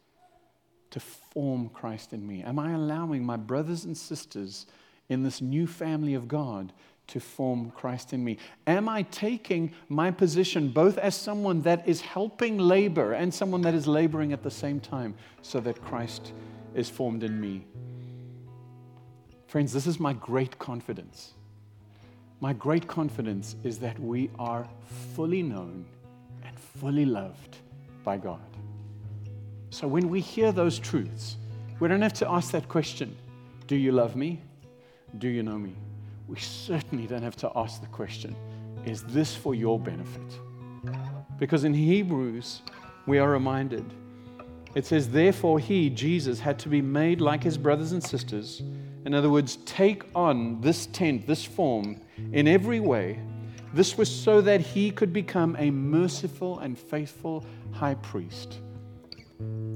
to 0.91 1.01
form 1.01 1.69
Christ 1.69 2.13
in 2.13 2.25
me? 2.25 2.45
Am 2.45 2.61
I 2.61 2.73
allowing 2.73 3.25
my 3.25 3.37
brothers 3.37 3.85
and 3.85 3.99
sisters 3.99 4.67
in 5.09 5.25
this 5.25 5.41
new 5.41 5.67
family 5.67 6.15
of 6.15 6.29
God 6.29 6.73
to 7.09 7.19
form 7.19 7.73
Christ 7.73 8.13
in 8.13 8.23
me? 8.23 8.39
Am 8.69 8.89
I 8.89 9.03
taking 9.03 9.73
my 9.89 10.13
position 10.13 10.69
both 10.69 10.97
as 10.97 11.17
someone 11.17 11.63
that 11.63 11.89
is 11.89 12.01
helping 12.01 12.57
labor 12.57 13.15
and 13.15 13.35
someone 13.35 13.63
that 13.63 13.75
is 13.75 13.89
laboring 13.89 14.33
at 14.33 14.45
the 14.45 14.51
same 14.51 14.79
time 14.79 15.17
so 15.43 15.59
that 15.59 15.83
Christ 15.83 16.33
is 16.77 16.89
formed 16.89 17.25
in 17.25 17.41
me? 17.41 17.67
Friends, 19.49 19.73
this 19.73 19.89
is 19.89 19.99
my 19.99 20.13
great 20.13 20.57
confidence. 20.61 21.33
My 22.39 22.53
great 22.53 22.87
confidence 22.87 23.57
is 23.65 23.81
that 23.81 23.99
we 23.99 24.31
are 24.39 24.69
fully 25.17 25.43
known 25.43 25.85
fully 26.61 27.05
loved 27.05 27.59
by 28.05 28.17
God. 28.17 28.41
So 29.71 29.87
when 29.87 30.09
we 30.09 30.21
hear 30.21 30.53
those 30.53 30.79
truths, 30.79 31.37
we 31.79 31.89
don't 31.89 32.03
have 32.03 32.13
to 32.15 32.31
ask 32.31 32.51
that 32.53 32.69
question 32.69 33.17
Do 33.67 33.77
you 33.77 33.93
love 33.93 34.17
me? 34.17 34.41
Do 35.19 35.29
you 35.29 35.43
know 35.43 35.59
me? 35.59 35.75
We 36.29 36.39
certainly 36.39 37.07
don't 37.07 37.23
have 37.23 37.37
to 37.37 37.51
ask 37.57 37.81
the 37.81 37.89
question 37.89 38.37
Is 38.85 39.03
this 39.05 39.35
for 39.35 39.55
your 39.55 39.79
benefit? 39.79 40.39
Because 41.39 41.65
in 41.65 41.75
Hebrews, 41.75 42.63
we 43.07 43.19
are 43.19 43.31
reminded 43.31 43.85
it 44.75 44.87
says, 44.87 45.09
Therefore, 45.09 45.59
he, 45.59 45.91
Jesus, 45.91 46.39
had 46.39 46.59
to 46.61 46.69
be 46.69 46.81
made 46.81 47.21
like 47.21 47.43
his 47.43 47.59
brothers 47.59 47.93
and 47.93 48.03
sisters. 48.03 48.63
In 49.05 49.15
other 49.15 49.31
words, 49.31 49.57
take 49.65 50.05
on 50.15 50.61
this 50.61 50.87
tent, 50.87 51.27
this 51.27 51.45
form, 51.45 52.01
in 52.33 52.47
every 52.47 52.81
way. 52.81 53.19
This 53.73 53.97
was 53.97 54.11
so 54.11 54.41
that 54.41 54.61
he 54.61 54.91
could 54.91 55.13
become 55.13 55.57
a 55.59 55.71
merciful 55.71 56.59
and 56.59 56.79
faithful 56.79 57.45
high 57.73 57.95
priest. 57.95 58.59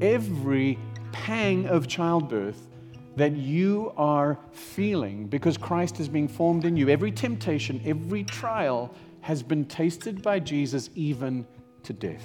Every 0.01 0.78
pang 1.12 1.66
of 1.66 1.86
childbirth 1.86 2.68
that 3.16 3.32
you 3.32 3.92
are 3.97 4.38
feeling 4.51 5.26
because 5.26 5.57
Christ 5.57 6.01
is 6.01 6.09
being 6.09 6.26
formed 6.26 6.64
in 6.64 6.76
you, 6.76 6.88
every 6.88 7.12
temptation, 7.12 7.80
every 7.84 8.24
trial 8.24 8.92
has 9.20 9.42
been 9.42 9.64
tasted 9.64 10.22
by 10.22 10.40
Jesus 10.40 10.90
even 10.95 11.47
to 11.84 11.92
death. 11.92 12.24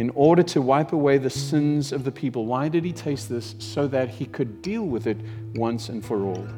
in 0.00 0.08
order 0.14 0.42
to 0.42 0.62
wipe 0.62 0.94
away 0.94 1.18
the 1.18 1.28
sins 1.28 1.92
of 1.92 2.04
the 2.04 2.10
people. 2.10 2.46
Why 2.46 2.70
did 2.70 2.86
he 2.86 2.92
taste 2.92 3.28
this? 3.28 3.54
So 3.58 3.86
that 3.88 4.08
he 4.08 4.24
could 4.24 4.62
deal 4.62 4.84
with 4.84 5.06
it 5.06 5.18
once 5.56 5.90
and 5.90 6.02
for 6.02 6.24
all. 6.24 6.48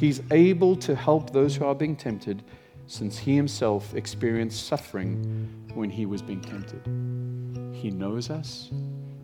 He's 0.00 0.22
able 0.30 0.76
to 0.76 0.94
help 0.94 1.30
those 1.30 1.54
who 1.54 1.66
are 1.66 1.74
being 1.74 1.94
tempted 1.94 2.42
since 2.86 3.18
he 3.18 3.36
himself 3.36 3.94
experienced 3.94 4.66
suffering 4.66 5.46
when 5.74 5.90
he 5.90 6.06
was 6.06 6.22
being 6.22 6.40
tempted. 6.40 6.80
He 7.76 7.90
knows 7.90 8.30
us, 8.30 8.70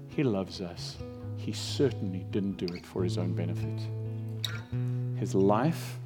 he 0.07 0.23
loves 0.23 0.61
us. 0.61 0.99
He 1.39 1.53
certainly 1.53 2.27
didn't 2.31 2.59
do 2.59 2.67
it 2.75 2.85
for 2.85 3.03
his 3.03 3.17
own 3.17 3.33
benefit. 3.33 3.81
His 5.19 5.35
life 5.35 5.97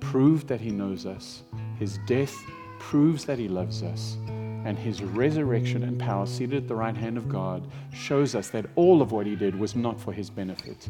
proved 0.00 0.48
that 0.48 0.60
he 0.60 0.70
knows 0.70 1.04
us, 1.04 1.42
his 1.78 1.98
death 2.06 2.34
proves 2.78 3.26
that 3.26 3.38
he 3.38 3.48
loves 3.48 3.82
us 3.82 4.16
and 4.64 4.78
his 4.78 5.02
resurrection 5.02 5.82
and 5.82 6.00
power 6.00 6.24
seated 6.24 6.62
at 6.62 6.68
the 6.68 6.74
right 6.74 6.96
hand 6.96 7.18
of 7.18 7.28
God 7.28 7.70
shows 7.92 8.34
us 8.34 8.48
that 8.48 8.64
all 8.74 9.02
of 9.02 9.12
what 9.12 9.26
he 9.26 9.36
did 9.36 9.54
was 9.54 9.76
not 9.76 10.00
for 10.00 10.14
his 10.14 10.30
benefit, 10.30 10.88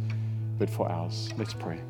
but 0.56 0.70
for 0.70 0.88
ours. 0.88 1.30
Let's 1.36 1.54
pray. 1.54 1.80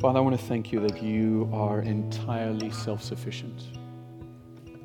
Father, 0.00 0.18
I 0.18 0.22
want 0.22 0.38
to 0.38 0.46
thank 0.46 0.72
you 0.72 0.80
that 0.80 1.02
you 1.02 1.50
are 1.52 1.80
entirely 1.80 2.70
self 2.70 3.02
sufficient. 3.02 3.62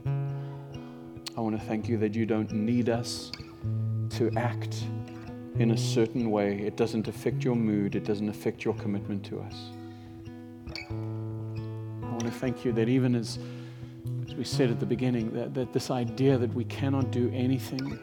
I 0.05 1.39
want 1.41 1.59
to 1.59 1.65
thank 1.65 1.87
you 1.87 1.97
that 1.97 2.15
you 2.15 2.25
don't 2.25 2.51
need 2.51 2.89
us 2.89 3.31
to 4.11 4.31
act 4.35 4.83
in 5.59 5.71
a 5.71 5.77
certain 5.77 6.31
way. 6.31 6.59
It 6.59 6.77
doesn't 6.77 7.07
affect 7.07 7.43
your 7.43 7.55
mood, 7.55 7.95
it 7.95 8.05
doesn't 8.05 8.29
affect 8.29 8.65
your 8.65 8.73
commitment 8.75 9.23
to 9.25 9.39
us 9.39 9.71
I 12.13 12.15
want 12.15 12.25
to 12.25 12.31
thank 12.31 12.63
you 12.63 12.71
that 12.73 12.89
even 12.89 13.15
as, 13.15 13.39
as 14.27 14.35
we 14.35 14.43
said 14.43 14.69
at 14.69 14.79
the 14.79 14.85
beginning, 14.85 15.33
that, 15.33 15.53
that 15.53 15.73
this 15.73 15.89
idea 15.89 16.37
that 16.37 16.53
we 16.53 16.63
cannot 16.65 17.11
do 17.11 17.31
anything 17.33 17.99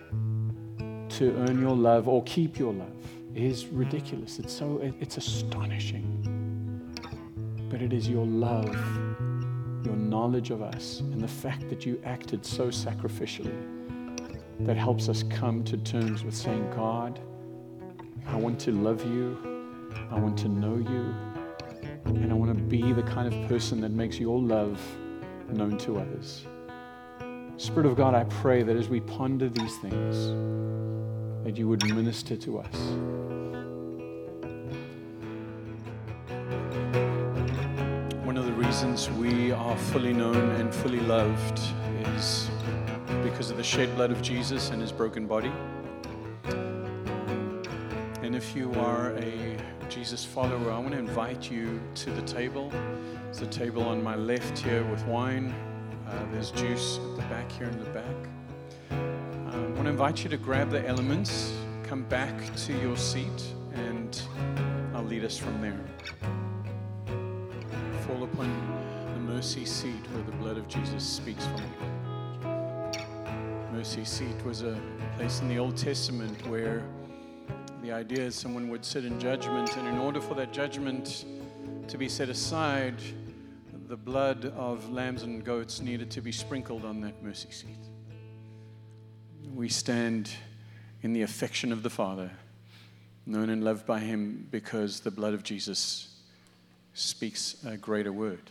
to 1.11 1.33
earn 1.37 1.61
your 1.61 1.77
love 1.77 2.09
or 2.09 2.23
keep 2.25 2.59
your 2.59 2.73
love 2.73 2.93
is 3.35 3.67
ridiculous. 3.67 4.39
It's 4.39 4.53
so 4.53 4.81
it's 5.01 5.17
astonishing. 5.17 6.30
But 7.81 7.95
it 7.95 7.97
is 7.97 8.11
your 8.11 8.27
love, 8.27 8.77
your 9.87 9.97
knowledge 9.97 10.51
of 10.51 10.61
us, 10.61 11.01
and 11.01 11.19
the 11.19 11.27
fact 11.27 11.71
that 11.71 11.87
you 11.87 11.99
acted 12.05 12.45
so 12.45 12.67
sacrificially 12.67 13.57
that 14.67 14.77
helps 14.77 15.09
us 15.09 15.23
come 15.31 15.65
to 15.65 15.79
terms 15.79 16.23
with 16.23 16.37
saying, 16.37 16.69
God, 16.77 17.19
I 18.27 18.37
want 18.37 18.61
to 18.61 18.73
love 18.73 19.03
you. 19.07 19.89
I 20.11 20.19
want 20.19 20.37
to 20.41 20.49
know 20.49 20.77
you. 20.77 21.15
And 22.05 22.31
I 22.31 22.35
want 22.35 22.55
to 22.55 22.63
be 22.63 22.93
the 22.93 23.03
kind 23.03 23.33
of 23.33 23.49
person 23.49 23.81
that 23.81 23.93
makes 23.93 24.21
your 24.21 24.39
love 24.39 24.79
known 25.49 25.79
to 25.79 25.97
others. 25.97 26.45
Spirit 27.57 27.87
of 27.87 27.97
God, 27.97 28.15
I 28.15 28.25
pray 28.25 28.63
that 28.63 28.77
as 28.77 28.91
we 28.91 29.01
ponder 29.01 29.49
these 29.49 29.79
things, 29.79 30.27
that 31.45 31.57
you 31.57 31.67
would 31.67 31.83
minister 31.95 32.37
to 32.37 32.59
us. 32.59 33.30
Reasons 38.83 39.11
we 39.11 39.53
are 39.53 39.77
fully 39.77 40.15
known 40.15 40.53
and 40.53 40.75
fully 40.75 41.01
loved 41.01 41.61
is 42.17 42.49
because 43.23 43.51
of 43.51 43.59
the 43.59 43.63
shed 43.63 43.95
blood 43.95 44.11
of 44.11 44.23
Jesus 44.23 44.71
and 44.71 44.81
his 44.81 44.91
broken 44.91 45.27
body. 45.27 45.53
And 48.23 48.35
if 48.35 48.57
you 48.57 48.73
are 48.77 49.11
a 49.19 49.59
Jesus 49.91 50.25
follower, 50.25 50.73
I 50.73 50.79
want 50.79 50.93
to 50.93 50.99
invite 50.99 51.51
you 51.51 51.79
to 51.97 52.11
the 52.11 52.23
table. 52.23 52.73
There's 53.25 53.43
a 53.43 53.47
table 53.49 53.83
on 53.83 54.03
my 54.03 54.17
left 54.17 54.57
here 54.57 54.83
with 54.85 55.05
wine. 55.05 55.55
Uh, 56.09 56.25
there's 56.33 56.51
juice 56.51 56.97
at 56.97 57.17
the 57.17 57.23
back 57.29 57.53
here 57.53 57.67
in 57.67 57.79
the 57.85 57.91
back. 57.91 58.17
Uh, 58.91 59.57
I 59.57 59.59
want 59.59 59.85
to 59.85 59.91
invite 59.91 60.25
you 60.25 60.31
to 60.31 60.39
grab 60.39 60.71
the 60.71 60.89
elements, 60.89 61.53
come 61.83 62.05
back 62.05 62.35
to 62.65 62.73
your 62.81 62.97
seat, 62.97 63.45
and 63.75 64.23
I'll 64.95 65.05
lead 65.05 65.27
us 65.27 65.37
from 65.37 65.61
there. 65.61 65.79
Fall 68.07 68.25
upon 68.25 68.70
mercy 69.41 69.65
seat 69.65 70.07
where 70.13 70.23
the 70.25 70.33
blood 70.33 70.59
of 70.59 70.69
Jesus 70.69 71.03
speaks 71.03 71.47
for 71.47 71.57
me. 71.57 72.51
Mercy 73.73 74.05
seat 74.05 74.37
was 74.45 74.61
a 74.61 74.79
place 75.17 75.41
in 75.41 75.49
the 75.49 75.59
Old 75.59 75.79
Testament 75.79 76.47
where 76.47 76.83
the 77.81 77.91
idea 77.91 78.23
is 78.23 78.35
someone 78.35 78.69
would 78.69 78.85
sit 78.85 79.07
in 79.07 79.19
judgment, 79.19 79.75
and 79.79 79.89
in 79.89 79.97
order 79.97 80.21
for 80.21 80.35
that 80.35 80.53
judgment 80.53 81.25
to 81.89 81.97
be 81.97 82.07
set 82.07 82.29
aside, 82.29 82.97
the 83.89 83.97
blood 83.97 84.45
of 84.59 84.93
lambs 84.93 85.23
and 85.23 85.43
goats 85.43 85.81
needed 85.81 86.11
to 86.11 86.21
be 86.21 86.33
sprinkled 86.33 86.85
on 86.85 87.01
that 87.01 87.23
mercy 87.23 87.51
seat. 87.51 87.79
We 89.55 89.71
stand 89.71 90.31
in 91.01 91.15
the 91.15 91.23
affection 91.23 91.73
of 91.73 91.83
the 91.83 91.89
Father, 91.89 92.31
known 93.25 93.49
and 93.49 93.65
loved 93.65 93.87
by 93.87 94.01
Him 94.01 94.49
because 94.51 95.01
the 95.01 95.11
blood 95.11 95.33
of 95.33 95.43
Jesus 95.43 96.15
speaks 96.93 97.57
a 97.65 97.79
greater 97.79 98.13
word. 98.13 98.51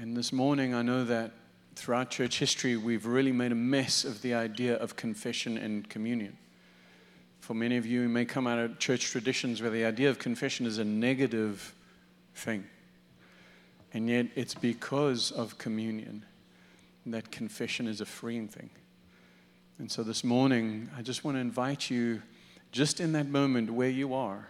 And 0.00 0.16
this 0.16 0.32
morning, 0.32 0.74
I 0.74 0.82
know 0.82 1.02
that 1.06 1.32
throughout 1.74 2.08
church 2.08 2.38
history, 2.38 2.76
we've 2.76 3.04
really 3.04 3.32
made 3.32 3.50
a 3.50 3.56
mess 3.56 4.04
of 4.04 4.22
the 4.22 4.32
idea 4.32 4.76
of 4.76 4.94
confession 4.94 5.58
and 5.58 5.88
communion. 5.88 6.38
For 7.40 7.52
many 7.52 7.76
of 7.76 7.84
you, 7.84 8.04
it 8.04 8.08
may 8.08 8.24
come 8.24 8.46
out 8.46 8.60
of 8.60 8.78
church 8.78 9.06
traditions 9.06 9.60
where 9.60 9.72
the 9.72 9.84
idea 9.84 10.08
of 10.08 10.20
confession 10.20 10.66
is 10.66 10.78
a 10.78 10.84
negative 10.84 11.74
thing. 12.36 12.64
And 13.92 14.08
yet, 14.08 14.26
it's 14.36 14.54
because 14.54 15.32
of 15.32 15.58
communion 15.58 16.24
that 17.06 17.32
confession 17.32 17.88
is 17.88 18.00
a 18.00 18.06
freeing 18.06 18.46
thing. 18.46 18.70
And 19.80 19.90
so 19.90 20.04
this 20.04 20.22
morning, 20.22 20.90
I 20.96 21.02
just 21.02 21.24
want 21.24 21.38
to 21.38 21.40
invite 21.40 21.90
you, 21.90 22.22
just 22.70 23.00
in 23.00 23.10
that 23.12 23.26
moment 23.26 23.68
where 23.68 23.90
you 23.90 24.14
are, 24.14 24.46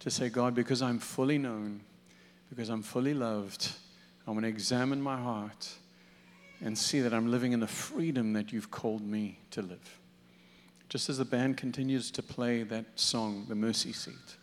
to 0.00 0.10
say, 0.10 0.28
God, 0.28 0.52
because 0.52 0.82
I'm 0.82 0.98
fully 0.98 1.38
known, 1.38 1.82
because 2.50 2.70
I'm 2.70 2.82
fully 2.82 3.14
loved, 3.14 3.70
I 4.26 4.30
want 4.30 4.42
to 4.42 4.48
examine 4.48 5.00
my 5.00 5.16
heart 5.16 5.68
and 6.62 6.76
see 6.76 7.00
that 7.00 7.12
I'm 7.12 7.30
living 7.30 7.52
in 7.52 7.60
the 7.60 7.66
freedom 7.66 8.32
that 8.32 8.52
you've 8.52 8.70
called 8.70 9.02
me 9.02 9.38
to 9.50 9.62
live 9.62 9.98
just 10.94 11.08
as 11.08 11.18
the 11.18 11.24
band 11.24 11.56
continues 11.56 12.08
to 12.12 12.22
play 12.22 12.62
that 12.62 12.84
song, 12.94 13.46
The 13.48 13.54
Mercy 13.56 13.92
Seat, 13.92 14.36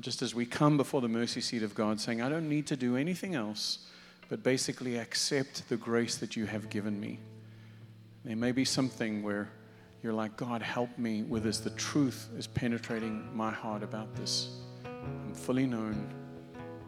just 0.00 0.22
as 0.22 0.34
we 0.34 0.46
come 0.46 0.78
before 0.78 1.02
the 1.02 1.08
mercy 1.08 1.42
seat 1.42 1.62
of 1.62 1.74
God 1.74 2.00
saying, 2.00 2.22
I 2.22 2.30
don't 2.30 2.48
need 2.48 2.66
to 2.68 2.76
do 2.76 2.96
anything 2.96 3.34
else, 3.34 3.80
but 4.30 4.42
basically 4.42 4.96
accept 4.96 5.68
the 5.68 5.76
grace 5.76 6.16
that 6.16 6.36
you 6.36 6.46
have 6.46 6.70
given 6.70 6.98
me. 6.98 7.18
There 8.24 8.34
may 8.34 8.52
be 8.52 8.64
something 8.64 9.22
where 9.22 9.50
you're 10.02 10.14
like, 10.14 10.38
God, 10.38 10.62
help 10.62 10.96
me 10.96 11.24
with 11.24 11.42
this. 11.42 11.58
The 11.58 11.68
truth 11.70 12.30
is 12.38 12.46
penetrating 12.46 13.28
my 13.36 13.50
heart 13.50 13.82
about 13.82 14.14
this. 14.14 14.60
I'm 14.86 15.34
fully 15.34 15.66
known, 15.66 16.08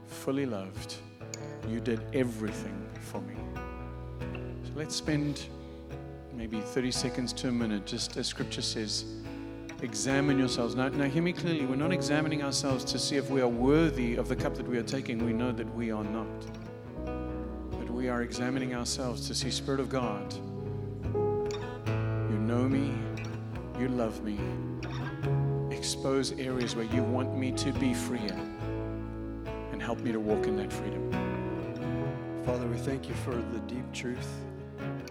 fully 0.06 0.46
loved. 0.46 0.94
You 1.68 1.80
did 1.80 2.00
everything 2.12 2.88
for 3.00 3.20
me. 3.20 3.34
So 4.64 4.70
let's 4.74 4.94
spend 4.94 5.46
maybe 6.32 6.60
30 6.60 6.90
seconds 6.90 7.32
to 7.34 7.48
a 7.48 7.52
minute, 7.52 7.86
just 7.86 8.16
as 8.16 8.26
scripture 8.26 8.62
says, 8.62 9.04
examine 9.82 10.38
yourselves. 10.38 10.74
Now, 10.74 10.88
now, 10.88 11.04
hear 11.04 11.22
me 11.22 11.32
clearly. 11.32 11.66
We're 11.66 11.76
not 11.76 11.92
examining 11.92 12.42
ourselves 12.42 12.84
to 12.86 12.98
see 12.98 13.16
if 13.16 13.30
we 13.30 13.40
are 13.40 13.48
worthy 13.48 14.16
of 14.16 14.28
the 14.28 14.36
cup 14.36 14.54
that 14.56 14.66
we 14.66 14.78
are 14.78 14.82
taking. 14.82 15.24
We 15.24 15.32
know 15.32 15.52
that 15.52 15.72
we 15.74 15.90
are 15.90 16.04
not. 16.04 16.26
But 17.04 17.90
we 17.90 18.08
are 18.08 18.22
examining 18.22 18.74
ourselves 18.74 19.26
to 19.28 19.34
see, 19.34 19.50
Spirit 19.50 19.80
of 19.80 19.88
God, 19.88 20.32
you 21.14 22.38
know 22.38 22.68
me, 22.68 22.94
you 23.78 23.88
love 23.88 24.22
me. 24.22 24.38
Expose 25.70 26.32
areas 26.32 26.76
where 26.76 26.86
you 26.86 27.02
want 27.02 27.36
me 27.36 27.52
to 27.52 27.72
be 27.72 27.94
freer 27.94 28.38
and 29.72 29.82
help 29.82 30.00
me 30.00 30.12
to 30.12 30.20
walk 30.20 30.46
in 30.46 30.56
that 30.56 30.72
freedom. 30.72 31.29
Father, 32.50 32.66
we 32.66 32.78
thank 32.78 33.08
you 33.08 33.14
for 33.14 33.36
the 33.36 33.60
deep 33.68 33.84
truth 33.92 34.28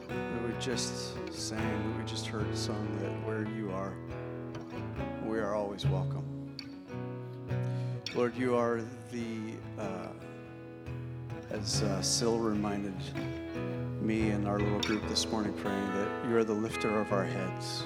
that 0.10 0.46
we 0.46 0.52
just 0.60 1.16
sang, 1.34 1.98
we 1.98 2.04
just 2.04 2.28
heard 2.28 2.46
a 2.48 2.56
song 2.58 2.86
that 3.00 3.12
where 3.26 3.48
you 3.56 3.72
are, 3.72 3.94
we 5.26 5.40
are 5.40 5.56
always 5.56 5.86
welcome. 5.86 6.26
Lord, 8.14 8.36
you 8.36 8.58
are 8.58 8.82
the, 9.14 9.54
uh, 9.82 10.10
as 11.50 11.82
uh, 11.82 12.30
reminded 12.30 12.94
me 14.02 14.32
and 14.32 14.46
our 14.46 14.60
little 14.60 14.82
group 14.82 15.08
this 15.08 15.26
morning 15.32 15.54
praying, 15.54 15.94
that 15.94 16.28
you 16.28 16.36
are 16.36 16.44
the 16.44 16.52
lifter 16.52 17.00
of 17.00 17.14
our 17.14 17.24
heads. 17.24 17.86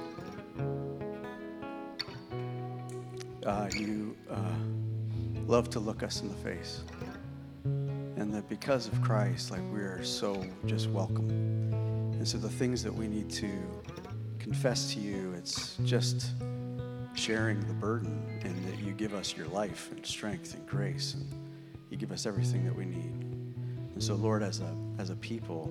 Uh, 3.45 3.69
you 3.71 4.17
uh, 4.31 5.45
love 5.45 5.69
to 5.69 5.79
look 5.79 6.01
us 6.01 6.23
in 6.23 6.29
the 6.29 6.37
face. 6.37 6.81
And 8.23 8.33
that 8.35 8.47
because 8.47 8.87
of 8.87 9.01
Christ, 9.01 9.51
like 9.51 9.59
we 9.73 9.81
are 9.81 10.01
so 10.01 10.45
just 10.65 10.89
welcome. 10.89 11.29
And 11.29 12.25
so 12.25 12.37
the 12.37 12.47
things 12.47 12.81
that 12.81 12.93
we 12.93 13.05
need 13.05 13.29
to 13.31 13.51
confess 14.39 14.93
to 14.93 15.01
you, 15.01 15.33
it's 15.37 15.75
just 15.83 16.31
sharing 17.15 17.59
the 17.67 17.73
burden 17.73 18.39
and 18.41 18.65
that 18.65 18.79
you 18.79 18.93
give 18.93 19.13
us 19.13 19.35
your 19.35 19.47
life 19.47 19.91
and 19.91 20.05
strength 20.05 20.53
and 20.53 20.65
grace 20.65 21.15
and 21.15 21.27
you 21.89 21.97
give 21.97 22.13
us 22.13 22.25
everything 22.25 22.63
that 22.63 22.73
we 22.73 22.85
need. 22.85 23.11
And 23.93 24.01
so 24.01 24.15
Lord, 24.15 24.41
as 24.41 24.61
a 24.61 24.73
as 24.99 25.09
a 25.09 25.17
people, 25.17 25.69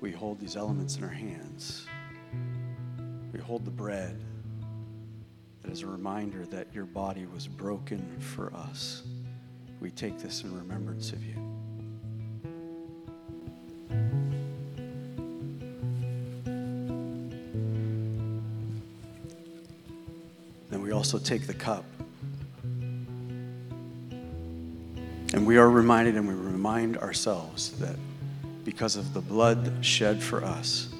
we 0.00 0.12
hold 0.12 0.38
these 0.38 0.54
elements 0.54 0.96
in 0.96 1.02
our 1.02 1.10
hands. 1.10 1.88
We 3.32 3.40
hold 3.40 3.64
the 3.64 3.72
bread 3.72 4.24
that 5.62 5.72
is 5.72 5.82
a 5.82 5.88
reminder 5.88 6.46
that 6.46 6.72
your 6.72 6.86
body 6.86 7.26
was 7.26 7.48
broken 7.48 8.20
for 8.20 8.54
us. 8.54 9.02
We 9.80 9.90
take 9.90 10.18
this 10.18 10.42
in 10.42 10.56
remembrance 10.56 11.12
of 11.12 11.24
you. 11.24 11.47
Also 21.08 21.24
take 21.24 21.46
the 21.46 21.54
cup. 21.54 21.86
And 25.32 25.46
we 25.46 25.56
are 25.56 25.70
reminded 25.70 26.16
and 26.16 26.28
we 26.28 26.34
remind 26.34 26.98
ourselves 26.98 27.70
that 27.78 27.96
because 28.62 28.96
of 28.96 29.14
the 29.14 29.22
blood 29.22 29.72
shed 29.80 30.22
for 30.22 30.44
us, 30.44 30.90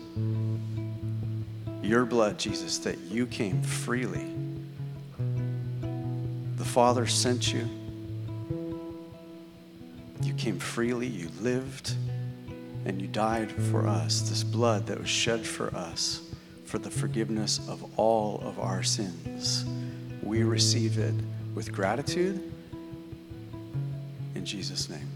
your 1.83 2.07
blood, 2.07 2.39
Jesus, 2.39 2.79
that 2.79 2.97
you 3.01 3.27
came 3.27 3.61
freely. 3.61 4.27
The 6.57 6.65
Father 6.65 7.07
sent 7.07 7.53
you. 7.53 7.69
You 10.23 10.33
came 10.39 10.59
freely, 10.59 11.07
you 11.07 11.29
lived, 11.43 11.93
and 12.87 12.99
you 12.99 13.09
died 13.09 13.53
for 13.53 13.87
us. 13.87 14.23
This 14.23 14.43
blood 14.43 14.87
that 14.87 14.99
was 14.99 15.11
shed 15.11 15.47
for 15.47 15.69
us 15.75 16.23
for 16.65 16.79
the 16.79 16.91
forgiveness 16.91 17.61
of 17.69 17.85
all 17.99 18.41
of 18.43 18.59
our 18.59 18.83
sins 18.83 19.67
we 20.29 20.43
receive 20.43 20.99
it 20.99 21.15
with 21.55 21.73
gratitude 21.73 22.53
in 24.35 24.45
Jesus' 24.45 24.91
name. 24.91 25.09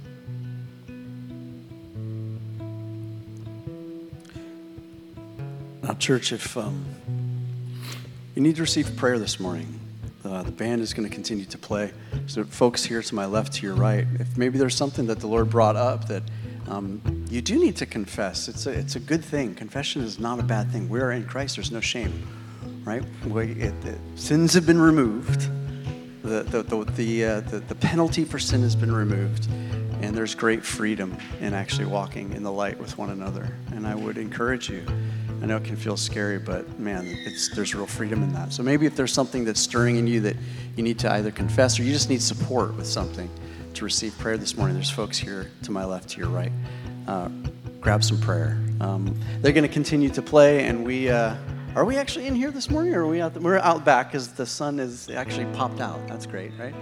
Now, 5.83 5.93
church, 5.95 6.33
if 6.33 6.57
um, 6.57 6.87
you 8.35 8.41
need 8.41 8.57
to 8.57 8.63
receive 8.63 8.97
prayer 8.97 9.19
this 9.19 9.39
morning, 9.39 9.79
uh, 10.25 10.43
the 10.45 10.51
band 10.51 10.81
is 10.81 10.95
going 10.95 11.07
to 11.07 11.15
continue 11.15 11.45
to 11.45 11.59
play. 11.59 11.93
So, 12.27 12.45
folks 12.45 12.83
here 12.83 13.03
to 13.03 13.15
my 13.15 13.27
left, 13.27 13.53
to 13.55 13.67
your 13.67 13.75
right, 13.75 14.07
if 14.19 14.39
maybe 14.39 14.59
there's 14.59 14.77
something 14.77 15.07
that 15.09 15.21
the 15.21 15.27
Lord 15.27 15.51
brought 15.51 15.77
up 15.77 16.09
that 16.09 16.23
um, 16.69 17.27
you 17.29 17.43
do 17.43 17.59
need 17.59 17.77
to 17.77 17.87
confess, 17.87 18.49
it's 18.49 18.65
a, 18.65 18.71
it's 18.71 18.97
a 18.97 19.01
good 19.01 19.23
thing. 19.23 19.55
Confession 19.55 20.01
is 20.03 20.19
not 20.19 20.39
a 20.39 20.43
bad 20.43 20.71
thing. 20.71 20.89
We 20.89 21.01
are 21.01 21.13
in 21.13 21.27
Christ, 21.27 21.57
there's 21.57 21.73
no 21.73 21.81
shame 21.81 22.42
right? 22.85 23.03
We, 23.27 23.53
it, 23.53 23.75
sins 24.17 24.55
have 24.55 24.67
been 24.67 24.81
removed. 24.81 25.49
The, 26.23 26.43
the, 26.43 26.63
the, 26.63 26.85
the, 26.85 27.25
uh, 27.25 27.41
the, 27.41 27.61
the 27.61 27.75
penalty 27.75 28.25
for 28.25 28.39
sin 28.39 28.63
has 28.63 28.77
been 28.77 28.93
removed. 28.93 29.49
And 30.01 30.17
there's 30.17 30.35
great 30.35 30.65
freedom 30.65 31.17
in 31.41 31.55
actually 31.55 31.87
walking 31.87 32.33
in 32.33 32.43
the 32.43 32.51
light 32.51 32.79
with 32.79 32.99
one 32.99 33.11
another. 33.11 33.57
And 33.73 33.87
I 33.87 33.95
would 33.95 34.19
encourage 34.19 34.69
you. 34.69 34.85
I 35.41 35.47
know 35.47 35.57
it 35.57 35.65
can 35.65 35.77
feel 35.77 35.97
scary, 35.97 36.39
but 36.39 36.79
man, 36.79 37.05
it's, 37.07 37.55
there's 37.55 37.75
real 37.75 37.87
freedom 37.87 38.23
in 38.23 38.33
that. 38.33 38.53
So 38.53 38.63
maybe 38.63 38.87
if 38.87 38.97
there's 38.97 39.13
something 39.13 39.45
that's 39.45 39.61
stirring 39.61 39.97
in 39.97 40.07
you 40.07 40.21
that 40.21 40.37
you 40.77 40.83
need 40.83 40.99
to 41.01 41.13
either 41.13 41.31
confess 41.31 41.79
or 41.79 41.85
you 41.85 41.93
just 41.93 42.09
need 42.09 42.23
support 42.23 42.77
with 42.77 42.87
something 42.87 43.31
to 43.75 43.85
receive 43.85 44.17
prayer 44.19 44.37
this 44.37 44.57
morning, 44.57 44.75
there's 44.75 44.91
folks 44.91 45.19
here 45.19 45.51
to 45.63 45.71
my 45.71 45.85
left, 45.85 46.11
to 46.11 46.21
your 46.21 46.29
right. 46.29 46.53
Uh, 47.07 47.29
grab 47.81 48.05
some 48.05 48.21
prayer. 48.21 48.59
Um, 48.81 49.17
they're 49.41 49.53
going 49.53 49.67
to 49.67 49.73
continue 49.73 50.11
to 50.11 50.23
play, 50.23 50.67
and 50.67 50.85
we. 50.85 51.11
Uh, 51.11 51.37
are 51.75 51.85
we 51.85 51.97
actually 51.97 52.27
in 52.27 52.35
here 52.35 52.51
this 52.51 52.69
morning, 52.69 52.95
or 52.95 53.03
are 53.03 53.07
we 53.07 53.21
out? 53.21 53.35
The, 53.35 53.41
we're 53.41 53.59
out 53.59 53.85
back 53.85 54.09
because 54.09 54.29
the 54.33 54.47
sun 54.47 54.79
is 54.79 55.09
actually 55.09 55.47
popped 55.55 55.81
out. 55.81 56.07
That's 56.09 56.27
great, 56.27 56.53
right? 56.59 56.75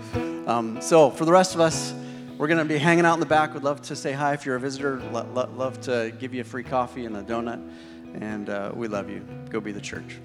Um, 0.49 0.81
so 0.81 1.11
for 1.11 1.25
the 1.25 1.33
rest 1.33 1.55
of 1.55 1.61
us, 1.61 1.95
We're 2.41 2.49
going 2.49 2.57
to 2.57 2.65
be 2.65 2.79
hanging 2.79 3.05
out 3.05 3.13
in 3.13 3.21
the 3.21 3.27
back. 3.27 3.53
Would 3.53 3.65
love 3.65 3.83
to 3.83 3.95
say 3.95 4.13
hi 4.13 4.33
if 4.33 4.47
you're 4.47 4.57
a 4.57 4.61
visitor. 4.61 4.97
Lo- 5.13 5.29
lo- 5.35 5.51
love 5.59 5.79
to 5.83 6.11
give 6.19 6.33
you 6.33 6.41
a 6.41 6.45
free 6.45 6.63
coffee 6.63 7.05
and 7.05 7.15
a 7.15 7.23
donut. 7.23 7.61
And 8.19 8.49
uh, 8.49 8.73
we 8.75 8.89
love 8.89 9.11
you. 9.11 9.21
Go 9.51 9.61
be 9.61 9.73
the 9.73 9.81
church. 9.83 10.17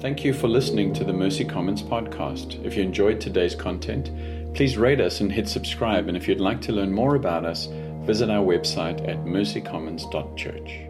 Thank 0.00 0.24
you 0.24 0.32
for 0.32 0.46
listening 0.46 0.94
to 0.94 1.02
the 1.02 1.12
Mercy 1.12 1.44
Commons 1.44 1.82
podcast. 1.82 2.64
If 2.64 2.76
you 2.76 2.84
enjoyed 2.84 3.20
today's 3.20 3.56
content, 3.56 4.12
please 4.54 4.78
rate 4.78 5.00
us 5.00 5.20
and 5.20 5.32
hit 5.32 5.48
subscribe. 5.48 6.06
And 6.06 6.16
if 6.16 6.28
you'd 6.28 6.38
like 6.38 6.60
to 6.62 6.72
learn 6.72 6.92
more 6.92 7.16
about 7.16 7.44
us, 7.44 7.66
visit 8.00 8.30
our 8.30 8.44
website 8.44 9.06
at 9.08 9.24
mercycommons.church. 9.24 10.89